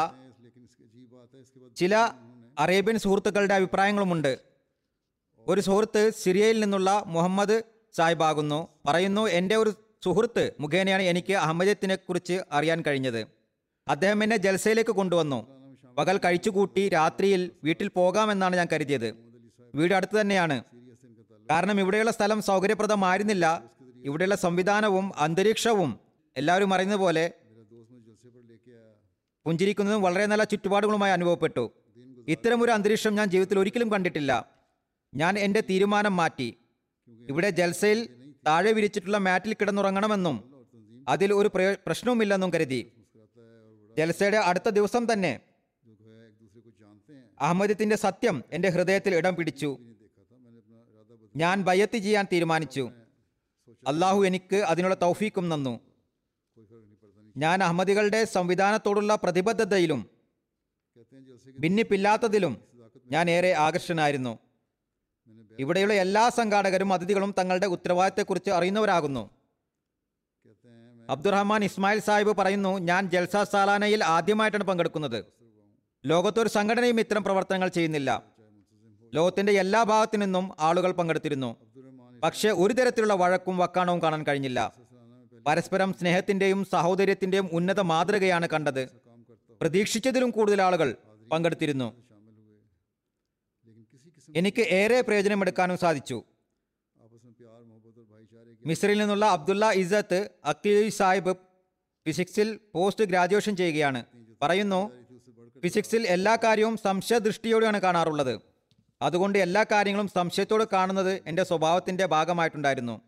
ചില 1.76 1.96
അറേബ്യൻ 2.60 2.98
സുഹൃത്തുക്കളുടെ 2.98 3.54
അഭിപ്രായങ്ങളുമുണ്ട്. 3.54 4.40
ഒരു 5.48 5.62
സുഹൃത്ത് 5.62 6.12
സിറിയയിൽ 6.12 6.60
നിന്നുള്ള 6.60 7.04
മുഹമ്മദ് 7.08 7.62
സാഹിബാകുന്നു. 7.94 8.68
പറയുന്നു 8.88 9.28
എന്റെ 9.28 9.56
ഒരു 9.56 9.74
സുഹൃത്ത് 10.04 10.52
മുഖേനയാണ് 10.60 11.02
എനിക്ക് 11.02 11.34
അഹമ്മദത്തിനെ 11.34 11.96
കുറിച്ച് 11.96 12.42
അറിയാൻ 12.52 12.82
കഴിഞ്ഞത്. 12.82 13.28
അദ്ദേഹം 13.88 14.24
എന്നെ 14.24 14.38
ജൽസയിലേക്ക് 14.38 14.92
കൊണ്ടുവന്നു. 14.92 15.63
പകൽ 15.98 16.18
കഴിച്ചുകൂട്ടി 16.18 16.90
രാത്രിയിൽ 16.90 17.52
വീട്ടിൽ 17.64 17.88
പോകാമെന്നാണ് 17.88 18.56
ഞാൻ 18.56 18.68
കരുതിയത്. 18.74 19.14
വീട് 19.76 19.94
അടുത്ത് 19.94 20.22
തന്നെയാണ്. 20.22 20.64
കാരണം 21.52 21.80
ഇവിടെയുള്ള 21.80 22.12
സ്ഥലം 22.12 22.42
സൗകര്യപ്രദമായിരുന്നില്ല. 22.42 23.64
ഇവിടെയുള്ള 24.06 24.36
സംവിധാനവും 24.36 25.12
അന്തരീക്ഷവും 25.18 26.00
എല്ലാവരും 26.38 26.74
അറിയുന്ന 26.74 26.96
പോലെ 26.96 27.32
പുഞ്ചിരിക്കുന്നതും 29.46 30.02
വളരെ 30.02 30.26
നല്ല 30.26 30.44
ചുറ്റുപാടുകളുമായി 30.44 31.12
അനുഭവപ്പെട്ടു. 31.12 31.72
ഇത്തരമൊരു 32.28 32.72
അന്തരീക്ഷം 32.72 33.16
ഞാൻ 33.16 33.28
ജീവിതത്തിൽ 33.28 33.60
ഒരിക്കലും 33.60 33.92
കണ്ടിട്ടില്ല. 33.92 34.50
ഞാൻ 35.14 35.40
എന്റെ 35.40 35.62
തീരുമാനം 35.62 36.16
മാറ്റി. 36.16 36.58
ഇവിടെ 37.30 37.50
ജൽസയിൽ 37.50 38.10
താഴെ 38.48 38.72
വിരിച്ചിട്ടുള്ള 38.72 39.18
മാറ്റിൽ 39.18 39.54
കിടന്നുറങ്ങണമെന്നും 39.54 40.66
അതിൽ 41.08 41.34
ഒരു 41.34 41.48
പ്രശ്നവുമില്ലെന്നും 41.88 42.54
കരുതി. 42.54 42.92
ജൽസയുടെ 43.98 44.38
അടുത്ത 44.38 44.70
ദിവസം 44.70 45.14
തന്നെ 45.14 45.40
അഹമ്മദത്തിന്റെ 47.40 47.96
സത്യം 47.96 48.44
എന്റെ 48.52 48.70
ഹൃദയത്തിൽ 48.70 49.16
ഇടം 49.16 49.36
പിടിച്ചു. 49.36 49.78
ഞാൻ 51.36 51.64
ബയ്യത്ത് 51.64 51.98
ചെയ്യാൻ 51.98 52.28
തീരുമാനിച്ചു. 52.34 52.92
അള്ളാഹു 53.88 54.26
എനിക്ക് 54.26 54.56
അതിനുള്ള 54.56 54.96
തൗഫീക്കും 55.02 55.50
നന്നു 55.50 55.80
ഞാൻ 57.38 57.64
അഹമ്മദികളുടെ 57.64 58.24
സംവിധാനത്തോടുള്ള 58.24 59.16
പ്രതിബദ്ധതയിലും 59.16 60.10
ഭിന്നിപ്പില്ലാത്തതിലും 61.60 62.58
ഞാൻ 63.06 63.30
ഏറെ 63.30 63.54
ആകർഷനായിരുന്നു. 63.54 64.40
ഇവിടെയുള്ള 65.60 65.94
എല്ലാ 65.94 66.30
സംഘാടകരും 66.30 66.94
അതിഥികളും 66.94 67.36
തങ്ങളുടെ 67.40 67.66
ഉത്തരവാദിത്തത്തെക്കുറിച്ച് 67.66 68.52
അറിയുന്നവരാകുന്നു. 68.52 69.30
അബ്ദുറഹ്മാൻ 71.10 71.64
ഇസ്മായിൽ 71.64 72.00
സാഹിബ് 72.00 72.38
പറയുന്നു 72.38 72.80
ഞാൻ 72.80 73.10
ജൽസ 73.10 73.38
സാലാനയിൽ 73.38 74.04
ആദ്യമായിട്ടാണ് 74.04 74.64
പങ്കെടുക്കുന്നത്. 74.64 75.43
ലോകത്തൊരു 76.06 76.50
സംഘടനയും 76.50 77.00
ഇത്തരം 77.00 77.24
പ്രവർത്തനങ്ങൾ 77.24 77.68
ചെയ്യുന്നില്ല. 77.68 78.24
ലോകത്തിന്റെ 79.14 79.54
എല്ലാ 79.54 79.84
ഭാഗത്തു 79.84 80.18
നിന്നും 80.18 80.52
ആളുകൾ 80.60 80.92
പങ്കെടുത്തിരുന്നു. 80.92 81.56
പക്ഷേ 82.24 82.50
ഒരു 82.50 82.74
തരത്തിലുള്ള 82.74 83.14
വഴക്കും 83.14 83.58
വക്കാണവും 83.58 84.02
കാണാൻ 84.02 84.24
കഴിഞ്ഞില്ല. 84.24 84.74
പരസ്പരം 85.48 85.94
സ്നേഹത്തിന്റെയും 85.94 86.66
സഹോദര്യത്തിന്റെയും 86.66 87.50
ഉന്നത 87.52 87.80
മാതൃകയാണ് 87.80 88.48
കണ്ടത്. 88.54 88.90
പ്രതീക്ഷിച്ചതിലും 89.62 90.30
കൂടുതൽ 90.30 90.62
ആളുകൾ 90.62 90.96
പങ്കെടുത്തിരുന്നു. 91.32 92.04
എനിക്ക് 94.36 94.62
ഏറെ 94.62 95.02
പ്രയോജനമെടുക്കാനും 95.02 95.78
സാധിച്ചു. 95.78 96.24
മിസ്രിൽ 98.66 99.00
നിന്നുള്ള 99.00 99.26
അബ്ദുള്ള 99.26 99.72
ഇസത്ത് 99.72 100.30
അക്കിലി 100.46 100.90
സാഹിബ് 100.90 101.34
ഫിസിക്സിൽ 102.08 102.60
പോസ്റ്റ് 102.74 103.06
ഗ്രാജുവേഷൻ 103.06 103.56
ചെയ്യുകയാണ്. 103.56 104.06
പറയുന്നു 104.42 105.03
ഫിസിക്സിൽ 105.64 106.08
എല്ലാ 106.08 106.36
കാര്യവും 106.44 106.78
സംശയദൃഷ്ടിയോടെയാണ് 106.78 107.80
കാണാറുള്ളത്. 107.82 108.34
അതുകൊണ്ട് 109.02 109.38
എല്ലാ 109.40 109.66
കാര്യങ്ങളും 109.72 110.08
സംശയത്തോട് 110.08 110.64
കാണുന്നത് 110.74 111.22
എന്റെ 111.28 111.44
സ്വഭാവത്തിന്റെ 111.44 112.06
ഭാഗമായിട്ടുണ്ടായിരുന്നു. 112.06 113.02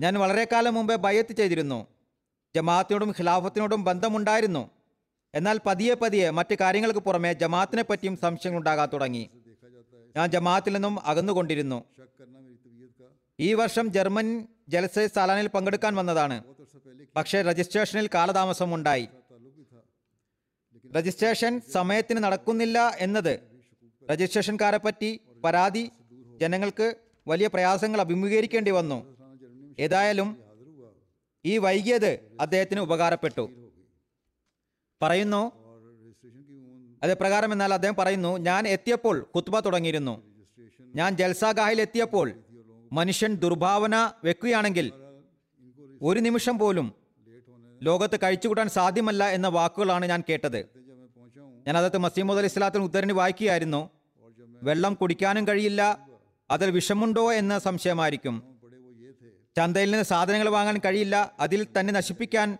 ഞാൻ 0.00 0.14
വളരെ 0.18 0.46
കാലം 0.52 0.74
മുമ്പേ 0.74 0.96
ബയ്യത്ത് 0.96 1.32
ചെയ്തിരുന്നു. 1.32 1.86
ജമാഅത്തിനോടും 2.56 3.10
ഖിലാഫത്തിനോടും 3.18 3.84
ബന്ധമുണ്ടായിരുന്നു. 3.84 4.70
എന്നാൽ 5.34 5.56
പതിയെ 5.66 5.94
പതിയെ 5.94 6.30
മറ്റ് 6.30 6.54
കാര്യങ്ങൾക്ക് 6.60 7.00
പുറമെ 7.00 7.32
ജമാഅത്തിനെ 7.32 7.82
പറ്റിയും 7.82 8.16
സംശയങ്ങൾ 8.16 8.58
ഉണ്ടാകാൻ 8.58 8.88
തുടങ്ങി. 8.92 9.24
ഞാൻ 10.16 10.26
ജമാഅത്തിൽ 10.30 10.72
നിന്നും 10.72 10.94
അകന്നുകൊണ്ടിരുന്നു 11.04 11.78
ഈ 13.38 13.54
വർഷം 13.54 13.92
ജർമ്മൻ 13.92 14.28
ജലസേ 14.68 15.06
സാലാനിൽ 15.06 15.48
പങ്കെടുക്കാൻ 15.48 15.94
വന്നതാണ്. 15.94 16.36
പക്ഷേ 17.16 17.42
രജിസ്ട്രേഷനിൽ 17.42 18.06
കാലതാമസം 18.14 18.74
ഉണ്ടായി 18.74 19.06
രജിസ്ട്രേഷൻ 20.96 21.60
സമയത്തിന് 21.72 22.24
നടക്കുന്നില്ല 22.24 22.96
എന്നത് 22.98 23.40
രജിസ്ട്രേഷൻകാരെ 24.10 24.78
പറ്റി 24.78 25.20
പരാതി 25.44 25.90
ജനങ്ങൾക്ക് 26.40 26.96
വലിയ 27.28 27.46
പ്രയാസങ്ങൾ 27.46 28.00
അഭിമുഖീകരിക്കേണ്ടി 28.00 28.70
വന്നു. 28.70 29.16
ഏതായാലും 29.78 30.28
ഈ 31.44 31.58
വൈകിയത് 31.58 32.12
അദ്ദേഹത്തിന് 32.40 32.80
ഉപകാരപ്പെട്ടു. 32.80 33.44
പറയുന്നു 35.02 35.42
അത് 37.02 37.18
പ്രകാരം 37.18 37.52
എന്നാൽ 37.52 37.74
അദ്ദേഹം 37.74 37.96
പറയുന്നു 37.98 38.38
ഞാൻ 38.38 38.68
എത്തിയപ്പോൾ 38.68 39.16
കുത്തുബ 39.34 39.60
തുടങ്ങിയിരുന്നു. 39.60 40.14
ഞാൻ 40.94 41.16
ജൽസാഗാഹിൽ 41.16 41.80
എത്തിയപ്പോൾ 41.80 42.32
മനുഷ്യൻ 42.92 43.34
ദുർഭാവന 43.34 44.12
വെക്കുകയാണെങ്കിൽ 44.24 44.92
ഒരു 46.02 46.20
നിമിഷം 46.20 46.58
പോലും 46.58 46.94
ലോകത്ത് 47.82 48.16
കഴിച്ചുകൂട്ടാൻ 48.22 48.68
സാധ്യമല്ല 48.68 49.28
എന്ന 49.28 49.48
വാക്കുകളാണ് 49.48 50.06
ഞാൻ 50.06 50.22
കേട്ടത്. 50.28 50.58
ഞാൻ 51.66 51.76
അതത് 51.76 51.98
മസീമുദ് 51.98 52.38
അലി 52.38 52.46
ഇസ്ലാത്തിന് 52.46 52.84
ഉദ്ധരണി 52.84 53.12
വായിക്കുകയായിരുന്നു. 53.12 53.90
വെള്ളം 54.62 54.94
കുടിക്കാനും 54.94 55.48
കഴിയില്ല. 55.48 56.06
അതിൽ 56.50 56.70
വിഷമുണ്ടോ 56.70 57.32
എന്ന 57.32 57.58
സംശയമായിരിക്കും. 57.58 58.42
ചന്തയിൽ 59.56 59.90
നിന്ന് 59.90 60.04
സാധനങ്ങൾ 60.04 60.48
വാങ്ങാൻ 60.48 60.80
കഴിയില്ല. 60.84 61.32
അതിൽ 61.40 61.66
തന്നെ 61.80 61.92
നശിപ്പിക്കാൻ 61.92 62.58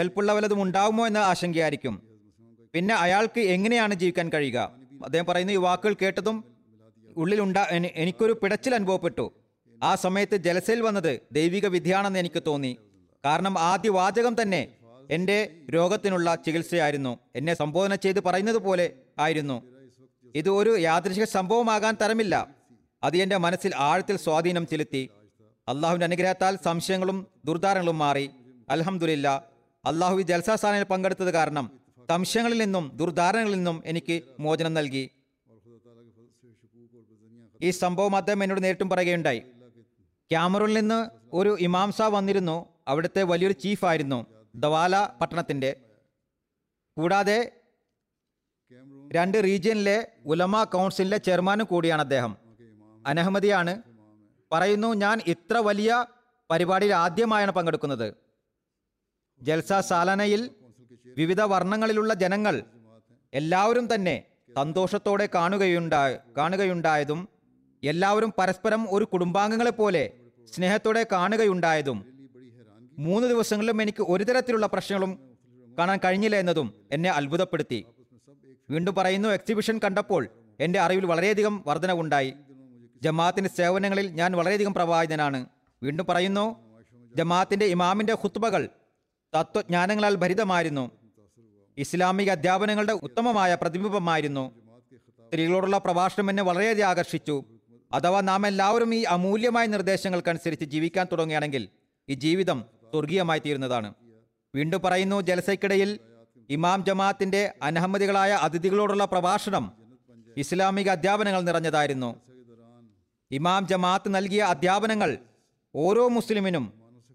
കൽപ്പുള്ള 0.00 0.32
വല്ലതും 0.32 0.62
ഉണ്ടാവുമോ 0.62 1.06
എന്ന 1.06 1.18
ആശങ്കയായിരിക്കും. 1.18 2.02
പിന്നെ 2.74 2.94
അയാൾക്ക് 2.94 3.40
എങ്ങനെയാണ് 3.40 3.94
ജീവിക്കാൻ 3.94 4.28
കഴിയുക? 4.28 4.72
അദ്ദേഹം 5.04 5.26
പറയുന്ന 5.26 5.50
ഈ 5.50 5.56
വാക്കുകൾ 5.56 5.96
കേട്ടതും 6.02 6.44
ഉള്ളിലുണ്ടാ 7.16 7.66
എനിക്കൊരു 7.94 8.32
പിടച്ചിൽ 8.32 8.74
അനുഭവപ്പെട്ടു. 8.74 9.32
ആ 9.82 9.94
സമയത്ത് 9.94 10.36
ജലസയിൽ 10.36 10.80
വന്നത് 10.80 11.20
ദൈവിക 11.32 11.66
വിധിയാണെന്ന് 11.66 12.18
എനിക്ക് 12.18 12.42
തോന്നി. 12.46 12.76
കാരണം 13.24 13.58
ആദ്യ 13.58 13.88
വാചകം 13.88 14.42
തന്നെ 14.42 14.68
എന്റെ 15.10 15.56
രോഗത്തിനുള്ള 15.70 16.34
ചികിത്സയായിരുന്നു. 16.34 17.18
എന്നെ 17.34 17.54
സംബോധന 17.54 17.94
ചെയ്ത് 17.94 18.22
പറയുന്നത് 18.24 18.56
പോലെ 18.56 18.92
ആയിരുന്നു. 19.18 19.62
ഇത് 20.34 20.48
ഒരു 20.48 20.78
യാദൃശിക 20.78 21.24
സംഭവമാകാൻ 21.24 21.96
തരമില്ല. 22.02 22.48
അത് 23.02 23.16
എന്റെ 23.16 23.36
മനസ്സിൽ 23.36 23.72
ആഴത്തിൽ 23.76 24.16
സ്വാധീനം 24.16 24.66
ചെലുത്തി. 24.66 25.10
അള്ളാഹുവിന്റെ 25.68 26.04
അനുഗ്രഹത്താൽ 26.04 26.58
സംശയങ്ങളും 26.64 27.26
ദുർധാരങ്ങളും 27.44 27.98
മാറി. 27.98 28.30
അലഹമുല്ല 28.68 29.28
അള്ളാഹു 29.84 30.18
ഈ 30.18 30.22
ജൽസാസ്ഥാനിൽ 30.22 30.84
പങ്കെടുത്തത് 30.84 31.30
കാരണം 31.30 31.70
സംശയങ്ങളിൽ 32.10 32.58
നിന്നും 32.58 32.92
ദുർധാരണങ്ങളിൽ 32.94 33.56
നിന്നും 33.56 33.82
എനിക്ക് 33.86 34.22
മോചനം 34.40 34.74
നൽകി. 34.74 35.10
ഈ 37.62 37.70
സംഭവം 37.70 38.16
അദ്ദേഹം 38.16 38.42
എന്നോട് 38.42 38.64
നേരിട്ടും 38.64 38.90
പറയുകയുണ്ടായി. 38.90 39.38
ക്യാമറയിൽ 40.30 40.78
നിന്ന് 40.78 41.10
ഒരു 41.32 41.56
ഇമാംസ 41.60 42.02
വന്നിരുന്നു. 42.02 42.66
അവിടുത്തെ 42.88 43.22
വലിയൊരു 43.22 43.56
ചീഫായിരുന്നു 43.62 44.18
ദവാല 44.54 44.94
പട്ടണത്തിന്റെ. 45.20 45.70
കൂടാതെ 46.96 47.38
രണ്ട് 49.16 49.36
റീജിയനിലെ 49.46 49.98
ഉലമ 50.26 50.64
കൗൺസിലിലെ 50.74 51.18
ചെയർമാനും 51.26 51.66
കൂടിയാണ് 51.70 52.02
അദ്ദേഹം. 52.06 52.32
അനഹമതിയാണ് 53.06 53.72
പറയുന്നു 54.52 54.88
ഞാൻ 55.02 55.16
ഇത്ര 55.32 55.56
വലിയ 55.68 55.90
പരിപാടിയിൽ 56.50 56.92
ആദ്യമായാണ് 57.04 57.52
പങ്കെടുക്കുന്നത്. 57.52 58.08
ജൽസ 59.42 59.72
സാലനയിൽ 59.90 60.42
വിവിധ 61.16 61.40
വർണങ്ങളിലുള്ള 61.52 62.14
ജനങ്ങൾ 62.14 62.54
എല്ലാവരും 63.32 63.94
തന്നെ 63.94 64.16
സന്തോഷത്തോടെ 64.56 65.28
കാണുകയുണ്ടാ 65.34 66.02
കാണുകയുണ്ടായതും 66.38 67.20
എല്ലാവരും 67.82 68.30
പരസ്പരം 68.38 68.82
ഒരു 68.90 69.04
കുടുംബാംഗങ്ങളെപ്പോലെ 69.12 70.04
സ്നേഹത്തോടെ 70.52 71.06
കാണുകയുണ്ടായതും 71.12 71.98
മൂന്ന് 72.98 73.26
ദിവസങ്ങളിലും 73.28 73.82
എനിക്ക് 73.82 74.02
ഒരു 74.02 74.24
തരത്തിലുള്ള 74.24 74.66
പ്രശ്നങ്ങളും 74.66 75.12
കാണാൻ 75.78 75.98
കഴിഞ്ഞില്ല 76.04 76.36
എന്നതും 76.36 76.68
എന്നെ 76.92 77.10
അത്ഭുതപ്പെടുത്തി. 77.10 77.86
വീണ്ടും 78.70 78.94
പറയുന്നു 78.94 79.28
എക്സിബിഷൻ 79.28 79.80
കണ്ടപ്പോൾ 79.84 80.22
എന്റെ 80.60 80.78
അറിവിൽ 80.78 81.04
വളരെയധികം 81.06 81.64
വർധനവുണ്ടായി. 81.66 82.34
ജമാഅത്തിന്റെ 83.02 83.50
സേവനങ്ങളിൽ 83.58 84.06
ഞാൻ 84.10 84.30
വളരെയധികം 84.36 84.74
പ്രവാഹിതനാണ് 84.74 85.46
വീണ്ടും 85.82 86.06
പറയുന്നു 86.06 86.44
ജമാഅത്തിന്റെ 87.16 87.66
ഇമാമിന്റെ 87.66 88.14
ഹുത്തുബകൾ 88.22 88.68
തത്വജ്ഞാനങ്ങളാൽ 89.36 90.14
ഭരിതമായിരുന്നു. 90.14 90.84
ഇസ്ലാമിക 91.78 92.30
അധ്യാപനങ്ങളുടെ 92.30 92.92
ഉത്തമമായ 92.92 93.54
പ്രതിബിംബമായിരുന്നു. 93.54 94.44
സ്ത്രീകളോടുള്ള 95.26 95.78
പ്രഭാഷണം 95.78 96.30
എന്നെ 96.30 96.42
വളരെയധികം 96.42 96.88
ആകർഷിച്ചു. 96.88 97.44
അഥവാ 97.92 98.20
നാം 98.20 98.46
എല്ലാവരും 98.46 98.94
ഈ 98.94 99.02
അമൂല്യമായ 99.02 99.66
നിർദ്ദേശങ്ങൾക്കനുസരിച്ച് 99.66 100.64
ജീവിക്കാൻ 100.64 101.06
തുടങ്ങുകയാണെങ്കിൽ 101.12 101.68
ഈ 102.08 102.14
ജീവിതം 102.14 102.58
സ്വർഗീയമായി 102.92 103.40
തീരുന്നതാണ് 103.46 103.88
വീണ്ടും 104.54 104.80
പറയുന്നു 104.84 105.16
ജലസയ്ക്കിടയിൽ 105.28 105.90
ഇമാം 106.50 106.80
ജമാഅത്തിന്റെ 106.88 107.42
അനഹമ്മദികളായ 107.68 108.32
അതിഥികളോടുള്ള 108.46 109.04
പ്രഭാഷണം 109.12 109.64
ഇസ്ലാമിക 110.36 110.88
അധ്യാപനങ്ങൾ 110.96 111.42
നിറഞ്ഞതായിരുന്നു. 111.48 112.10
ഇമാം 113.30 113.62
ജമാഅത്ത് 113.70 114.08
നൽകിയ 114.16 114.42
അധ്യാപനങ്ങൾ 114.52 115.10
ഓരോ 115.74 116.04
മുസ്ലിമിനും 116.16 116.64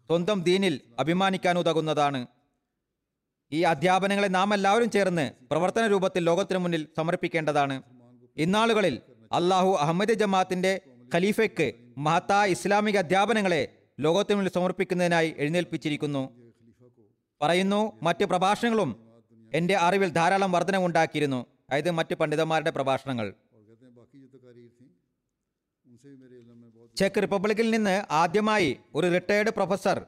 സ്വന്തം 0.10 0.40
ദീനിൽ 0.48 0.76
അഭിമാനിക്കാൻ 1.02 1.56
ഉതകുന്നതാണ്. 1.62 2.20
ഈ 3.52 3.60
അധ്യാപനങ്ങളെ 3.72 4.30
നാം 4.38 4.50
എല്ലാവരും 4.58 4.90
ചേർന്ന് 4.96 5.26
പ്രവർത്തന 5.52 5.84
രൂപത്തിൽ 5.94 6.22
ലോകത്തിനു 6.30 6.60
മുന്നിൽ 6.64 6.84
സമർപ്പിക്കേണ്ടതാണ്. 6.98 7.76
ഇന്നാളുകളിൽ 8.38 8.96
അള്ളാഹു 9.40 9.72
അഹമ്മദ് 9.84 10.16
ജമാഅത്തിന്റെ 10.22 10.74
ഖലീഫയ്ക്ക് 11.16 11.68
മഹത്തായ 12.06 12.54
ഇസ്ലാമിക 12.56 12.98
അധ്യാപനങ്ങളെ 13.04 13.64
ലോകത്തിനു 14.00 14.50
സമർപ്പിക്കുന്നതിനായി 14.50 15.36
എഴുന്നേൽപ്പിച്ചിരിക്കുന്നു. 15.38 16.52
പറയുന്നു 17.42 18.00
മറ്റ് 18.04 18.26
പ്രഭാഷണങ്ങളും 18.26 19.10
എന്റെ 19.54 19.78
അറിവിൽ 19.78 20.10
ധാരാളം 20.10 20.52
വർധനമുണ്ടാക്കിയിരുന്നു 20.52 21.46
അതായത് 21.70 21.92
മറ്റ് 21.92 22.16
പണ്ഡിതന്മാരുടെ 22.16 22.70
പ്രഭാഷണങ്ങൾ. 22.70 23.34
ചെക്ക് 26.98 27.22
റിപ്പബ്ലിക്കിൽ 27.22 27.72
നിന്ന് 27.72 28.06
ആദ്യമായി 28.12 28.80
ഒരു 28.96 29.08
റിട്ടയേർഡ് 29.08 29.50
പ്രൊഫസർ 29.50 30.06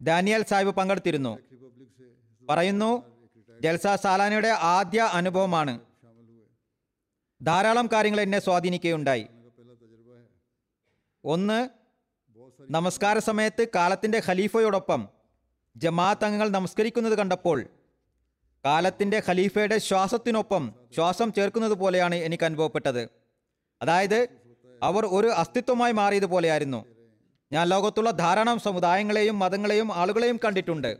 ദാനിയൽ 0.00 0.42
സാഹിബ് 0.42 0.74
പങ്കെടുത്തിരുന്നു. 0.74 1.38
പറയുന്നു 2.48 3.02
ജൽസ 3.60 3.86
സാലാനയുടെ 3.86 4.48
ആദ്യ 4.48 5.00
അനുഭവമാണ്. 5.00 5.80
ധാരാളം 7.42 7.88
കാര്യങ്ങൾ 7.92 8.20
എന്നെ 8.20 8.38
സ്വാധീനിക്കുകയുണ്ടായി. 8.38 9.26
ഒന്ന് 11.24 11.68
നമസ്കാര 12.70 13.18
സമയത്ത് 13.18 13.68
കാലത്തിന്റെ 13.74 14.22
ഖലീഫയോടൊപ്പം 14.26 15.08
ജമാഅത്ത് 15.76 16.24
അംഗങ്ങൾ 16.24 16.48
നമസ്കരിക്കുന്നത് 16.48 17.14
കണ്ടപ്പോൾ 17.14 17.64
കാലത്തിന്റെ 18.66 19.22
ഖലീഫയുടെ 19.28 19.78
ശ്വാസത്തിനൊപ്പം 19.78 20.72
ശ്വാസം 20.96 21.32
ചേർക്കുന്നത് 21.32 21.72
പോലെയാണ് 21.72 22.14
എനിക്ക് 22.14 22.44
അനുഭവപ്പെട്ടത്. 22.44 23.08
അതായത് 23.82 24.28
അവർ 24.82 25.06
ഒരു 25.06 25.26
അസ്തിത്വമായി 25.26 25.92
മാറിയതുപോലെയായിരുന്നു 25.92 26.84
ഞാൻ 27.52 27.68
ലോകത്തുള്ള 27.68 28.10
ധാരാളം 28.10 28.58
സമുദായങ്ങളെയും 28.58 29.38
മതങ്ങളെയും 29.38 29.92
ആളുകളെയും 29.92 30.40
കണ്ടിട്ടുണ്ട്. 30.44 30.98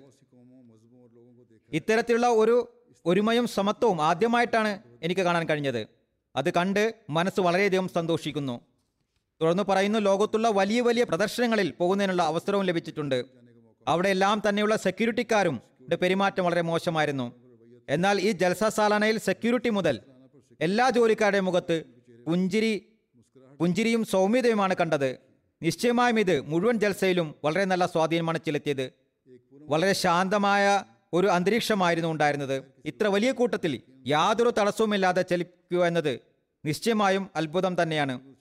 ഇത്തരത്തിലുള്ള 1.72 2.26
ഒരു 2.26 2.56
ഒരുമയും 3.06 3.46
സമത്വവും 3.46 4.02
ആദ്യമായിട്ടാണ് 4.02 4.82
എനിക്ക് 5.02 5.20
കാണാൻ 5.20 5.48
കഴിഞ്ഞത്. 5.48 5.88
അത് 6.36 6.50
കണ്ട് 6.54 6.94
മനസ്സ് 7.10 7.40
വളരെയധികം 7.40 7.88
സന്തോഷിക്കുന്നു. 7.88 8.60
തുടർന്ന് 9.42 9.62
പറയുന്നു 9.62 9.98
ലോകത്തുള്ള 9.98 10.48
വലിയ 10.48 10.80
വലിയ 10.80 11.04
പ്രദർശനങ്ങളിൽ 11.04 11.70
പോകുന്നതിനുള്ള 11.70 12.22
അവസരവും 12.22 12.64
ലഭിച്ചിട്ടുണ്ട്. 12.64 13.24
അവിടെ 13.88 14.08
എല്ലാം 14.08 14.42
തന്നെയുള്ള 14.48 14.76
സെക്യൂരിറ്റിക്കാരും 14.76 15.60
പെരുമാറ്റം 16.02 16.44
വളരെ 16.44 16.60
മോശമായിരുന്നു. 16.60 17.32
എന്നാൽ 17.88 18.20
ഈ 18.20 18.32
ജൽസ 18.32 18.64
സാലാനയിൽ 18.64 19.18
സെക്യൂരിറ്റി 19.18 19.68
മുതൽ 19.68 20.00
എല്ലാ 20.60 20.90
ജോലിക്കാരുടെയും 20.90 21.44
മുഖത്ത് 21.44 21.84
പുഞ്ചിരി 22.26 22.86
പുഞ്ചിരിയും 23.60 24.04
സൗമ്യതയുമാണ് 24.04 24.74
കണ്ടത്. 24.74 25.18
നിശ്ചയമായും 25.62 26.20
ഇത് 26.20 26.40
മുഴുവൻ 26.40 26.78
ജൽസയിലും 26.78 27.34
വളരെ 27.44 27.64
നല്ല 27.64 27.86
സ്വാധീനമാണ് 27.86 28.38
ചെലുത്തിയത്. 28.38 28.92
വളരെ 29.52 29.92
ശാന്തമായ 29.92 30.84
ഒരു 31.12 31.26
അന്തരീക്ഷമായിരുന്നു 31.26 32.08
ഉണ്ടായിരുന്നത്. 32.08 32.62
ഇത്ര 32.84 33.06
വലിയ 33.06 33.32
കൂട്ടത്തിൽ 33.32 33.82
യാതൊരു 34.06 34.52
തടസ്സവുമില്ലാതെ 34.58 35.22
ചലിക്കുക 35.22 35.86
എന്നത് 35.86 36.20
നിശ്ചയമായും 36.64 37.30
അത്ഭുതം 37.36 37.82
തന്നെയാണ്. 37.82 38.33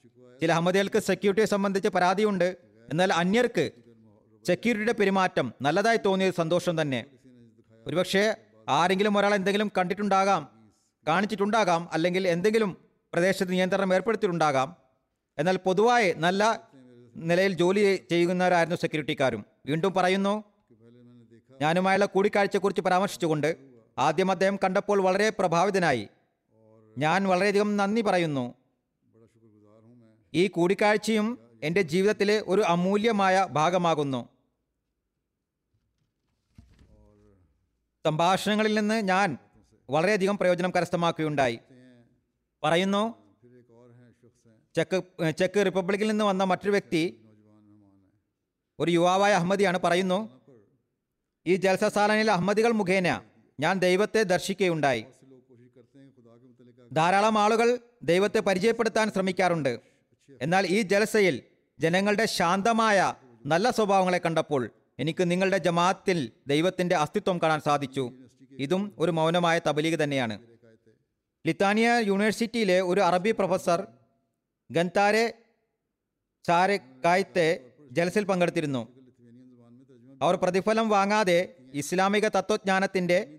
ചില 0.44 0.52
അഹമ്മദികൾക്ക് 0.52 0.98
സെക്യൂരിറ്റിയെ 0.98 1.46
സംബന്ധിച്ച് 1.46 1.88
പരാതിയുണ്ട്. 1.88 2.56
എന്നാൽ 2.90 3.12
അന്യർക്ക് 3.12 3.72
സെക്യൂരിറ്റിയുടെ 4.46 4.92
പെരുമാറ്റം 4.92 5.54
നല്ലതായി 5.62 5.96
തോന്നിയത് 5.96 6.34
സന്തോഷം 6.34 6.80
തന്നെ. 6.80 7.04
ഒരുപക്ഷെ 7.86 8.36
ആരെങ്കിലും 8.68 9.18
ഒരാൾ 9.18 9.34
എന്തെങ്കിലും 9.34 9.72
കണ്ടിട്ടുണ്ടാകാം 9.78 10.48
കാണിച്ചിട്ടുണ്ടാകാം 11.08 11.88
അല്ലെങ്കിൽ 11.92 12.28
എന്തെങ്കിലും 12.28 12.76
പ്രദേശത്ത് 13.12 13.52
നിയന്ത്രണം 13.52 13.94
ഏർപ്പെടുത്തിയിട്ടുണ്ടാകാം. 13.94 14.76
എന്നാൽ 15.38 15.56
പൊതുവായി 15.56 16.12
നല്ല 16.12 16.68
നിലയിൽ 17.16 17.52
ജോലി 17.52 17.96
ചെയ്യുന്നവരായിരുന്നു 18.10 18.76
സെക്യൂരിറ്റിക്കാരും 18.76 19.44
വീണ്ടും 19.66 19.92
പറയുന്നു 19.92 20.44
ഞാനുമായുള്ള 21.60 22.04
കൂടിക്കാഴ്ചയെക്കുറിച്ച് 22.04 22.82
പരാമർശിച്ചുകൊണ്ട് 22.82 23.56
ആദ്യം 23.98 24.30
അദ്ദേഹം 24.30 24.58
കണ്ടപ്പോൾ 24.64 25.02
വളരെ 25.02 25.30
പ്രഭാവിതനായി. 25.30 26.08
ഞാൻ 26.98 27.28
വളരെയധികം 27.28 27.76
നന്ദി 27.76 28.02
പറയുന്നു. 28.02 28.54
ഈ 30.34 30.48
കൂടിക്കാഴ്ചയും 30.48 31.38
എന്റെ 31.62 31.82
ജീവിതത്തിലെ 31.82 32.44
ഒരു 32.46 32.60
അമൂല്യമായ 32.60 33.46
ഭാഗമാകുന്നു. 33.50 34.28
സംഭാഷണങ്ങളിൽ 38.04 38.74
നിന്ന് 38.74 38.94
ഞാൻ 38.94 39.38
വളരെയധികം 39.90 40.38
പ്രയോജനം 40.38 40.70
കരസ്ഥമാക്കുകയുണ്ടായി. 40.70 41.58
പറയുന്നു 42.62 43.14
ചെക്ക് 44.76 45.02
ചെക്ക് 45.30 45.64
റിപ്പബ്ലിക്കിൽ 45.64 46.08
നിന്ന് 46.08 46.24
വന്ന 46.24 46.44
മറ്റൊരു 46.44 46.70
വ്യക്തി 46.70 47.02
ഒരു 48.78 48.90
യുവാവായ 48.90 49.32
അഹമ്മദിയാണ് 49.32 49.78
പറയുന്നു 49.78 50.40
ഈ 51.46 51.56
ജലസസാലനിൽ 51.56 52.30
അഹമ്മദികൾ 52.30 52.70
മുഖേന 52.70 53.22
ഞാൻ 53.60 53.78
ദൈവത്തെ 53.78 54.22
ദർശിക്കുകയുണ്ടായി. 54.22 55.04
ധാരാളം 56.92 57.38
ആളുകൾ 57.38 57.78
ദൈവത്തെ 58.02 58.40
പരിചയപ്പെടുത്താൻ 58.40 59.10
ശ്രമിക്കാറുണ്ട്. 59.10 59.93
എന്നാൽ 60.40 60.66
ഈ 60.66 60.82
ജലസയിൽ 60.82 61.42
ജനങ്ങളുടെ 61.78 62.24
ശാന്തമായ 62.24 63.14
നല്ല 63.46 63.70
സ്വഭാവങ്ങളെ 63.70 64.18
കണ്ടപ്പോൾ 64.18 64.70
എനിക്ക് 64.98 65.30
നിങ്ങളുടെ 65.30 65.58
ജമാഅത്തിൽ 65.58 66.32
ദൈവത്തിന്റെ 66.46 66.96
അസ്തിത്വം 66.96 67.38
കാണാൻ 67.42 67.60
സാധിച്ചു. 67.60 68.12
ഇതും 68.50 68.94
ഒരു 68.98 69.10
മൗനമായ 69.10 69.60
തബലീഗ് 69.68 70.04
തന്നെയാണ്. 70.04 70.38
ലിത്താനിയ 71.46 71.92
യൂണിവേഴ്സിറ്റിയിലെ 72.00 72.80
ഒരു 72.80 73.00
അറബി 73.00 73.30
പ്രൊഫസർ 73.30 73.86
ഗന്താരെ 74.70 75.34
ചാരക്കായത്തെ 76.44 77.70
ജലസിൽ 77.92 78.24
പങ്കെടുത്തിരുന്നു. 78.24 78.88
അവർ 80.22 80.36
പ്രതിഫലം 80.36 80.88
വാങ്ങാതെ 80.88 81.54
ഇസ്ലാമിക 81.74 82.28
തത്വജ്ഞാനത്തിന്റെ 82.28 83.38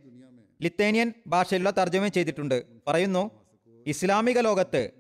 ലിത്തേനിയൻ 0.62 1.14
ഭാഷയിലുള്ള 1.28 1.70
തർജമ 1.70 2.08
ചെയ്തിട്ടുണ്ട്. 2.08 2.64
പറയുന്നു 2.88 3.32
ഇസ്ലാമിക 3.88 4.40
ലോകത്ത് 4.40 4.92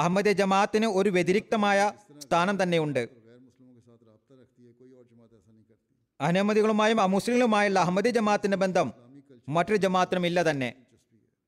അഹമ്മദ് 0.00 0.32
ജമാഅത്തിന് 0.40 0.88
ഒരു 0.98 1.10
വ്യതിരിക്തമായ 1.16 1.78
സ്ഥാനം 2.24 2.56
തന്നെയുണ്ട്. 2.62 3.02
അനഹമ്മദികളുമായും 6.20 6.98
അമുസ്ലിങ്ങളുമായുള്ള 7.06 7.78
അഹമ്മദ് 7.84 8.10
ജമാഅത്തിന്റെ 8.16 8.58
ബന്ധം 8.64 8.88
മറ്റൊരു 9.56 9.78
ജമാഅത്തിനും 9.84 10.24
ഇല്ല 10.28 10.40
തന്നെ. 10.48 10.70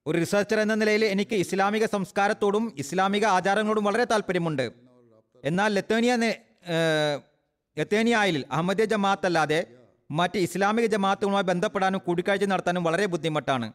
ഒരു 0.07 0.17
റിസർച്ചർ 0.25 0.59
എന്ന 0.65 0.75
നിലയിൽ 0.81 1.03
എനിക്ക് 1.15 1.37
ഇസ്ലാമിക 1.45 1.85
സംസ്കാരത്തോടും 1.95 2.65
ഇസ്ലാമിക 2.83 3.25
ആചാരങ്ങളോടും 3.37 3.85
വളരെ 3.89 4.05
താല്പര്യമുണ്ട്. 4.13 4.67
എന്നാൽ 5.45 5.71
ലത്തേനിയ 5.79 6.13
ലത്തേനിയായിൽ 7.77 8.37
അഹമ്മദ് 8.57 8.85
ജമാഅത്ത് 8.93 9.27
അല്ലാതെ 9.31 9.61
മറ്റ് 10.11 10.39
ഇസ്ലാമിക 10.47 10.87
ജമാഅത്തുകളുമായി 10.95 11.47
ബന്ധപ്പെടാനും 11.53 12.01
കൂടിക്കാഴ്ച 12.07 12.47
നടത്താനും 12.53 12.85
വളരെ 12.89 13.07
ബുദ്ധിമുട്ടാണ്. 13.15 13.69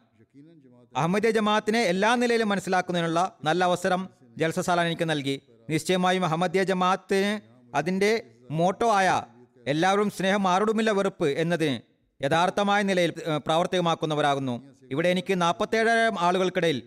അഹമ്മദ് 0.94 1.30
ജമാഅത്തിനെ 1.38 1.80
എല്ലാ 1.92 2.10
നിലയിലും 2.22 2.48
മനസ്സിലാക്കുന്നതിനുള്ള 2.52 3.20
നല്ല 3.48 3.60
അവസരം 3.70 4.02
ജൽസസാലാൻ 4.40 4.86
എനിക്ക് 4.90 5.06
നൽകി. 5.12 5.36
നിശ്ചയമായും 5.70 6.24
അഹമ്മദിയ 6.28 6.60
ജമാഅത്തിന് 6.70 7.32
അതിന്റെ 7.78 8.12
മോട്ടോ 8.58 8.88
ആയ 8.98 9.08
എല്ലാവരും 9.72 10.08
സ്നേഹം 10.16 10.44
ആരോടുമില്ല 10.52 10.90
വെറുപ്പ് 10.98 11.28
എന്നതിന് 11.42 11.76
യഥാർത്ഥമായ 12.20 12.80
നിലയിൽ 12.90 13.10
പ്രാവർത്തികമാക്കുന്നവരാകുന്നു. 13.46 14.54
ഇവിടെ 14.92 15.08
എനിക്ക് 15.14 15.34
നാൽപ്പത്തേഴായിരം 15.42 16.16
ആളുകൾക്കിടയിൽ 16.26 16.78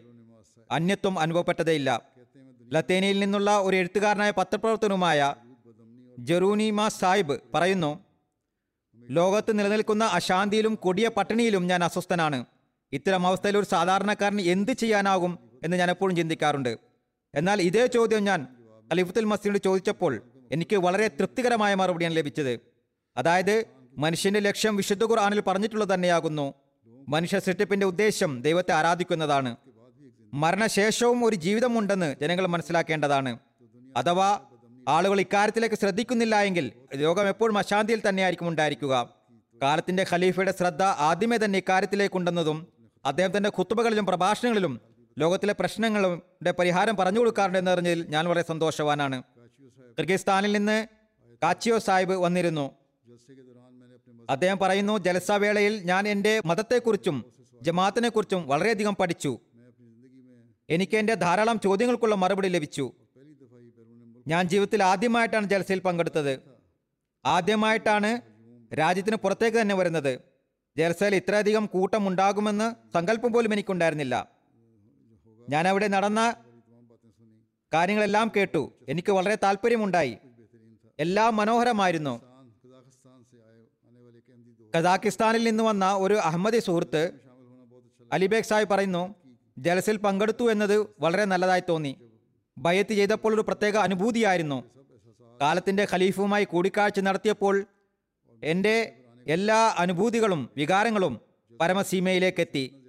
അന്യത്വം 0.69 1.15
അനുഭവപ്പെട്ടതേയില്ല. 1.23 1.89
ലത്തേനയിൽ 2.73 3.17
നിന്നുള്ള 3.23 3.49
ഒരു 3.67 3.75
എഴുത്തുകാരനായ 3.81 4.31
പത്രപ്രവർത്തനവുമായ 4.39 5.19
ജെറൂനിമ 6.29 6.79
സാഹിബ് 6.99 7.35
പറയുന്നു 7.53 7.91
ലോകത്ത് 9.17 9.51
നിലനിൽക്കുന്ന 9.59 10.03
അശാന്തിയിലും 10.17 10.73
കൊടിയ 10.83 11.07
പട്ടിണിയിലും 11.17 11.63
ഞാൻ 11.71 11.81
അസ്വസ്ഥനാണ്. 11.87 12.39
ഇത്തരം 12.93 13.23
അവസ്ഥയിൽ 13.29 13.55
ഒരു 13.61 13.67
സാധാരണക്കാരന് 13.73 14.43
എന്ത് 14.53 14.73
ചെയ്യാനാകും 14.81 15.33
എന്ന് 15.65 15.75
ഞാൻ 15.81 15.89
എപ്പോഴും 15.93 16.15
ചിന്തിക്കാറുണ്ട്. 16.19 16.73
എന്നാൽ 17.35 17.61
ഇതേ 17.61 17.87
ചോദ്യം 17.87 18.23
ഞാൻ 18.23 18.47
ഖലീഫത്തുൽ 18.93 19.25
മസീദിനോട് 19.25 19.63
ചോദിച്ചപ്പോൾ 19.63 20.21
എനിക്ക് 20.51 20.75
വളരെ 20.75 21.07
തൃപ്തികരമായ 21.07 21.75
മറുപടിയാണ് 21.75 22.15
ലഭിച്ചത്. 22.15 22.59
അതായത് 23.17 23.65
മനുഷ്യന്റെ 23.97 24.39
ലക്ഷ്യം 24.39 24.75
വിശുദ്ധ 24.75 25.03
ഖുർആാനിൽ 25.03 25.39
പറഞ്ഞിട്ടുള്ളത് 25.41 25.93
തന്നെയാകുന്നു. 25.93 26.53
മനുഷ്യ 27.09 27.39
സൃഷ്ടിപ്പിന്റെ 27.39 27.85
ഉദ്ദേശം 27.85 28.41
ദൈവത്തെ 28.41 28.73
ആരാധിക്കുന്നതാണ്. 28.73 29.55
മരണശേഷവും 30.33 31.25
ഒരു 31.25 31.35
ജീവിതമുണ്ടെന്ന് 31.35 32.15
ജനങ്ങൾ 32.21 32.47
മനസ്സിലാക്കേണ്ടതാണ്. 32.47 33.39
അഥവാ 33.97 34.39
ആളുകൾ 34.87 35.19
ഇക്കാര്യത്തിലേക്ക് 35.19 35.75
ശ്രദ്ധിക്കുന്നില്ല 35.75 36.41
എങ്കിൽ 36.41 36.71
ലോകം 36.95 37.27
എപ്പോഴും 37.27 37.57
അശാന്തിയിൽ 37.57 38.01
തന്നെയായിരിക്കും 38.09 38.47
ഉണ്ടായിരിക്കുക. 38.47 39.09
കാലത്തിന്റെ 39.61 40.05
ഖലീഫയുടെ 40.11 40.51
ശ്രദ്ധ 40.51 40.83
ആദ്യമേ 40.83 41.37
തന്നെ 41.37 41.57
ഇക്കാര്യത്തിലേക്കുണ്ടെന്നതും 41.57 42.67
അദ്ദേഹത്തിന്റെ 43.05 43.49
കുത്തുബകളിലും 43.49 44.05
പ്രഭാഷണങ്ങളിലും 44.05 44.81
ലോകത്തിലെ 45.19 45.53
പ്രശ്നങ്ങളുടെ 45.53 46.51
പരിഹാരം 46.51 46.95
പറഞ്ഞു 46.95 47.19
കൊടുക്കാറുണ്ട് 47.19 47.57
എന്നറിഞ്ഞതിൽ 47.57 48.05
ഞാൻ 48.09 48.25
വളരെ 48.25 48.41
സന്തോഷവാനാണ്. 48.41 49.23
കിർഗിസ്ഥാനിൽ 49.99 50.51
നിന്ന് 50.51 50.87
കാച്ചിയോ 51.43 51.77
സാഹിബ് 51.79 52.11
വന്നിരുന്നു. 52.11 52.71
അദ്ദേഹം 54.29 54.57
പറയുന്നു 54.59 54.97
ജലസവേളയിൽ 54.97 55.81
ഞാൻ 55.83 56.07
എന്റെ 56.07 56.41
മതത്തെക്കുറിച്ചും 56.45 57.25
ജമാഅത്തിനെ 57.61 58.09
കുറിച്ചും 58.09 58.47
വളരെയധികം 58.47 58.95
പഠിച്ചു. 58.95 59.39
എനിക്ക് 60.69 60.97
എന്റെ 60.97 61.13
ധാരാളം 61.13 61.59
ചോദ്യങ്ങൾക്കുള്ള 61.59 62.15
മറുപടി 62.15 62.47
ലഭിച്ചു. 62.47 62.93
ഞാൻ 64.27 64.47
ജീവിതത്തിൽ 64.47 64.83
ആദ്യമായിട്ടാണ് 64.83 65.45
ജലസയിൽ 65.45 65.79
പങ്കെടുത്തത്. 65.79 66.39
ആദ്യമായിട്ടാണ് 67.25 68.21
രാജ്യത്തിന് 68.73 69.15
പുറത്തേക്ക് 69.15 69.57
തന്നെ 69.61 69.75
വരുന്നത്. 69.75 70.19
ജലസയിൽ 70.77 71.15
ഇത്രയധികം 71.15 71.65
കൂട്ടമുണ്ടാകുമെന്ന് 71.65 72.93
സങ്കല്പം 72.93 73.33
പോലും 73.33 73.53
എനിക്കുണ്ടായിരുന്നില്ല. 73.53 74.32
ഞാൻ 75.49 75.67
അവിടെ 75.67 75.87
നടന്ന 75.87 76.35
കാര്യങ്ങളെല്ലാം 77.73 78.31
കേട്ടു. 78.35 78.73
എനിക്ക് 78.89 79.11
വളരെ 79.11 79.37
താല്പര്യമുണ്ടായി 79.43 80.17
എല്ലാം 80.99 81.35
മനോഹരമായിരുന്നു. 81.35 82.21
കസാഖിസ്ഥാനിൽ 84.77 85.43
നിന്ന് 85.43 85.63
വന്ന 85.63 85.93
ഒരു 85.95 86.13
അഹമ്മദി 86.13 86.59
സുഹൃത്ത് 86.59 87.11
അലിബേഗ് 88.13 88.43
സാഹിബ് 88.43 88.69
പറയുന്നു 88.69 89.15
ജലസിൽ 89.57 89.97
പങ്കെടുത്തു 89.97 90.51
എന്നത് 90.51 90.87
വളരെ 90.99 91.25
നല്ലതായി 91.25 91.63
തോന്നി. 91.69 91.97
ബയ്യത്ത് 92.57 92.93
ചെയ്തപ്പോൾ 92.93 93.33
ഒരു 93.33 93.41
പ്രത്യേക 93.41 93.77
അനുഭൂതിയായിരുന്നു. 93.77 94.63
കാലത്തിന്റെ 95.41 95.87
ഖലീഫുമായി 95.91 96.43
കൂടിക്കാഴ്ച 96.43 96.99
നടത്തിയപ്പോൾ 96.99 97.65
എന്റെ 98.43 98.93
എല്ലാ 99.27 99.75
അനുഭൂതികളും 99.77 100.49
വികാരങ്ങളും 100.57 101.19
പരമസീമയിലേക്കെത്തി. 101.59 102.82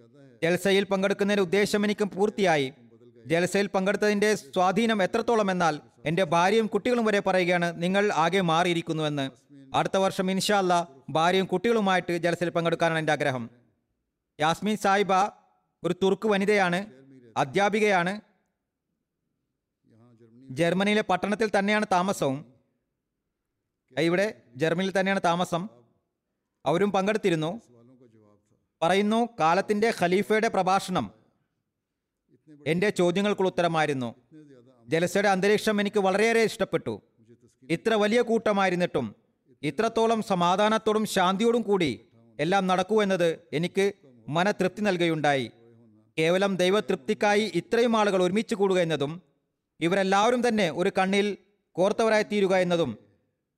ജൽസയിൽ 0.44 0.84
പങ്കെടുക്കുന്നതിന്റെ 0.84 1.42
ഉദ്ദേശം 1.42 1.84
എനിക്ക് 1.84 2.04
പൂർത്തിയായി. 2.04 2.72
ജൽസയിൽ 3.26 3.66
പങ്കെടുത്തതിന്റെ 3.66 4.34
സ്വാധീനം 4.34 5.02
എത്രത്തോളം 5.02 5.50
എന്നാൽ 5.50 5.80
എന്റെ 6.04 6.24
ഭാര്യയും 6.24 6.66
കുട്ടികളും 6.66 7.04
വരെ 7.04 7.20
പറയുകയാണ് 7.20 7.82
നിങ്ങൾ 7.82 8.12
ആകെ 8.12 8.40
മാറിയിരിക്കുന്നുവെന്ന്. 8.40 9.30
അടുത്ത 9.74 9.96
വർഷം 9.96 10.30
ഇൻഷാല്ല 10.30 10.88
ഭാര്യയും 11.10 11.46
കുട്ടികളുമായിട്ട് 11.46 12.18
ജലസയിൽ 12.18 12.50
പങ്കെടുക്കാനാണ് 12.50 12.98
എന്റെ 12.98 13.12
ആഗ്രഹം. 13.12 13.50
യാസ്മിൻ 14.40 14.76
സായിബ 14.76 15.12
ഒരു 15.84 15.94
തുർക്ക് 16.02 16.28
വനിതയാണ് 16.28 16.86
അധ്യാപികയാണ്. 17.36 18.20
ജർമ്മനിയിലെ 20.50 21.02
പട്ടണത്തിൽ 21.02 21.50
തന്നെയാണ് 21.58 21.86
താമസവും. 21.92 22.54
ഇവിടെ 23.98 24.34
ജർമ്മനിയിൽ 24.56 25.00
തന്നെയാണ് 25.00 25.20
താമസം. 25.24 25.68
അവരും 26.66 26.92
പങ്കെടുത്തിരുന്നു. 26.92 27.60
പറയുന്നു 28.84 29.18
കാലത്തിന്റെ 29.40 29.88
ഖലീഫയുടെ 30.00 30.48
പ്രഭാഷണം 30.48 31.06
എന്റെ 32.66 32.88
ചോദ്യങ്ങൾക്കുള്ള 32.98 33.50
ഉത്തരമായിരുന്നു. 33.50 34.08
ജലസയുടെ 34.88 35.28
അന്തരീക്ഷം 35.28 35.76
എനിക്ക് 35.80 36.00
വളരെയേറെ 36.06 36.42
ഇഷ്ടപ്പെട്ടു. 36.48 36.94
ഇത്ര 37.70 37.92
വലിയ 38.02 38.20
കൂട്ടമായിരുന്നിട്ടും 38.30 39.06
ഇത്രത്തോളം 39.62 40.20
സമാധാനത്തോടും 40.22 41.04
ശാന്തിയോടും 41.14 41.62
കൂടി 41.62 41.90
എല്ലാം 42.38 42.64
നടക്കൂ 42.66 42.96
എന്നത് 43.02 43.28
എനിക്ക് 43.52 43.84
മനതൃപ്തി 44.28 44.82
നൽകുകയുണ്ടായി. 44.82 45.46
കേവലം 46.18 46.52
ദൈവതൃപ്തിക്കായി 46.56 47.44
ഇത്രയും 47.60 47.94
ആളുകൾ 47.96 48.20
ഒരുമിച്ച് 48.22 48.54
കൂടുക 48.54 48.78
എന്നതും 48.78 49.12
ഇവരെല്ലാവരും 49.80 50.48
തന്നെ 50.48 50.70
ഒരു 50.80 50.90
കണ്ണിൽ 50.98 51.26
കോർത്തവരായി 51.76 52.26
തീരുക 52.32 52.54
എന്നതും 52.56 52.90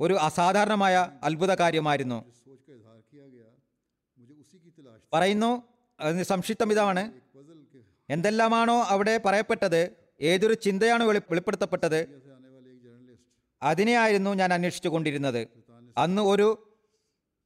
ഒരു 0.01 0.14
അസാധാരണമായ 0.29 0.95
അത്ഭുത 1.22 1.53
കാര്യമായിരുന്നു 1.55 2.18
പറയുന്നു. 5.13 5.51
സംക്ഷിപ്തം 6.23 6.73
ഇതാണ്. 6.73 7.03
എന്തെല്ലാമാണോ 8.11 8.83
അവിടെ 8.83 9.21
പറയപ്പെട്ടത് 9.25 9.81
ഏതൊരു 10.21 10.55
ചിന്തയാണ് 10.55 11.05
വെളിപ്പെടുത്തപ്പെട്ടത് 11.05 12.01
അതിനെയായിരുന്നു 13.63 14.31
ഞാൻ 14.31 14.53
അന്വേഷിച്ചു 14.53 14.89
കൊണ്ടിരുന്നത്. 14.89 15.47
അന്ന് 15.99 16.23
ഒരു 16.23 16.49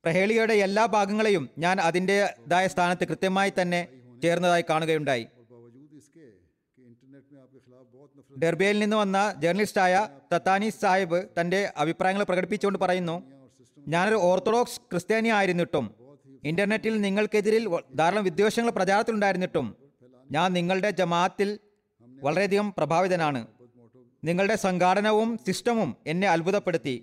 പ്രഹേളിയുടെ 0.04 0.54
എല്ലാ 0.54 0.86
ഭാഗങ്ങളെയും 0.86 1.50
ഞാൻ 1.58 1.80
അതിന്റെതായ 1.80 2.66
സ്ഥാനത്ത് 2.66 3.04
കൃത്യമായി 3.04 3.52
തന്നെ 3.62 3.88
ചേർന്നതായി 4.22 4.64
കാണുകയുണ്ടായി. 4.70 5.26
ഡെർബിയയിൽ 8.38 8.78
നിന്ന് 8.78 8.96
വന്ന 8.96 9.34
ജേർണലിസ്റ്റായ 9.38 10.08
തത്താനി 10.34 10.68
സാഹിബ് 10.68 11.28
തന്റെ 11.40 11.72
അഭിപ്രായങ്ങൾ 11.76 12.24
പ്രകടിപ്പിച്ചുകൊണ്ട് 12.24 12.78
പറയുന്നു 12.78 13.22
ഞാനൊരു 13.88 14.16
ഓർത്തഡോക്സ് 14.16 14.80
ക്രിസ്ത്യാനി 14.80 15.28
ആയിരുന്നിട്ടും 15.28 15.86
ഇന്റർനെറ്റിൽ 16.44 17.00
നിങ്ങൾക്കെതിരിൽ 17.00 17.64
ധാരാളം 17.98 18.24
വിദ്വേഷങ്ങൾ 18.24 18.70
പ്രചാരത്തിലുണ്ടായിരുന്നിട്ടും 18.70 19.66
ഞാൻ 20.30 20.52
നിങ്ങളുടെ 20.52 20.90
ജമാഅത്തിൽ 20.90 21.48
വളരെയധികം 22.22 22.74
പ്രഭാവിതനാണ്. 22.78 23.40
നിങ്ങളുടെ 24.24 24.56
സംഘാടനവും 24.56 25.30
സിസ്റ്റമും 25.46 25.90
എന്നെ 26.06 26.28
അത്ഭുതപ്പെടുത്തി. 26.28 26.96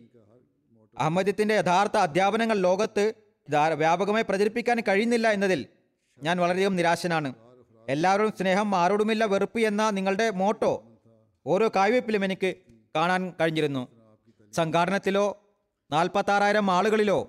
അഹമ്മദ്യത്തിന്റെ 0.98 1.56
യഥാർത്ഥ 1.56 1.98
അധ്യാപനങ്ങൾ 1.98 2.58
ലോകത്ത് 2.68 3.06
വ്യാപകമായി 3.82 4.26
പ്രചരിപ്പിക്കാൻ 4.30 4.78
കഴിയുന്നില്ല 4.88 5.28
എന്നതിൽ 5.36 5.62
ഞാൻ 6.20 6.36
വളരെയധികം 6.44 6.76
നിരാശനാണ്. 6.76 7.30
എല്ലാവരും 7.88 8.32
സ്നേഹം 8.40 8.70
ആരോടുമില്ല 8.76 9.24
വെറുപ്പ് 9.34 9.60
എന്ന 9.60 9.84
നിങ്ങളുടെ 9.90 10.30
മോട്ടോ 10.42 10.72
ഓരോ 11.46 11.68
കായ്വയ്പ്പിലും 11.76 12.24
എനിക്ക് 12.26 12.50
കാണാൻ 12.96 13.22
കഴിഞ്ഞിരുന്നു. 13.42 13.84
സംഘാടനത്തിലോ 14.54 15.26
നാൽപ്പത്താറായിരം 15.92 16.72
ആളുകളിലോ 16.72 17.20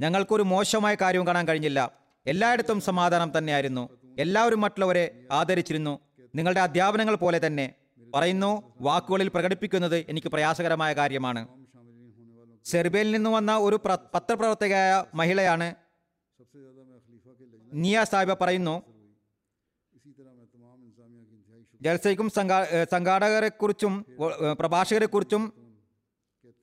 ഞങ്ങൾക്കൊരു 0.00 0.42
മോശമായ 0.42 0.94
കാര്യവും 0.94 1.26
കാണാൻ 1.26 1.48
കഴിഞ്ഞില്ല. 1.48 1.92
എല്ലായിടത്തും 2.26 2.80
സമാധാനം 2.80 3.38
തന്നെയായിരുന്നു. 3.38 3.88
എല്ലാവരും 4.18 4.60
മറ്റുള്ളവരെ 4.60 5.26
ആദരിച്ചിരുന്നു. 5.30 6.00
നിങ്ങളുടെ 6.34 6.60
അധ്യാപനങ്ങൾ 6.60 7.14
പോലെ 7.14 7.46
തന്നെ 7.46 7.74
പറയുന്നു 8.14 8.74
വാക്കുകളിൽ 8.80 9.28
പ്രകടിപ്പിക്കുന്നത് 9.28 10.04
എനിക്ക് 10.08 10.28
പ്രയാസകരമായ 10.28 10.92
കാര്യമാണ്. 10.92 11.48
സെർബിയയിൽ 12.64 13.10
നിന്ന് 13.10 13.30
വന്ന 13.30 13.56
ഒരു 13.56 13.76
പത്രപ്രവർത്തകയായ 14.14 15.04
മഹിളയാണ് 15.14 15.74
നിയ 17.74 18.04
സാഹിബ 18.04 18.32
പറയുന്നു 18.32 18.82
ജൽസയ്ക്കും 21.82 22.30
സംഘാ 22.30 22.58
സംഘാടകരെക്കുറിച്ചും 22.92 24.04
പ്രഭാഷകരെക്കുറിച്ചും 24.60 25.42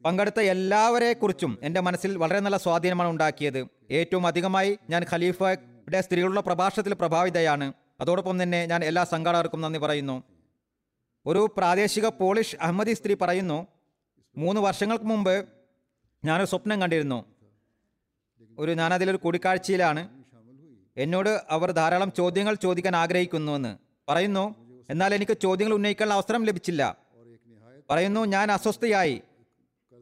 പങ്കെടുത്ത 0.06 0.40
എല്ലാവരെക്കുറിച്ചും 0.40 1.60
എന്റെ 1.62 1.82
മനസ്സിൽ 1.82 2.18
വളരെ 2.18 2.40
നല്ല 2.40 2.58
സ്വാധീനമാണ് 2.58 3.10
ഉണ്ടാക്കിയത്. 3.10 3.68
ഏറ്റവും 3.92 4.28
അധികമായി 4.28 4.80
ഞാൻ 4.90 5.06
ഖലീഫയുടെ 5.12 6.02
സ്ത്രീകളുടെ 6.02 6.42
പ്രഭാഷണത്തിൽ 6.42 6.94
പ്രഭാവിതയാണ്. 6.94 7.74
അതോടൊപ്പം 8.02 8.44
തന്നെ 8.44 8.66
ഞാൻ 8.66 8.84
എല്ലാ 8.84 9.04
സംഘാടകർക്കും 9.04 9.62
നന്ദി 9.62 9.80
പറയുന്നു. 9.80 10.24
ഒരു 11.26 11.50
പ്രാദേശിക 11.58 12.08
പോളിഷ് 12.08 12.56
അഹമ്മദി 12.62 12.94
സ്ത്രീ 12.94 13.16
പറയുന്നു 13.22 13.68
മൂന്ന് 14.38 14.62
വർഷങ്ങൾക്ക് 14.62 15.06
മുമ്പ് 15.06 15.46
ഞാനൊരു 16.26 16.50
സ്വപ്നം 16.50 16.82
കണ്ടിരുന്നു. 16.82 17.26
ഒരു 18.60 18.72
ഞാനതിലൊരു 18.72 19.18
കൂടിക്കാഴ്ചയിലാണ്. 19.18 20.10
എന്നോട് 20.98 21.44
അവർ 21.50 21.72
ധാരാളം 21.72 22.12
ചോദ്യങ്ങൾ 22.12 22.56
ചോദിക്കാൻ 22.56 22.96
ആഗ്രഹിക്കുന്നുവെന്ന് 22.96 23.78
പറയുന്നു. 24.10 24.56
എന്നാൽ 24.90 25.16
എനിക്ക് 25.16 25.38
ചോദ്യങ്ങൾ 25.38 25.74
ഉന്നയിക്കാനുള്ള 25.74 26.14
അവസരം 26.14 26.44
ലഭിച്ചില്ല. 26.44 26.98
പറയുന്നു 27.90 28.26
ഞാൻ 28.26 28.52
അസ്വസ്ഥയായി. 28.52 29.22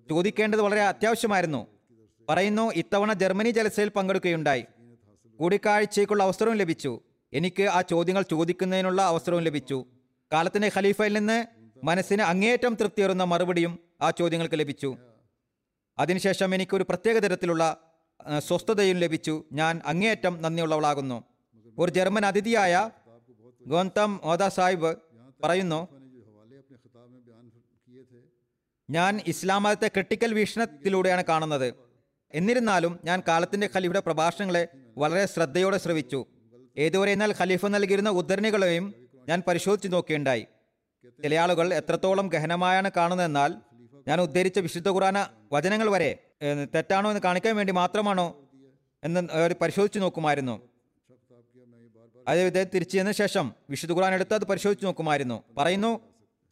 ചോദിക്കേണ്ടത് 0.10 0.62
വളരെ 0.62 0.82
അത്യാവശ്യമായിരുന്നു. 0.82 1.68
പറയുന്നു 2.30 2.72
ഇത്തവണ 2.76 3.14
ജർമ്മനി 3.14 3.50
ജലസയിൽ 3.50 3.90
പങ്കെടുക്കുകയുണ്ടായി. 3.90 4.66
കൂടിക്കാഴ്ചയ്ക്കുള്ള 5.40 6.24
അവസരവും 6.24 6.56
ലഭിച്ചു. 6.56 7.00
എനിക്ക് 7.34 7.64
ആ 7.64 7.82
ചോദ്യങ്ങൾ 7.82 8.22
ചോദിക്കുന്നതിനുള്ള 8.22 9.02
അവസരവും 9.02 9.44
ലഭിച്ചു. 9.44 9.86
കാലത്തിന്റെ 10.34 10.72
ഖലീഫയിൽ 10.78 11.14
നിന്ന് 11.14 11.46
മനസ്സിന് 11.84 12.22
അങ്ങേയറ്റം 12.22 12.76
തൃപ്തിയേറുന്ന 12.76 13.24
മറുപടിയും 13.24 13.80
ആ 14.02 14.12
ചോദ്യങ്ങൾക്ക് 14.12 14.60
ലഭിച്ചു. 14.60 14.98
അതിനുശേഷം 16.00 16.56
എനിക്കൊരു 16.56 16.86
പ്രത്യേക 16.90 17.18
തരത്തിലുള്ള 17.18 17.78
സ്വസ്ഥതയും 18.40 18.98
ലഭിച്ചു. 18.98 19.44
ഞാൻ 19.52 19.82
അങ്ങേയറ്റം 19.86 20.42
നന്ദിയുള്ളവളാകുന്നു. 20.42 21.24
ഒരു 21.80 21.92
ജർമ്മൻ 21.92 22.26
അതിഥിയായ 22.26 22.90
ഗോന്തം 23.68 24.22
ഓദ 24.24 24.48
സാഹിബ് 24.48 24.96
പറയുന്നു 25.44 25.88
ഞാൻ 28.96 29.22
ഇസ്ലാം 29.28 29.64
മതത്തെ 29.64 29.88
ക്രിട്ടിക്കൽ 29.88 30.34
വീക്ഷണത്തിലൂടെയാണ് 30.34 31.24
കാണുന്നത്. 31.30 31.68
എന്നിരുന്നാലും 32.34 33.00
ഞാൻ 33.06 33.22
കാലത്തിന്റെ 33.28 33.70
ഖലീഫയുടെ 33.76 34.00
പ്രഭാഷണങ്ങളെ 34.00 34.64
വളരെ 34.98 35.26
ശ്രദ്ധയോടെ 35.26 35.78
ശ്രവിച്ചു. 35.78 36.20
ഏതുവരെ 36.78 37.12
എന്നാൽ 37.12 37.32
ഖലീഫ 37.40 37.66
നൽകിയിരുന്ന 37.66 38.10
ഉദ്ധരണികളെയും 38.10 38.86
ഞാൻ 39.30 39.44
പരിശോധിച്ചു 39.48 39.88
നോക്കിയുണ്ടായി 39.88 40.44
ചില 41.24 41.36
ആളുകൾ 41.36 41.74
എത്രത്തോളം 41.74 42.28
ഗഹനമായാണ് 42.28 42.92
കാണുന്നതെന്നാൽ 42.98 43.54
ഞാൻ 44.08 44.22
ഉദ്ധരിച്ച 44.22 44.60
വിശുദ്ധ 44.60 44.90
ഖുറാന 44.90 45.28
വചനങ്ങൾ 45.54 45.90
വരെ 45.90 46.10
തെറ്റാണോ 46.76 47.10
എന്ന് 47.10 47.22
കാണിക്കാൻ 47.22 47.56
വേണ്ടി 47.56 47.74
മാത്രമാണോ 47.74 48.28
എന്ന് 49.04 49.22
അവർ 49.32 49.56
പരിശോധിച്ചു 49.62 50.00
നോക്കുമായിരുന്നു. 50.00 50.56
അത് 52.28 52.40
ഇദ്ദേഹം 52.40 52.68
തിരിച്ചു 52.76 52.98
ചെന്ന 52.98 53.12
ശേഷം 53.12 53.46
വിശുദ്ധ 53.70 53.94
ഖുറാൻ 53.94 54.14
എടുത്ത് 54.14 54.34
അത് 54.34 54.46
പരിശോധിച്ച് 54.46 54.86
നോക്കുമായിരുന്നു. 54.86 55.44
പറയുന്നു 55.58 55.92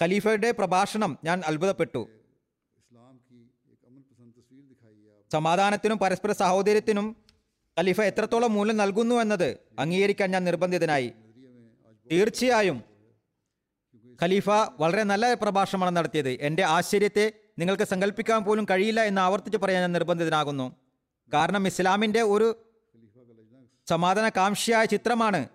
ഖലീഫയുടെ 0.04 0.52
പ്രഭാഷണം 0.52 1.18
ഞാൻ 1.24 1.42
അത്ഭുതപ്പെട്ടു. 1.48 2.08
സമാധാനത്തിനും 5.32 5.97
പരസ്പര 5.97 6.32
സഹോദര്യത്തിനും 6.32 7.15
ഖലീഫ 7.79 8.01
എത്രത്തോളം 8.01 8.53
മൂല്യം 8.53 8.77
നൽകുന്നു 8.77 9.15
എന്നത് 9.15 9.57
അംഗീകരിക്കാൻ 9.79 10.32
ഞാൻ 10.32 10.43
നിർബന്ധിതനായി. 10.43 11.13
തീർച്ചയായും 12.11 12.84
ഖലീഫ 14.23 14.49
വളരെ 14.79 15.03
നല്ല 15.03 15.34
പ്രഭാഷണമാണ് 15.34 15.95
നടത്തിയത്. 15.97 16.29
എന്റെ 16.29 16.63
ആശ്ചര്യത്തെ 16.63 17.34
നിങ്ങൾക്ക് 17.59 17.84
സങ്കല്പിക്കാൻ 17.84 18.43
പോലും 18.43 18.65
കഴിയില്ല 18.69 19.03
എന്ന് 19.03 19.21
ആവർത്തിച്ച് 19.21 19.57
പറയാൻ 19.57 19.82
ഞാൻ 19.82 19.91
നിർബന്ധിതനാകുന്നു. 19.91 20.75
കാരണം 21.34 21.67
ഇസ്ലാമിന്റെ 21.67 22.21
ഒരു 22.21 22.55
സമാധാന 23.89 24.29
കാംക്ഷിയായ 24.29 24.86
ചിത്രമാണ് 24.86 25.49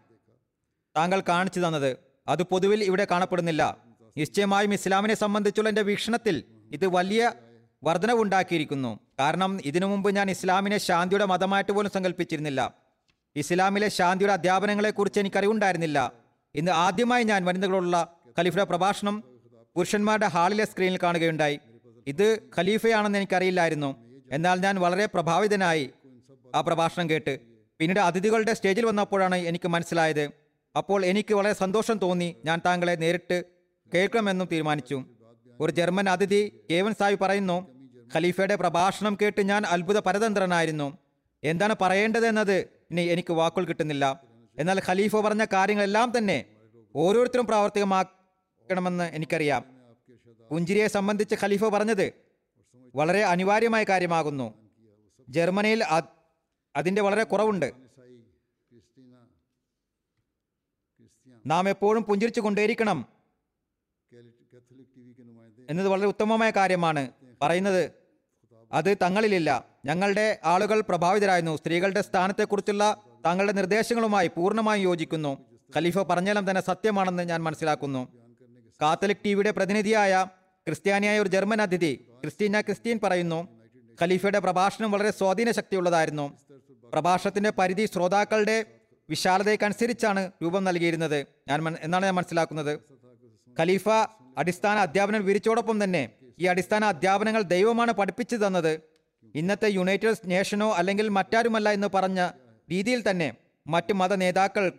താങ്കൾ 0.97 1.23
കാണിച്ചു 1.29 1.61
തന്നത്. 1.61 1.97
അത് 2.29 2.43
പൊതുവിൽ 2.43 2.85
ഇവിടെ 2.85 3.07
കാണപ്പെടുന്നില്ല. 3.11 3.79
നിശ്ചയമായും 4.17 4.75
ഇസ്ലാമിനെ 4.75 5.15
സംബന്ധിച്ചുള്ള 5.15 5.69
എന്റെ 5.69 5.83
വീക്ഷണത്തിൽ 5.83 6.45
ഇത് 6.73 6.87
വലിയ 6.87 7.33
വർധനവുണ്ടാക്കിയിരിക്കുന്നു. 7.83 9.01
കാരണം 9.21 9.61
ഇതിനു 9.65 9.87
മുമ്പ് 9.87 10.11
ഞാൻ 10.11 10.31
ഇസ്ലാമിനെ 10.31 10.79
ശാന്തിയുടെ 10.79 11.25
മതമായിട്ട് 11.25 11.73
പോലും 11.73 11.91
സങ്കല്പിച്ചിരുന്നില്ല 11.91 12.75
ഇസ്ലാമിലെ 13.37 13.89
ശാന്തിയുടെ 13.89 14.33
അധ്യാപനങ്ങളെക്കുറിച്ച് 14.33 15.21
എനിക്കറിവുണ്ടായിരുന്നില്ല. 15.21 16.13
ഇന്ന് 16.55 16.73
ആദ്യമായി 16.73 17.25
ഞാൻ 17.25 17.45
വനിതകളുള്ള 17.45 17.97
ഖലീഫയുടെ 18.39 18.65
പ്രഭാഷണം 18.65 19.25
പുരുഷന്മാരുടെ 19.77 20.27
ഹാളിലെ 20.27 20.65
സ്ക്രീനിൽ 20.65 20.99
കാണുകയുണ്ടായി. 21.03 21.61
ഇത് 22.07 22.39
ഖലീഫയാണെന്ന് 22.59 23.19
എനിക്കറിയില്ലായിരുന്നു. 23.19 23.97
എന്നാൽ 24.33 24.61
ഞാൻ 24.61 24.77
വളരെ 24.81 25.07
പ്രഭാവിതനായി 25.07 25.91
ആ 26.55 26.61
പ്രഭാഷണം 26.61 27.11
കേട്ട് 27.11 27.41
പിന്നീട് 27.79 28.01
അതിഥികളുടെ 28.01 28.55
സ്റ്റേജിൽ 28.55 28.87
വന്നപ്പോഴാണ് 28.87 29.35
എനിക്ക് 29.35 29.69
മനസ്സിലായത്. 29.69 30.31
അപ്പോൾ 30.77 31.05
എനിക്ക് 31.05 31.35
വളരെ 31.35 31.55
സന്തോഷം 31.55 31.99
തോന്നി 31.99 32.37
ഞാൻ 32.45 32.61
താങ്കളെ 32.67 32.95
നേരിട്ട് 32.95 33.45
കേൾക്കണമെന്നും 33.95 34.49
തീരുമാനിച്ചു. 34.53 35.05
ഒരു 35.61 35.73
ജർമ്മൻ 35.73 36.09
അതിഥി 36.09 36.61
കേവൻ 36.71 36.95
സായി 36.95 37.15
പറയുന്നു 37.15 37.57
ഖലീഫയുടെ 38.15 38.57
പ്രഭാഷണം 38.57 39.17
കേട്ട് 39.23 39.41
ഞാൻ 39.49 39.67
അത്ഭുത 39.67 39.99
പരതന്ത്രനായിരുന്നു 39.99 40.99
എന്താണ് 41.45 41.75
പറയേണ്ടതെന്നത്? 41.81 42.57
ഇനി 42.91 43.01
എനിക്ക് 43.01 43.33
വാക്കുകൾ 43.33 43.65
കിട്ടുന്നില്ല. 43.65 44.23
എന്നാൽ 44.59 44.81
ഖലീഫ 44.89 45.17
പറഞ്ഞ 45.17 45.45
കാര്യങ്ങളെല്ലാം 45.45 46.19
തന്നെ 46.19 46.45
ഓരോരുത്തരും 46.97 47.47
പ്രാവർത്തികമാക്കണമെന്ന് 47.47 49.05
എനിക്കറിയാം. 49.05 49.65
പുഞ്ചിരിയെ 50.51 50.87
സംബന്ധിച്ച് 50.87 51.35
ഖലീഫ 51.43 51.65
പറഞ്ഞത് 51.65 52.13
വളരെ 52.95 53.25
അനിവാര്യമായ 53.25 53.85
കാര്യമാകുന്നു. 53.85 54.55
ജർമ്മനിയിൽ 55.29 55.85
അതിന്റെ 56.77 57.03
വളരെ 57.03 57.25
കുറവുണ്ട്. 57.25 57.73
നാം 61.47 61.69
എപ്പോഴും 61.69 62.03
പുഞ്ചിരിച്ചു 62.03 62.41
കൊണ്ടേയിരിക്കണം. 62.41 63.16
എന്നത് 65.71 65.89
വളരെ 65.89 66.07
ഉത്തമമായ 66.07 66.51
കാര്യമാണ്. 66.51 67.11
പറയുന്നത് 67.43 67.91
അത് 68.73 68.97
തങ്ങളിലില്ല. 69.03 69.65
ഞങ്ങളുടെ 69.85 70.39
ആളുകൾ 70.45 70.81
പ്രഭാവിതരായിരുന്നു. 70.81 71.57
സ്ത്രീകളുടെ 71.57 72.03
സ്ഥാനത്തെക്കുറിച്ചുള്ള 72.03 73.03
തങ്ങളുടെ 73.27 73.53
നിർദ്ദേശങ്ങളുമായി 73.53 74.31
പൂർണമായും 74.37 74.83
യോജിക്കുന്നു. 74.83 75.39
ഖലീഫ 75.77 75.99
പറഞ്ഞാലും 75.99 76.51
തന്നെ 76.51 76.63
സത്യമാണെന്ന് 76.63 77.23
ഞാൻ 77.23 77.43
മനസ്സിലാക്കുന്നു. 77.43 78.09
കാത്തലിക് 78.83 79.17
ടിവിയുടെ 79.17 79.51
പ്രതിനിധിയായ 79.51 80.27
ക്രിസ്ത്യാനിയായ 80.67 81.19
ഒരു 81.19 81.29
ജർമ്മൻ 81.29 81.63
അതിഥി 81.63 81.95
ക്രിസ്റ്റീന 81.95 82.61
ക്രിസ്റ്റീൻ 82.61 83.01
പറയുന്നു 83.03 83.49
ഖലീഫയുടെ 84.03 84.39
പ്രഭാഷണം 84.39 84.91
വളരെ 84.91 85.11
സ്വാധീന 85.11 85.51
ശക്തിയുള്ളതായിരുന്നു. 85.51 86.37
പ്രഭാഷണത്തിന്റെ 86.93 87.51
പരിധി 87.51 87.87
ശ്രോതാക്കളുടെ 87.87 88.65
വിശാലതയ്ക്കനുസരിച്ചാണ് 89.11 90.31
രൂപം 90.43 90.65
നൽകിയിരുന്നത്. 90.65 91.27
ഞാൻ 91.49 91.77
എന്നാണ് 91.81 92.05
ഞാൻ 92.05 92.15
മനസ്സിലാക്കുന്നത്. 92.15 92.79
ഖലീഫ 93.61 93.89
അടിസ്ഥാന 94.37 94.79
അധ്യാപനം 94.79 95.21
വിവരിച്ചോടൊപ്പം 95.25 95.85
തന്നെ 95.85 96.09
ഈ 96.41 96.47
അടിസ്ഥാന 96.47 96.85
അധ്യാപനങ്ങൾ 96.85 97.43
ദൈവമാണ് 97.43 97.93
പഠിപ്പിച്ചു 97.93 98.37
തന്നത്. 98.37 98.81
ഇന്നത്തെ 99.35 99.69
യുണൈറ്റഡ് 99.69 100.31
നേഷനോ 100.33 100.69
അല്ലെങ്കിൽ 100.81 101.09
മറ്റാരുമല്ല 101.09 101.69
എന്ന് 101.69 101.89
പറഞ്ഞ 101.95 102.21
രീതിയിൽ 102.71 103.11
തന്നെ 103.11 103.33
മറ്റ് 103.67 103.93
മത 103.93 104.13
നേതാക്കൾ 104.15 104.73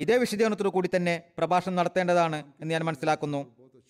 ഇതേ 0.00 0.16
വിശദീകരണത്തോടു 0.16 0.68
കൂടി 0.68 0.88
തന്നെ 0.96 1.22
പ്രഭാഷണം 1.38 1.76
നടത്തേണ്ടതാണ് 1.76 2.38
എന്ന് 2.60 2.72
ഞാൻ 2.74 2.84
മനസ്സിലാക്കുന്നു. 2.84 3.40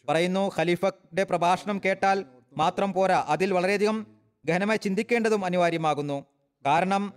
പറയുന്നു 0.08 0.52
ഖലീഫയുടെ 0.58 1.24
പ്രഭാഷണം 1.24 1.80
കേട്ടാൽ 1.84 2.24
മാത്രം 2.56 2.92
പോരാ 2.92 3.24
അതിൽ 3.28 3.52
വളരെയധികം 3.52 4.06
ഗഹനമായി 4.46 4.80
ചിന്തിക്കേണ്ടതും 4.84 5.44
അനിവാര്യമാകുന്നു. 5.44 6.24
കാരണം 6.66 7.12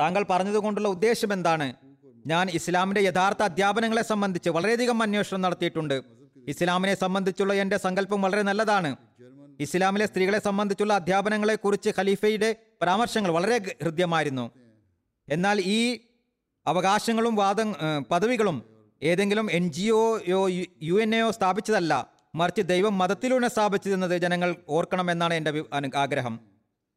താങ്കൾ 0.00 0.24
പറഞ്ഞതുകൊണ്ടുള്ള 0.30 0.88
ഉദ്ദേശം 0.88 1.32
എന്താണ് 1.32 1.74
ഞാൻ 2.26 2.50
ഇസ്ലാമിന്റെ 2.50 3.00
യഥാർത്ഥ 3.00 3.42
അധ്യാപനങ്ങളെ 3.42 4.02
സംബന്ധിച്ച് 4.02 4.50
വളരെയധികം 4.50 5.02
അന്വേഷണം 5.02 5.42
നടത്തിയിട്ടുണ്ട്. 5.42 6.17
ഇസ്ലാമിനെ 6.48 6.94
സംബന്ധിച്ചുള്ള 6.94 7.52
എന്റെ 7.52 7.76
സങ്കല്പം 7.76 8.22
വളരെ 8.22 8.42
നല്ലതാണ്. 8.42 8.96
ഇസ്ലാമിലെ 9.60 10.06
സ്ത്രീകളെ 10.06 10.38
സംബന്ധിച്ചുള്ള 10.38 10.92
അധ്യാപനങ്ങളെ 10.92 11.54
കുറിച്ച് 11.54 11.90
ഖലീഫയുടെ 11.98 12.56
പരാമർശങ്ങൾ 12.82 13.30
വളരെ 13.30 13.76
ഹൃദ്യമായിരുന്നു. 13.82 14.50
എന്നാൽ 15.28 15.60
ഈ 15.60 15.98
അവകാശങ്ങളും 16.66 17.34
വാദ 17.36 17.56
പദവികളും 18.10 18.62
ഏതെങ്കിലും 19.02 19.50
എൻ 19.50 19.72
ജി 19.72 19.88
ഒയോ 19.90 20.48
യു 20.82 20.96
എൻ 21.02 21.14
എയോ 21.14 21.30
സ്ഥാപിച്ചതല്ല 21.30 22.10
മറിച്ച് 22.34 22.62
ദൈവം 22.62 22.98
മതത്തിലൂടെ 22.98 23.48
സ്ഥാപിച്ചതെന്നത് 23.48 24.18
ജനങ്ങൾ 24.18 24.56
ഓർക്കണമെന്നാണ് 24.68 25.34
എന്റെ 25.34 25.64
ആഗ്രഹം. 25.96 26.40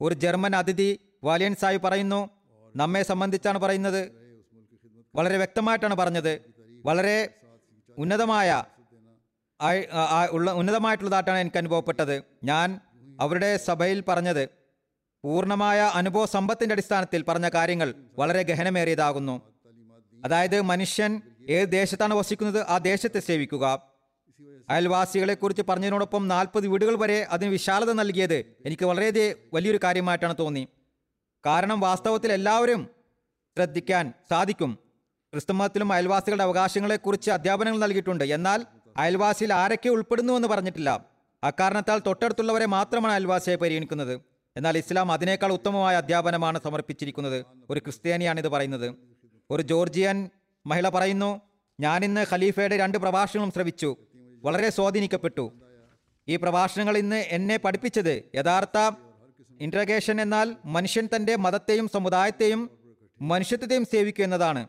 ഒരു 0.01 0.13
ജർമ്മൻ 0.13 0.55
അതിഥി 0.55 0.99
വാലിയൻ 1.23 1.55
സായി 1.55 1.77
പറയുന്നു 1.77 2.29
നമ്മെ 2.75 3.03
സംബന്ധിച്ചാണ് 3.03 3.59
പറയുന്നത്. 3.59 4.01
വളരെ 5.15 5.37
വ്യക്തമായിട്ടാണ് 5.37 5.95
പറഞ്ഞത്. 5.95 6.41
വളരെ 6.85 7.17
ഉന്നതമായ 7.97 8.63
ഉള്ള 10.31 10.51
ഉന്നതമായിട്ടുള്ളതായിട്ടാണ് 10.51 11.37
എനിക്ക് 11.37 11.57
അനുഭവപ്പെട്ടത്. 11.57 12.23
ഞാൻ 12.43 12.79
അവരുടെ 13.19 13.57
സഭയിൽ 13.57 14.03
പറഞ്ഞത് 14.07 14.49
പൂർണമായ 15.23 15.79
അനുഭവ 15.93 16.25
സമ്പത്തിന്റെ 16.25 16.73
അടിസ്ഥാനത്തിൽ 16.73 17.21
പറഞ്ഞ 17.23 17.49
കാര്യങ്ങൾ 17.49 17.93
വളരെ 18.19 18.41
ഗഹനമേറിയതാകുന്നു. 18.43 19.41
അതായത് 20.25 20.61
മനുഷ്യൻ 20.61 21.21
ഏത് 21.49 21.69
ദേശത്താണ് 21.69 22.13
വസിക്കുന്നത് 22.13 22.65
ആ 22.67 22.77
ദേശത്തെ 22.77 23.19
സേവിക്കുക. 23.19 23.65
അയൽവാസികളെ 24.69 25.33
കുറിച്ച് 25.33 25.63
പറഞ്ഞതിനോടൊപ്പം 25.69 26.27
നാൽപ്പത് 26.27 26.67
വീടുകൾ 26.67 26.95
വരെ 26.95 27.27
അതിന് 27.29 27.49
വിശാലത 27.49 27.91
നൽകിയത് 27.91 28.37
എനിക്ക് 28.65 28.85
വളരെ 28.85 29.35
വലിയൊരു 29.53 29.79
കാര്യമായിട്ടാണ് 29.83 30.35
തോന്നി. 30.39 30.67
കാരണം 31.45 31.79
വാസ്തവത്തിൽ 31.79 32.31
എല്ലാവരും 32.31 32.87
ശ്രദ്ധിക്കാൻ 33.57 34.13
സാധിക്കും. 34.29 34.77
ക്രിസ്തുമതത്തിലും 35.33 35.93
അയൽവാസികളുടെ 35.93 36.43
അവകാശങ്ങളെക്കുറിച്ച് 36.43 37.31
അധ്യാപനങ്ങൾ 37.31 37.79
നൽകിയിട്ടുണ്ട്. 37.79 38.23
എന്നാൽ 38.23 38.65
അയൽവാസിയിൽ 38.97 39.53
ആരൊക്കെ 39.53 39.89
ഉൾപ്പെടുന്നുവെന്ന് 39.89 40.47
പറഞ്ഞിട്ടില്ല. 40.47 41.05
അക്കാരണത്താൽ 41.43 42.01
തൊട്ടടുത്തുള്ളവരെ 42.05 42.65
മാത്രമാണ് 42.65 43.13
അയൽവാസിയെ 43.13 43.55
പരിഗണിക്കുന്നത്. 43.55 44.21
എന്നാൽ 44.57 44.77
ഇസ്ലാം 44.77 45.11
അതിനേക്കാൾ 45.11 45.53
ഉത്തമമായ 45.53 45.95
അധ്യാപനമാണ് 45.95 46.61
സമർപ്പിച്ചിരിക്കുന്നത്. 46.63 47.45
ഒരു 47.69 47.79
ക്രിസ്ത്യാനിയാണ് 47.79 48.39
ഇത് 48.39 48.47
പറയുന്നത്. 48.47 48.95
ഒരു 49.49 49.61
ജോർജിയൻ 49.61 50.29
മഹിള 50.65 50.89
പറയുന്നു 50.89 51.41
ഞാൻ 51.79 52.03
ഇന്ന് 52.03 52.25
ഖലീഫയുടെ 52.31 52.77
രണ്ട് 52.77 52.97
പ്രഭാഷണങ്ങളും 52.97 53.51
ശ്രവിച്ചു. 53.51 53.95
വളരെ 54.43 54.69
സ്വാധീനിക്കപ്പെട്ടു. 54.69 55.51
ഈ 56.27 56.35
പ്രഭാഷണങ്ങൾ 56.35 56.97
ഇന്ന് 56.97 57.15
എന്നെ 57.15 57.57
പഠിപ്പിച്ചത് 57.57 58.23
യഥാർത്ഥ 58.35 58.91
ഇൻട്രഗേഷൻ 59.61 60.21
എന്നാൽ 60.21 60.55
മനുഷ്യൻ 60.65 61.09
തന്റെ 61.15 61.35
മതത്തെയും 61.35 61.87
സമുദായത്തെയും 61.87 62.69
മനുഷ്യത്വത്തെയും 63.21 63.85
സേവിക്കുക 63.85 64.23
എന്നതാണ് 64.23 64.67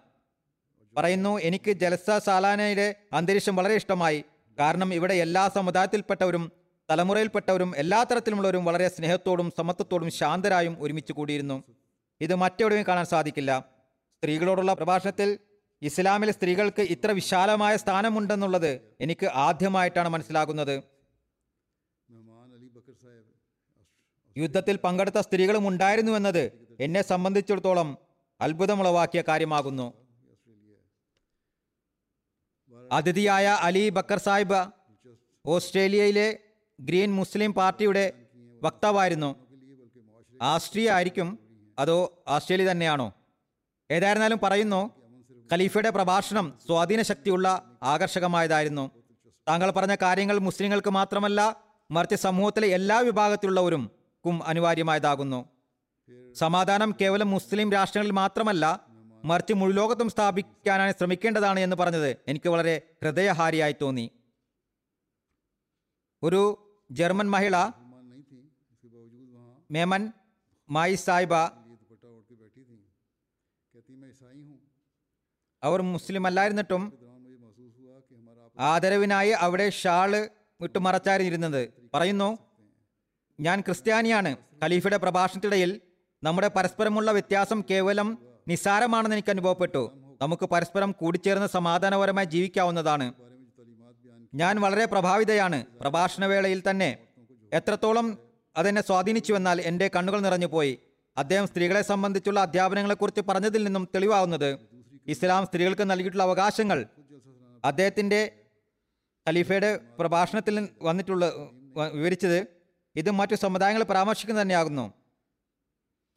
പറയുന്നു 0.97 1.39
എനിക്ക് 1.39 1.71
ജലസ 1.71 2.11
സാലാനയുടെ 2.11 2.95
അന്തരീക്ഷം 3.13 3.57
വളരെ 3.57 3.75
ഇഷ്ടമായി. 3.75 4.25
കാരണം 4.59 4.95
ഇവിടെ 4.95 5.15
എല്ലാ 5.15 5.49
സമുദായത്തിൽപ്പെട്ടവരും 5.49 6.53
തലമുറയിൽപ്പെട്ടവരും 6.91 7.77
എല്ലാ 7.77 8.03
തരത്തിലുമുള്ളവരും 8.03 8.65
വളരെ 8.65 8.89
സ്നേഹത്തോടും 8.89 9.53
സമത്വത്തോടും 9.59 10.11
ശാന്തരായും 10.11 10.77
ഒരുമിച്ച് 10.81 11.13
കൂടിയിരുന്നു. 11.13 11.63
ഇത് 12.21 12.35
മറ്റെവിടെയും 12.35 12.87
കാണാൻ 12.89 13.05
സാധിക്കില്ല. 13.05 13.61
സ്ത്രീകളോടുള്ള 14.17 14.73
പ്രഭാഷണത്തിൽ 14.73 15.39
ഇസ്ലാമിലെ 15.83 16.33
സ്ത്രീകൾക്ക് 16.33 16.83
ഇത്ര 16.83 17.11
വിശാലമായ 17.11 17.77
സ്ഥാനമുണ്ടെന്നുള്ളത് 17.77 18.81
എനിക്ക് 19.01 19.27
ആദ്യമായിട്ടാണ് 19.27 20.09
മനസ്സിലാകുന്നത്. 20.09 20.83
യുദ്ധത്തിൽ 24.37 24.77
പങ്കെടുത്ത 24.77 25.21
സ്ത്രീകളും 25.21 25.69
ഉണ്ടായിരുന്നു 25.69 26.13
എന്നത് 26.13 26.53
എന്നെ 26.81 27.03
സംബന്ധിച്ചിടത്തോളം 27.03 27.99
അത്ഭുതമുളവാക്കിയ 28.41 29.23
കാര്യമാകുന്നു. 29.29 30.02
അതിഥിയായ 32.93 33.47
അലി 33.47 33.89
ബക്കർ 33.89 34.19
സാഹിബ് 34.19 34.61
ഓസ്ട്രേലിയയിലെ 35.47 36.39
ഗ്രീൻ 36.81 37.13
മുസ്ലിം 37.13 37.55
പാർട്ടിയുടെ 37.55 38.13
വക്താവായിരുന്നു. 38.63 39.31
ആസ്ട്രിയ 40.43 40.91
ആയിരിക്കും 40.91 41.39
അതോ 41.79 42.25
ആസ്ട്രേലിയ 42.29 42.71
തന്നെയാണോ? 42.71 43.13
ഏതായിരുന്നാലും 43.91 44.39
പറയുന്നു 44.43 44.81
ഖലീഫയുടെ 45.53 45.91
പ്രഭാഷണം 45.91 46.59
സ്വാധീന 46.67 47.03
ശക്തിയുള്ള 47.03 47.79
ആകർഷകമായതായിരുന്നു. 47.83 48.91
താങ്കൾ 49.49 49.71
പറഞ്ഞ 49.71 49.95
കാര്യങ്ങൾ 50.03 50.39
മുസ്ലിങ്ങൾക്ക് 50.39 50.91
മാത്രമല്ല 50.91 51.41
മറിച്ച് 51.91 52.15
സമൂഹത്തിലെ 52.17 52.69
എല്ലാ 52.69 52.99
വിഭാഗത്തിലുള്ളവരും 52.99 53.91
അനിവാര്യമായതാകുന്നു. 54.47 55.41
സമാധാനം 56.35 56.95
കേവലം 57.01 57.31
മുസ്ലിം 57.31 57.73
രാഷ്ട്രങ്ങളിൽ 57.73 58.13
മാത്രമല്ല 58.13 58.65
മറിച്ച് 59.25 59.53
മുഴുലോകത്തും 59.53 60.09
സ്ഥാപിക്കാനാണ് 60.09 60.93
ശ്രമിക്കേണ്ടതാണ് 60.93 61.61
എന്ന് 61.61 61.77
പറഞ്ഞത് 61.77 62.17
എനിക്ക് 62.29 62.49
വളരെ 62.49 62.83
ഹൃദയഹാരിയായി 63.03 63.75
തോന്നി. 63.83 64.11
ഒരു 66.23 66.43
ജർമ്മൻ 66.91 67.31
മഹിള 67.31 67.57
മേമൻ 69.71 70.13
മായി 70.71 70.95
സായിബ 70.95 71.35
അവർ 75.63 75.83
മുസ്ലിം 75.83 76.27
അല്ലായിരുന്നിട്ടും 76.27 76.93
ആദരവിനായി 78.59 79.31
അവിടെ 79.31 79.71
ഷാൾ 79.71 80.29
വിട്ടുമറച്ചായിരുന്നത് 80.61 81.73
പറയുന്നു 81.95 82.39
ഞാൻ 83.41 83.61
ക്രിസ്ത്യാനിയാണ്. 83.61 84.37
ഖലീഫയുടെ 84.65 84.97
പ്രഭാഷണത്തിനിടയിൽ 84.97 85.81
നമ്മുടെ 86.23 86.49
പരസ്പരമുള്ള 86.49 87.13
വ്യത്യാസം 87.13 87.65
കേവലം 87.71 88.32
നിസ്സാരമാണെന്ന് 88.49 89.17
എനിക്ക് 89.17 89.31
അനുഭവപ്പെട്ടു. 89.31 89.93
നമുക്ക് 90.23 90.47
പരസ്പരം 90.47 90.93
കൂടിച്ചേർന്ന് 90.93 91.47
സമാധാനപരമായി 91.47 92.27
ജീവിക്കാവുന്നതാണ്. 92.27 93.13
ഞാൻ 94.35 94.61
വളരെ 94.61 94.85
പ്രഭാവിതയാണ്. 94.85 95.67
പ്രഭാഷണവേളയിൽ 95.81 96.63
തന്നെ 96.71 96.99
എത്രത്തോളം 97.53 98.19
അതെന്നെ 98.57 98.83
സ്വാധീനിച്ചുവെന്നാൽ 98.83 99.61
എന്റെ 99.61 99.91
കണ്ണുകൾ 99.97 100.21
നിറഞ്ഞുപോയി. 100.21 100.79
അദ്ദേഹം 101.17 101.47
സ്ത്രീകളെ 101.47 101.83
സംബന്ധിച്ചുള്ള 101.83 102.41
അധ്യാപനങ്ങളെക്കുറിച്ച് 102.41 103.21
പറഞ്ഞതിൽ 103.21 103.65
നിന്നും 103.65 103.89
തെളിവാവുന്നത് 103.95 104.59
ഇസ്ലാം 105.07 105.47
സ്ത്രീകൾക്ക് 105.47 105.91
നൽകിയിട്ടുള്ള 105.91 106.23
അവകാശങ്ങൾ. 106.23 106.87
അദ്ദേഹത്തിന്റെ 107.65 108.33
ഖലീഫയുടെ 109.29 109.77
പ്രഭാഷണത്തിൽ 109.99 110.69
വന്നിട്ടുള്ള 110.83 111.33
വിവരിച്ചത് 111.93 112.47
ഇത് 112.97 113.11
മറ്റു 113.11 113.35
സമുദായങ്ങൾ 113.35 113.83
പരാമർശിക്കുന്നത് 113.83 114.43
തന്നെയാകുന്നു. 114.43 114.93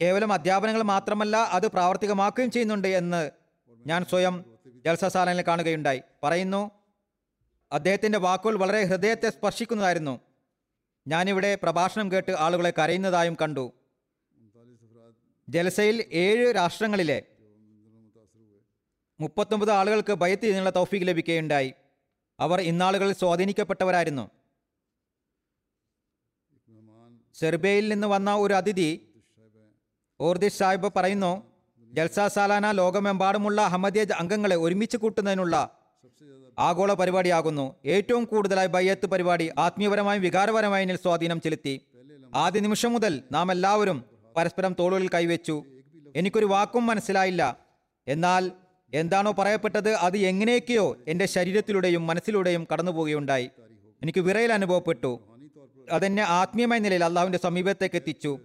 കേവലം 0.01 0.33
അധ്യാപനങ്ങൾ 0.33 0.81
മാത്രമല്ല 0.81 1.37
അത് 1.37 1.67
പ്രാവർത്തികമാക്കുകയും 1.67 2.51
ചെയ്യുന്നുണ്ട് 2.51 2.87
എന്ന് 2.87 3.31
ഞാൻ 3.87 4.05
സ്വയം 4.05 4.45
ജൽസസാലനിൽ 4.85 5.41
കാണുകയുണ്ടായി. 5.41 6.01
പറയുന്നു 6.23 6.71
അദ്ദേഹത്തിന്റെ 7.71 8.19
വാക്കുകൾ 8.19 8.55
വളരെ 8.55 8.83
ഹൃദയത്തെ 8.83 9.29
സ്പർശിക്കുന്നതായിരുന്നു. 9.29 10.19
ഞാനിവിടെ 11.07 11.55
പ്രഭാഷണം 11.63 12.11
കേട്ട് 12.11 12.31
ആളുകളെ 12.39 12.73
കരയുന്നതായും 12.79 13.37
കണ്ടു. 13.41 13.73
ജലസയിൽ 15.49 16.05
ഏഴ് 16.11 16.55
രാഷ്ട്രങ്ങളിലെ 16.55 17.23
മുപ്പത്തൊമ്പത് 19.19 19.71
ആളുകൾക്ക് 19.71 20.13
ഭയത്തിൽ 20.13 20.47
ഇതിനുള്ള 20.47 20.69
തൗഫീക്ക് 20.75 21.07
ലഭിക്കുകയുണ്ടായി. 21.07 21.73
അവർ 22.39 22.61
ഇന്നാളുകളിൽ 22.61 23.13
സ്വാധീനിക്കപ്പെട്ടവരായിരുന്നു. 23.13 24.29
സെർബിയയിൽ 27.33 27.89
നിന്ന് 27.89 28.07
വന്ന 28.07 28.35
ഒരു 28.35 28.53
അതിഥി 28.53 29.14
ഓർദിഷ് 30.19 30.53
സാഹിബ് 30.53 30.91
പറയുന്നു 30.95 31.43
ജൽസ 31.93 32.19
സാലാന 32.19 32.71
ലോകമെമ്പാടുമുള്ള 32.71 33.61
അഹമ്മദിയ 33.61 34.05
അംഗങ്ങളെ 34.17 34.55
ഒരുമിച്ച് 34.55 34.97
കൂട്ടുന്നതിനുള്ള 34.97 35.69
ആഗോള 36.59 36.93
പരിപാടിയാകുന്നു. 36.93 37.75
ഏറ്റവും 37.85 38.25
കൂടുതലായി 38.25 38.67
ബയ്യത്ത് 38.67 39.05
പരിപാടി 39.05 39.51
ആത്മീയപരമായും 39.59 40.21
വികാരപരമായും 40.21 40.97
സ്വാധീനം 40.97 41.41
ചെലുത്തി. 41.41 41.81
ആദ്യ 42.35 42.59
നിമിഷം 42.59 42.93
മുതൽ 42.93 43.23
നാം 43.31 43.51
എല്ലാവരും 43.51 44.03
പരസ്പരം 44.35 44.75
തോളുകളിൽ 44.79 45.09
കൈവച്ചു. 45.09 45.63
എനിക്കൊരു 46.15 46.45
വാക്കും 46.45 46.85
മനസ്സിലായില്ല. 46.85 47.57
എന്നാൽ 48.07 48.51
എന്താണോ 48.93 49.31
പറയപ്പെട്ടത് 49.31 49.93
അത് 49.93 50.17
എങ്ങനെയൊക്കെയോ 50.17 50.95
എന്റെ 51.07 51.25
ശരീരത്തിലൂടെയും 51.25 52.07
മനസ്സിലൂടെയും 52.07 52.67
കടന്നുപോവുകയുണ്ടായി. 52.73 53.49
എനിക്ക് 54.01 54.19
വിറയൽ 54.19 54.53
അനുഭവപ്പെട്ടു. 54.53 55.19
അതെന്നെ 55.91 56.23
ആത്മീയമായ 56.23 56.79
നിലയിൽ 56.79 57.03
അള്ളാഹുവിന്റെ 57.03 57.39
സമീപത്തേക്ക് 57.43 57.95
എത്തിച്ചു. 57.95 58.39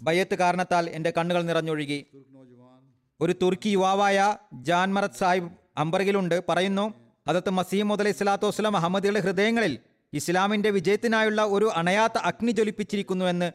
ബയ്യത്ത് 0.00 0.34
കാരണത്താൽ 0.34 0.90
എന്റെ 0.90 1.10
കണ്ണുകൾ 1.18 1.42
നിറഞ്ഞൊഴുകി. 1.42 2.06
ഒരു 3.20 3.34
തുർക്കി 3.42 3.68
യുവാവായ 3.68 4.36
ജാൻമറത് 4.52 5.18
സാഹിബ് 5.18 5.50
അംബർഗിലുണ്ട് 5.76 6.42
പറയുന്നു 6.48 6.94
അതത്ത് 7.26 7.50
മസീം 7.50 7.88
മുതൽ 7.88 8.08
ഇസ്ലാത്തു 8.08 8.46
വസ്ലാം 8.46 8.76
അഹമ്മദിയുടെ 8.76 9.20
ഹൃദയങ്ങളിൽ 9.20 9.78
ഇസ്ലാമിന്റെ 10.12 10.70
വിജയത്തിനായുള്ള 10.70 11.44
ഒരു 11.44 11.70
അണയാത്ത 11.74 12.18
അഗ്നി 12.18 12.50
ജ്വലിപ്പിച്ചിരിക്കുന്നുവെന്ന് 12.50 13.48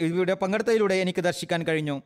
ഇവിടെ 0.00 0.34
പങ്കെടുത്തതിലൂടെ 0.34 0.94
എനിക്ക് 0.94 1.22
ദർശിക്കാൻ 1.24 1.62
കഴിഞ്ഞു. 1.62 2.02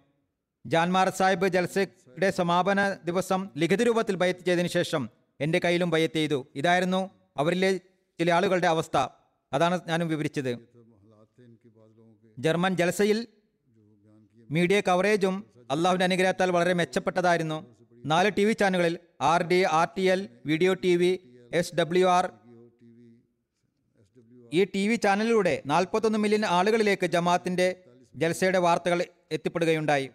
ജാൻമാർ 0.67 1.09
സാഹിബ് 1.09 1.49
ജൽസയുടെ 1.49 2.31
സമാപന 2.31 2.81
ദിവസം 3.05 3.49
ലിഖിത 3.57 3.83
രൂപത്തിൽ 3.83 4.17
ബയത്ത് 4.17 4.41
ചെയ്തതിനു 4.41 4.69
ശേഷം 4.69 5.09
എന്റെ 5.41 5.59
കയ്യിലും 5.65 5.91
ബയത്ത് 5.91 6.15
ചെയ്തു. 6.15 6.47
ഇതായിരുന്നു 6.55 7.11
അവരിലെ 7.37 7.71
ചില 8.19 8.33
ആളുകളുടെ 8.33 8.67
അവസ്ഥ. 8.67 8.97
അതാണ് 9.53 9.81
ഞാനും 9.89 10.09
വിവരിച്ചത്. 10.09 10.53
ജർമ്മൻ 12.39 12.77
ജലസയിൽ 12.77 13.27
മീഡിയ 14.51 14.81
കവറേജും 14.81 15.37
അള്ളാഹുവിന്റെ 15.71 16.05
അനുഗ്രഹത്താൽ 16.05 16.51
വളരെ 16.51 16.73
മെച്ചപ്പെട്ടതായിരുന്നു. 16.73 17.59
നാല് 18.07 18.31
ടി 18.37 18.45
വി 18.45 18.53
ചാനലുകളിൽ 18.53 18.99
R 19.21 19.43
D 19.43 19.59
R 19.79 19.89
T 19.97 20.03
L 20.03 20.29
video 20.47 20.75
T 20.75 20.97
V 20.97 21.11
S 21.55 21.75
W 21.75 22.07
R. 22.07 22.27
ഈ 24.53 24.65
ടി 24.75 24.89
വി 24.89 24.95
ചാനലിലൂടെ 24.95 25.63
നാൽപ്പത്തൊന്ന് 25.67 26.19
മില്യൺ 26.19 26.45
ആളുകളിലേക്ക് 26.47 27.07
ജമാഅത്തിന്റെ 27.07 27.69
ജൽസയുടെ 28.17 28.59
വാർത്തകൾ 28.59 29.05
എത്തിപ്പെടുകയുണ്ടായി. 29.33 30.09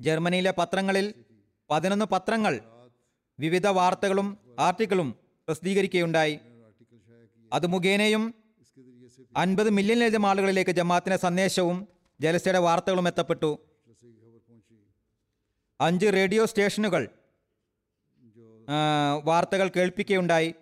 ജർമ്മനിയിലെ 0.00 0.52
പത്രങ്ങളിൽ 0.58 1.14
പതിനൊന്ന് 1.70 2.04
പത്രങ്ങൾ 2.04 2.60
വിവിധ 3.38 3.66
വാർത്തകളും 3.66 4.38
ആർട്ടിക്കിളും 4.58 5.08
പ്രസിദ്ധീകരിക്കുകയുണ്ടായി. 5.48 6.38
അത് 7.52 7.66
മുഖേനയും 7.66 8.34
അൻപത് 9.38 9.70
മില്യണിലധികം 9.70 10.26
ആളുകളിലേക്ക് 10.26 10.70
ജമാഅത്തിന്റെ 10.70 11.16
സന്ദേശവും 11.16 11.88
ജലസയുടെ 12.20 12.58
വാർത്തകളും 12.58 13.08
എത്തപ്പെട്ടു. 13.08 13.58
അഞ്ച് 15.80 16.06
റേഡിയോ 16.06 16.46
സ്റ്റേഷനുകൾ 16.46 17.08
വാർത്തകൾ 19.24 19.70
കേൾപ്പിക്കുകയുണ്ടായി. 19.76 20.54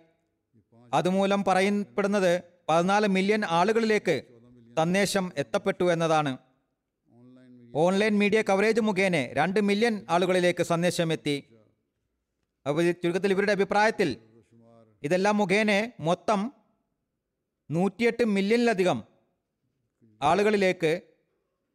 അതുമൂലം 0.93 1.43
പറയപ്പെടുന്നത് 1.43 2.43
പതിനാല് 2.69 3.07
മില്യൺ 3.07 3.45
ആളുകളിലേക്ക് 3.45 4.23
സന്ദേശം 4.77 5.31
എത്തപ്പെട്ടു 5.37 5.91
എന്നതാണ്. 5.93 6.37
ഓൺലൈൻ 7.75 8.19
മീഡിയ 8.19 8.41
കവറേജ് 8.41 8.81
മുഖേന 8.81 9.15
രണ്ട് 9.33 9.59
മില്യൺ 9.59 10.05
ആളുകളിലേക്ക് 10.09 10.63
സന്ദേശം 10.63 11.13
എത്തി. 11.13 11.43
അപ്പോൾ 12.67 12.91
ചുരുക്കത്തിൽ 12.91 13.31
ഇവരുടെ 13.31 13.51
അഭിപ്രായത്തിൽ 13.51 14.17
ഇതെല്ലാം 15.03 15.37
മുഖേന 15.37 15.91
മൊത്തം 15.99 16.53
നൂറ്റിയെട്ട് 17.69 18.23
മില്യണിലധികം 18.25 18.99
ആളുകളിലേക്ക് 20.21 20.91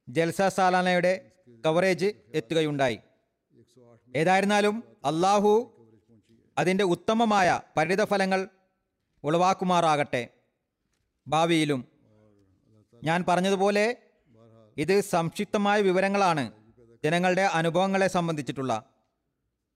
ജൽസ 0.08 0.42
സാലാനയുടെ 0.56 1.12
കവറേജ് 1.64 2.08
എത്തുകയുണ്ടായി. 2.38 2.98
ഏതായിരുന്നാലും 4.16 4.76
അള്ളാഹു 5.04 5.52
അതിന്റെ 6.58 6.84
ഉത്തമമായ 6.84 7.48
പരിണിതഫലങ്ങൾ 7.76 8.40
ഉളവാക്കുമാറാകട്ടെ. 9.24 10.22
ഭാവിയിലും 11.26 11.80
ഞാൻ 13.04 13.24
പറഞ്ഞതുപോലെ 13.28 13.86
ഇത് 14.76 14.96
സംക്ഷിപ്തമായ 15.00 15.80
വിവരങ്ങളാണ് 15.80 16.44
ജനങ്ങളുടെ 17.04 17.42
അനുഭവങ്ങളെ 17.58 18.08
സംബന്ധിച്ചിട്ടുള്ള. 18.08 18.72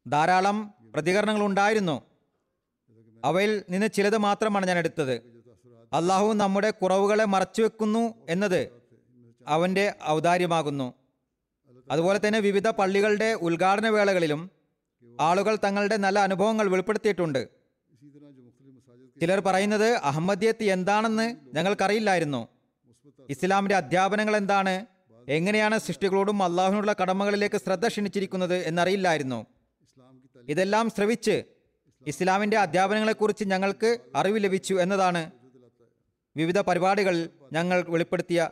ധാരാളം 0.07 0.57
പ്രതികരണങ്ങൾ 0.95 1.43
ഉണ്ടായിരുന്നു 1.45 1.97
അവയിൽ 3.25 3.53
നിന്ന് 3.71 3.87
ചിലത് 3.87 4.17
മാത്രമാണ് 4.17 4.67
ഞാൻ 4.67 4.79
എടുത്തത്. 4.79 5.36
അള്ളാഹു 5.93 6.33
നമ്മുടെ 6.33 6.71
കുറവുകളെ 6.71 7.25
മറച്ചുവെക്കുന്നു 7.25 8.15
എന്നത് 8.29 8.69
അവന്റെ 9.47 9.95
ഔദാര്യമാകുന്നു. 10.07 10.95
അതുപോലെ 11.91 12.21
തന്നെ 12.27 12.41
വിവിധ 12.41 12.69
പള്ളികളുടെ 12.69 13.33
ഉദ്ഘാടന 13.33 13.89
വേളകളിലും 13.89 14.51
ആളുകൾ 15.21 15.59
തങ്ങളുടെ 15.65 15.97
നല്ല 15.97 16.19
അനുഭവങ്ങൾ 16.19 16.69
വെളിപ്പെടുത്തിയിട്ടുണ്ട്. 16.69 17.49
ചിലർ 19.21 19.41
പറയുന്നത് 19.41 19.93
അഹമ്മദിയത്ത് 19.93 20.65
എന്താണെന്ന് 20.65 21.37
ഞങ്ങൾക്കറിയില്ലായിരുന്നു. 21.55 22.49
ഇസ്ലാമിന്റെ 23.31 23.75
അധ്യാപനങ്ങൾ 23.75 24.37
എന്താണ്? 24.37 24.87
എങ്ങനെയാണ് 25.29 25.79
സൃഷ്ടികളോടും 25.79 26.43
അള്ളാഹുവിനുള്ള 26.43 26.95
കടമകളിലേക്ക് 27.03 27.57
ശ്രദ്ധ 27.57 27.87
ക്ഷണിച്ചിരിക്കുന്നത് 27.87 28.55
എന്നറിയില്ലായിരുന്നു. 28.55 29.47
ഇതെല്ലാം 30.49 30.91
ശ്രവിച്ച് 30.91 31.45
ഇസ്ലാമിന്റെ 32.07 32.57
അധ്യാപനങ്ങളെക്കുറിച്ച് 32.57 33.45
ഞങ്ങൾക്ക് 33.45 33.99
അറിവ് 34.17 34.45
ലഭിച്ചു 34.45 34.75
എന്നതാണ് 34.75 35.33
വിവിധ 36.37 36.59
പരിപാടികൾ 36.61 37.29
ഞങ്ങൾ 37.53 37.85
വെളിപ്പെടുത്തിയ 37.89 38.51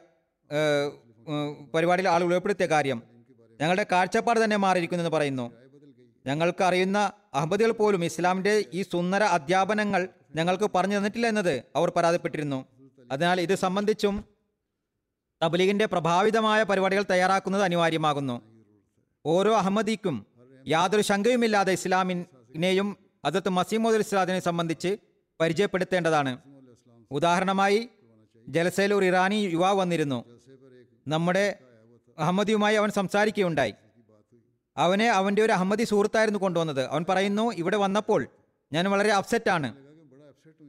പരിപാടിയിൽ 1.75 2.09
ആൾ 2.09 2.25
വെളിപ്പെടുത്തിയ 2.25 2.67
കാര്യം. 2.67 3.03
ഞങ്ങളുടെ 3.61 3.87
കാഴ്ചപ്പാട് 3.93 4.45
തന്നെ 4.45 4.57
മാറിയിരിക്കുന്നു 4.57 5.03
എന്ന് 5.03 5.17
പറയുന്നു. 5.17 5.53
ഞങ്ങൾക്ക് 6.27 6.65
അറിയുന്ന 6.65 7.13
അഹമ്മദികൾ 7.35 7.71
പോലും 7.71 8.05
ഇസ്ലാമിന്റെ 8.05 8.65
ഈ 8.73 8.83
സുന്ദര 8.83 9.23
അധ്യാപനങ്ങൾ 9.23 10.09
ഞങ്ങൾക്ക് 10.35 10.71
പറഞ്ഞു 10.75 10.97
തന്നിട്ടില്ല 10.97 11.27
എന്നത് 11.27 11.63
അവർ 11.77 11.91
പരാതിപ്പെട്ടിരുന്നു. 11.97 12.67
അതിനാൽ 13.13 13.41
ഇത് 13.41 13.55
സംബന്ധിച്ചും 13.55 14.25
തബ്ലീഗിന്റെ 15.43 15.87
പ്രഭാവിതമായ 15.87 16.63
പരിപാടികൾ 16.63 17.05
തയ്യാറാക്കുന്നത് 17.11 17.63
അനിവാര്യമാകുന്നു. 17.63 18.43
ഓരോ 19.27 19.57
അഹമ്മദിക്കും 19.57 20.27
യാതൊരു 20.67 21.03
ശങ്കയുമില്ലാതെ 21.03 21.73
ഇസ്ലാമിനെയും 21.73 22.97
അതത് 23.25 23.49
മസീമോദ് 23.49 23.97
ഇസ്ലാദിനെ 23.97 24.41
സംബന്ധിച്ച് 24.41 24.97
പരിചയപ്പെടുത്തേണ്ടതാണ്. 25.41 26.33
ഉദാഹരണമായി 27.17 27.81
ജലസയിൽ 28.49 28.95
ഒരു 28.95 29.07
ഇറാനി 29.11 29.39
യുവാവ് 29.55 29.79
വന്നിരുന്നു. 29.79 30.19
നമ്മുടെ 31.09 31.59
അഹമ്മദിയുമായി 32.19 32.77
അവൻ 32.77 32.91
സംസാരിക്കുകയുണ്ടായി. 32.91 33.75
അവനെ 34.77 35.09
അവന്റെ 35.11 35.43
ഒരു 35.43 35.53
അഹമ്മദി 35.53 35.85
സുഹൃത്തായിരുന്നു 35.85 36.41
കൊണ്ടുവന്നത്. 36.41 36.83
അവൻ 36.93 37.05
പറയുന്നു 37.09 37.53
ഇവിടെ 37.53 37.77
വന്നപ്പോൾ 37.77 38.21
ഞാൻ 38.73 38.85
വളരെ 38.91 39.13
അപ്സെറ്റാണ് 39.13 39.69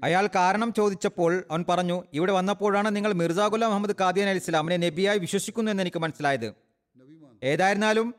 അയാൾ 0.03 0.27
കാരണം 0.35 0.73
ചോദിച്ചപ്പോൾ 0.73 1.43
അവൻ 1.51 1.65
പറഞ്ഞു 1.69 2.03
ഇവിടെ 2.13 2.31
വന്നപ്പോഴാണ് 2.31 2.95
നിങ്ങൾ 2.95 3.13
മിർസ 3.13 3.39
ഗുലാം 3.53 3.69
മുഹമ്മദ് 3.69 3.95
ഖാദിയൻ 4.01 4.29
അലി 4.29 4.37
ഇസ്ലാമിനെ 4.37 4.77
നബിയായി 4.77 5.19
വിശ്വസിക്കുന്നു 5.19 5.71
എന്ന് 5.71 5.83
എനിക്ക് 5.83 5.99
മനസ്സിലായത്. 5.99 6.53
ഏതായിരുന്നാലും 7.43 8.15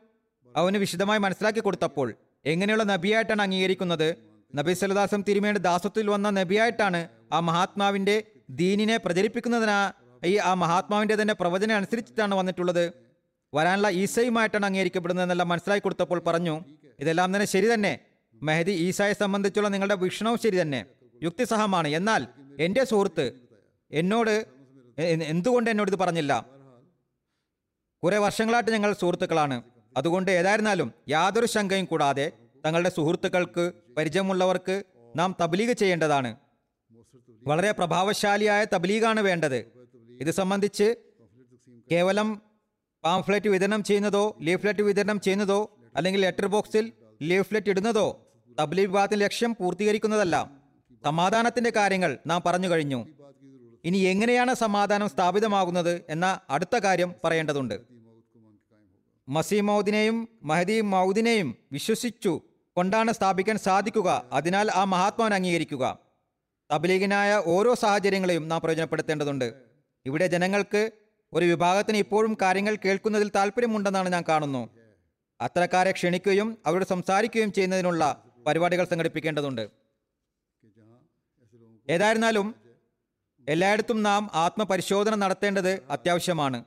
അവന് 0.55 0.77
വിശദമായി 0.77 1.19
മനസ്സിലാക്കി 1.19 1.59
കൊടുത്തപ്പോൾ 1.59 2.13
എങ്ങനെയുള്ള 2.45 2.83
നബിയായിട്ടാണ് 2.83 3.41
അംഗീകരിക്കുന്നത്? 3.41 4.26
നബി 4.55 4.73
സലദാസം 4.73 5.23
തിരുമേണ്ട 5.27 5.57
ദാസത്തിൽ 5.57 6.09
വന്ന 6.09 6.29
നബിയായിട്ടാണ് 6.29 7.07
ആ 7.33 7.39
മഹാത്മാവിന്റെ 7.39 8.23
ദീനിനെ 8.49 8.97
പ്രചരിപ്പിക്കുന്നതിനാ 8.97 9.91
ഈ 10.25 10.37
ആ 10.37 10.53
മഹാത്മാവിന്റെ 10.53 11.15
തന്നെ 11.21 11.33
പ്രവചനം 11.33 11.75
അനുസരിച്ചിട്ടാണ് 11.75 12.35
വന്നിട്ടുള്ളത്. 12.35 12.93
വരാനുള്ള 13.53 13.89
ഈസയുമായിട്ടാണ് 13.89 14.65
അംഗീകരിക്കപ്പെടുന്നത് 14.65 15.23
എന്നെല്ലാം 15.23 15.49
മനസ്സിലാക്കി 15.49 15.83
കൊടുത്തപ്പോൾ 15.83 16.19
പറഞ്ഞു 16.27 16.65
ഇതെല്ലാം 16.99 17.35
തന്നെ 17.35 17.47
ശരി 17.47 17.73
തന്നെ. 17.73 17.99
മെഹദി 18.43 18.71
ഈസായെ 18.71 19.13
സംബന്ധിച്ചുള്ള 19.13 19.69
നിങ്ങളുടെ 19.69 19.95
വീക്ഷണവും 19.95 20.37
ശരി 20.37 20.61
തന്നെ. 20.61 20.85
യുക്തിസഹമാണ്. 21.23 21.87
എന്നാൽ 21.87 22.27
എന്റെ 22.59 22.83
സുഹൃത്ത് 22.83 23.25
എന്നോട് 23.91 24.45
എന്തുകൊണ്ട് 25.33 25.69
എന്നോട് 25.69 25.91
ഇത് 25.91 25.99
പറഞ്ഞില്ല? 25.99 26.45
കുറെ 28.03 28.17
വർഷങ്ങളായിട്ട് 28.17 28.71
ഞങ്ങൾ 28.71 28.93
സുഹൃത്തുക്കളാണ്. 28.93 29.63
അതുകൊണ്ട് 29.97 30.31
ഏതായിരുന്നാലും 30.31 30.93
യാതൊരു 31.09 31.45
ശങ്കയും 31.45 31.85
കൂടാതെ 31.85 32.31
തങ്ങളുടെ 32.67 32.89
സുഹൃത്തുക്കൾക്ക് 32.89 33.71
പരിചയമുള്ളവർക്ക് 33.97 34.83
നാം 35.15 35.35
തബ്ലീഗ് 35.41 35.73
ചെയ്യേണ്ടതാണ്. 35.73 36.35
വളരെ 37.43 37.71
പ്രഭാവശാലിയായ 37.71 38.65
തബ്ലീഗാണ് 38.73 39.19
വേണ്ടത്. 39.19 39.55
ഇത് 40.21 40.31
സംബന്ധിച്ച് 40.31 40.95
കേവലം 41.91 42.41
പാംഫ്ലെറ്റ് 43.03 43.49
വിതരണം 43.49 43.83
ചെയ്യുന്നതോ 43.83 44.37
ലീഫ്ലെറ്റ് 44.41 44.81
വിതരണം 44.81 45.21
ചെയ്യുന്നതോ 45.21 45.77
അല്ലെങ്കിൽ 45.95 46.21
ലെറ്റർ 46.21 46.45
ബോക്സിൽ 46.45 46.91
ലീഫ്ലെറ്റ് 47.21 47.69
ഇടുന്നതോ 47.69 48.27
തബ്ലീഗ് 48.59 48.87
വിഭാഗത്തിന്റെ 48.87 49.25
ലക്ഷ്യം 49.25 49.55
പൂർത്തീകരിക്കുന്നതല്ല. 49.59 50.51
സമാധാനത്തിന്റെ 51.03 51.69
കാര്യങ്ങൾ 51.69 52.17
നാം 52.27 52.41
പറഞ്ഞു 52.45 52.67
കഴിഞ്ഞു. 52.67 53.07
ഇനി 53.83 53.97
എങ്ങനെയാണ് 53.97 54.53
സമാധാനം 54.53 55.09
സ്ഥാപിതമാകുന്നത് 55.09 56.01
എന്ന 56.09 56.39
അടുത്ത 56.49 56.77
കാര്യം 56.77 57.15
പറയേണ്ടതുണ്ട്. 57.23 57.81
മസീ 59.29 59.61
മൗദിനെയും 59.61 60.29
മഹദി 60.43 60.81
മൗദിനെയും 60.81 61.55
വിശ്വസിച്ചു 61.71 62.41
കൊണ്ടാണ് 62.77 63.11
സ്ഥാപിക്കാൻ 63.11 63.57
സാധിക്കുക. 63.57 64.25
അതിനാൽ 64.31 64.71
ആ 64.71 64.83
മഹാത്മാവിനെ 64.83 65.35
അംഗീകരിക്കുക. 65.35 65.97
തബ്ലീഗിനായ 66.71 67.43
ഓരോ 67.45 67.73
സാഹചര്യങ്ങളെയും 67.73 68.47
നാം 68.47 68.61
പ്രയോജനപ്പെടുത്തേണ്ടതുണ്ട്. 68.61 69.53
ഇവിടെ 70.05 70.27
ജനങ്ങൾക്ക് 70.27 70.91
ഒരു 71.33 71.45
വിഭാഗത്തിന് 71.45 71.97
ഇപ്പോഴും 71.97 72.37
കാര്യങ്ങൾ 72.41 72.77
കേൾക്കുന്നതിൽ 72.85 73.31
താല്പര്യമുണ്ടെന്നാണ് 73.35 74.09
ഞാൻ 74.09 74.23
കാണുന്നു. 74.29 74.69
അത്തരക്കാരെ 75.41 75.91
ക്ഷണിക്കുകയും 75.91 76.57
അവരോട് 76.65 76.85
സംസാരിക്കുകയും 76.85 77.51
ചെയ്യുന്നതിനുള്ള 77.51 78.23
പരിപാടികൾ 78.47 78.85
സംഘടിപ്പിക്കേണ്ടതുണ്ട്. 78.85 79.69
ഏതായിരുന്നാലും 81.89 82.55
എല്ലായിടത്തും 83.49 84.03
നാം 84.03 84.29
ആത്മപരിശോധന 84.33 85.15
നടത്തേണ്ടത് 85.15 85.83
അത്യാവശ്യമാണ്. 85.89 86.63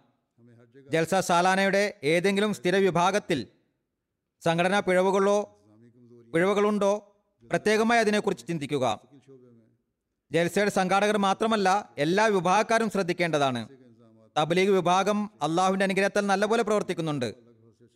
ജൽസ 0.90 1.14
സാലാനയുടെ 1.14 1.94
ഏതെങ്കിലും 2.04 2.54
സ്ഥിര 2.54 2.76
വിഭാഗത്തിൽ 2.76 3.46
സംഘടനാ 4.44 4.80
പിഴവുകളോ 4.80 5.59
പിഴവുകളുണ്ടോ? 6.34 7.16
പ്രത്യേകമായി 7.50 8.00
അതിനെക്കുറിച്ച് 8.00 8.46
ചിന്തിക്കുക. 8.46 9.00
ജൽസയുടെ 10.32 10.70
സംഘാടകർ 10.70 11.16
മാത്രമല്ല 11.18 11.90
എല്ലാ 11.98 12.26
വിഭാഗക്കാരും 12.26 12.90
ശ്രദ്ധിക്കേണ്ടതാണ്. 12.90 13.68
തബ്ലീഗ് 14.38 14.70
വിഭാഗം 14.70 15.30
അള്ളാഹുവിന്റെ 15.42 15.84
അനുഗ്രഹത്താൽ 15.84 16.26
നല്ലപോലെ 16.26 16.62
പ്രവർത്തിക്കുന്നുണ്ട്. 16.62 17.34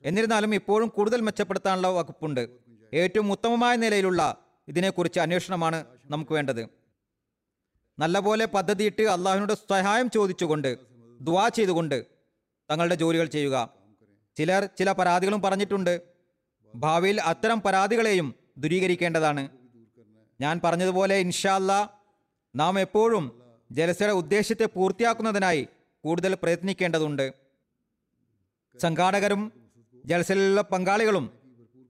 എന്നിരുന്നാലും 0.05 0.55
ഇപ്പോഴും 0.55 0.89
കൂടുതൽ 0.89 1.20
മെച്ചപ്പെടുത്താനുള്ള 1.20 1.89
വകുപ്പുണ്ട്. 1.89 2.49
ഏറ്റവും 2.95 3.32
ഉത്തമമായ 3.32 3.76
നിലയിലുള്ള 3.76 4.37
ഇതിനെക്കുറിച്ച് 4.68 5.20
അന്വേഷണമാണ് 5.20 5.85
നമുക്ക് 6.05 6.32
വേണ്ടത്. 6.32 6.68
നല്ലപോലെ 7.99 8.45
പദ്ധതിയിട്ട് 8.47 9.03
അള്ളാഹുവിനോട് 9.03 9.53
സഹായം 9.53 10.11
ചോദിച്ചുകൊണ്ട് 10.11 10.78
ദുവാ 11.20 11.49
ചെയ്തുകൊണ്ട് 11.49 12.07
തങ്ങളുടെ 12.70 12.95
ജോലികൾ 12.95 13.26
ചെയ്യുക. 13.26 13.68
ചിലർ 14.37 14.68
ചില 14.78 14.93
പരാതികളും 14.93 15.43
പറഞ്ഞിട്ടുണ്ട്. 15.43 16.13
ഭാവിയിൽ 16.74 17.20
അത്തരം 17.20 17.60
പരാതികളെയും 17.60 18.34
ദൂരീകരിക്കേണ്ടതാണ്. 18.58 19.48
ഞാൻ 20.40 20.60
പറഞ്ഞതുപോലെ 20.64 21.14
ഇൻഷാല്ല 21.14 22.00
നാം 22.56 22.80
എപ്പോഴും 22.80 23.42
ജലസയുടെ 23.70 24.12
ഉദ്ദേശത്തെ 24.12 24.64
പൂർത്തിയാക്കുന്നതിനായി 24.64 25.68
കൂടുതൽ 26.04 26.34
പ്രയത്നിക്കേണ്ടതുണ്ട്. 26.42 27.32
സംഘാടകരും 28.80 29.52
ജലസയിലുള്ള 30.06 30.60
പങ്കാളികളും 30.60 31.30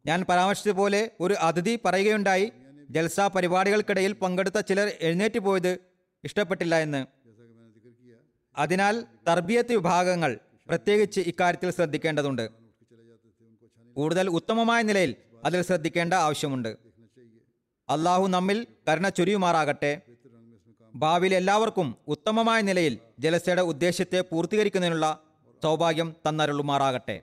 ഞാൻ 0.06 0.24
പരാമർശിച്ചതുപോലെ 0.28 1.10
ഒരു 1.20 1.34
അതിഥി 1.34 1.78
പറയുകയുണ്ടായി 1.84 2.52
ജൽസ 2.90 3.20
പരിപാടികൾക്കിടയിൽ 3.20 4.12
പങ്കെടുത്ത 4.12 4.60
ചിലർ 4.60 4.92
എഴുന്നേറ്റ് 5.00 5.38
പോയത് 5.38 5.78
ഇഷ്ടപ്പെട്ടില്ല 6.24 6.78
എന്ന്. 6.78 7.06
അതിനാൽ 8.58 9.06
തർബിയത്ത് 9.28 9.72
വിഭാഗങ്ങൾ 9.72 10.38
പ്രത്യേകിച്ച് 10.68 11.20
ഇക്കാര്യത്തിൽ 11.20 11.70
ശ്രദ്ധിക്കേണ്ടതുണ്ട്. 11.70 12.63
കൂടുതൽ 13.96 14.28
ഉത്തമമായ 14.28 14.82
നിലയിൽ 14.82 15.16
അതിൽ 15.44 15.62
ശ്രദ്ധിക്കേണ്ട 15.62 16.14
ആവശ്യമുണ്ട്. 16.14 16.76
അള്ളാഹു 17.88 18.26
നമ്മിൽ 18.26 18.66
കരുണ 18.88 19.08
ചൊരിയുമാറാകട്ടെ. 19.08 20.00
ഭാവിയിൽ 20.94 21.34
എല്ലാവർക്കും 21.34 21.96
ഉത്തമമായ 22.08 22.60
നിലയിൽ 22.60 22.98
ജലസയുടെ 23.18 23.62
ഉദ്ദേശത്തെ 23.62 24.20
പൂർത്തീകരിക്കുന്നതിനുള്ള 24.20 25.22
സൗഭാഗ്യം 25.62 26.14
തന്നരുളുമാറാകട്ടെ. 26.28 27.22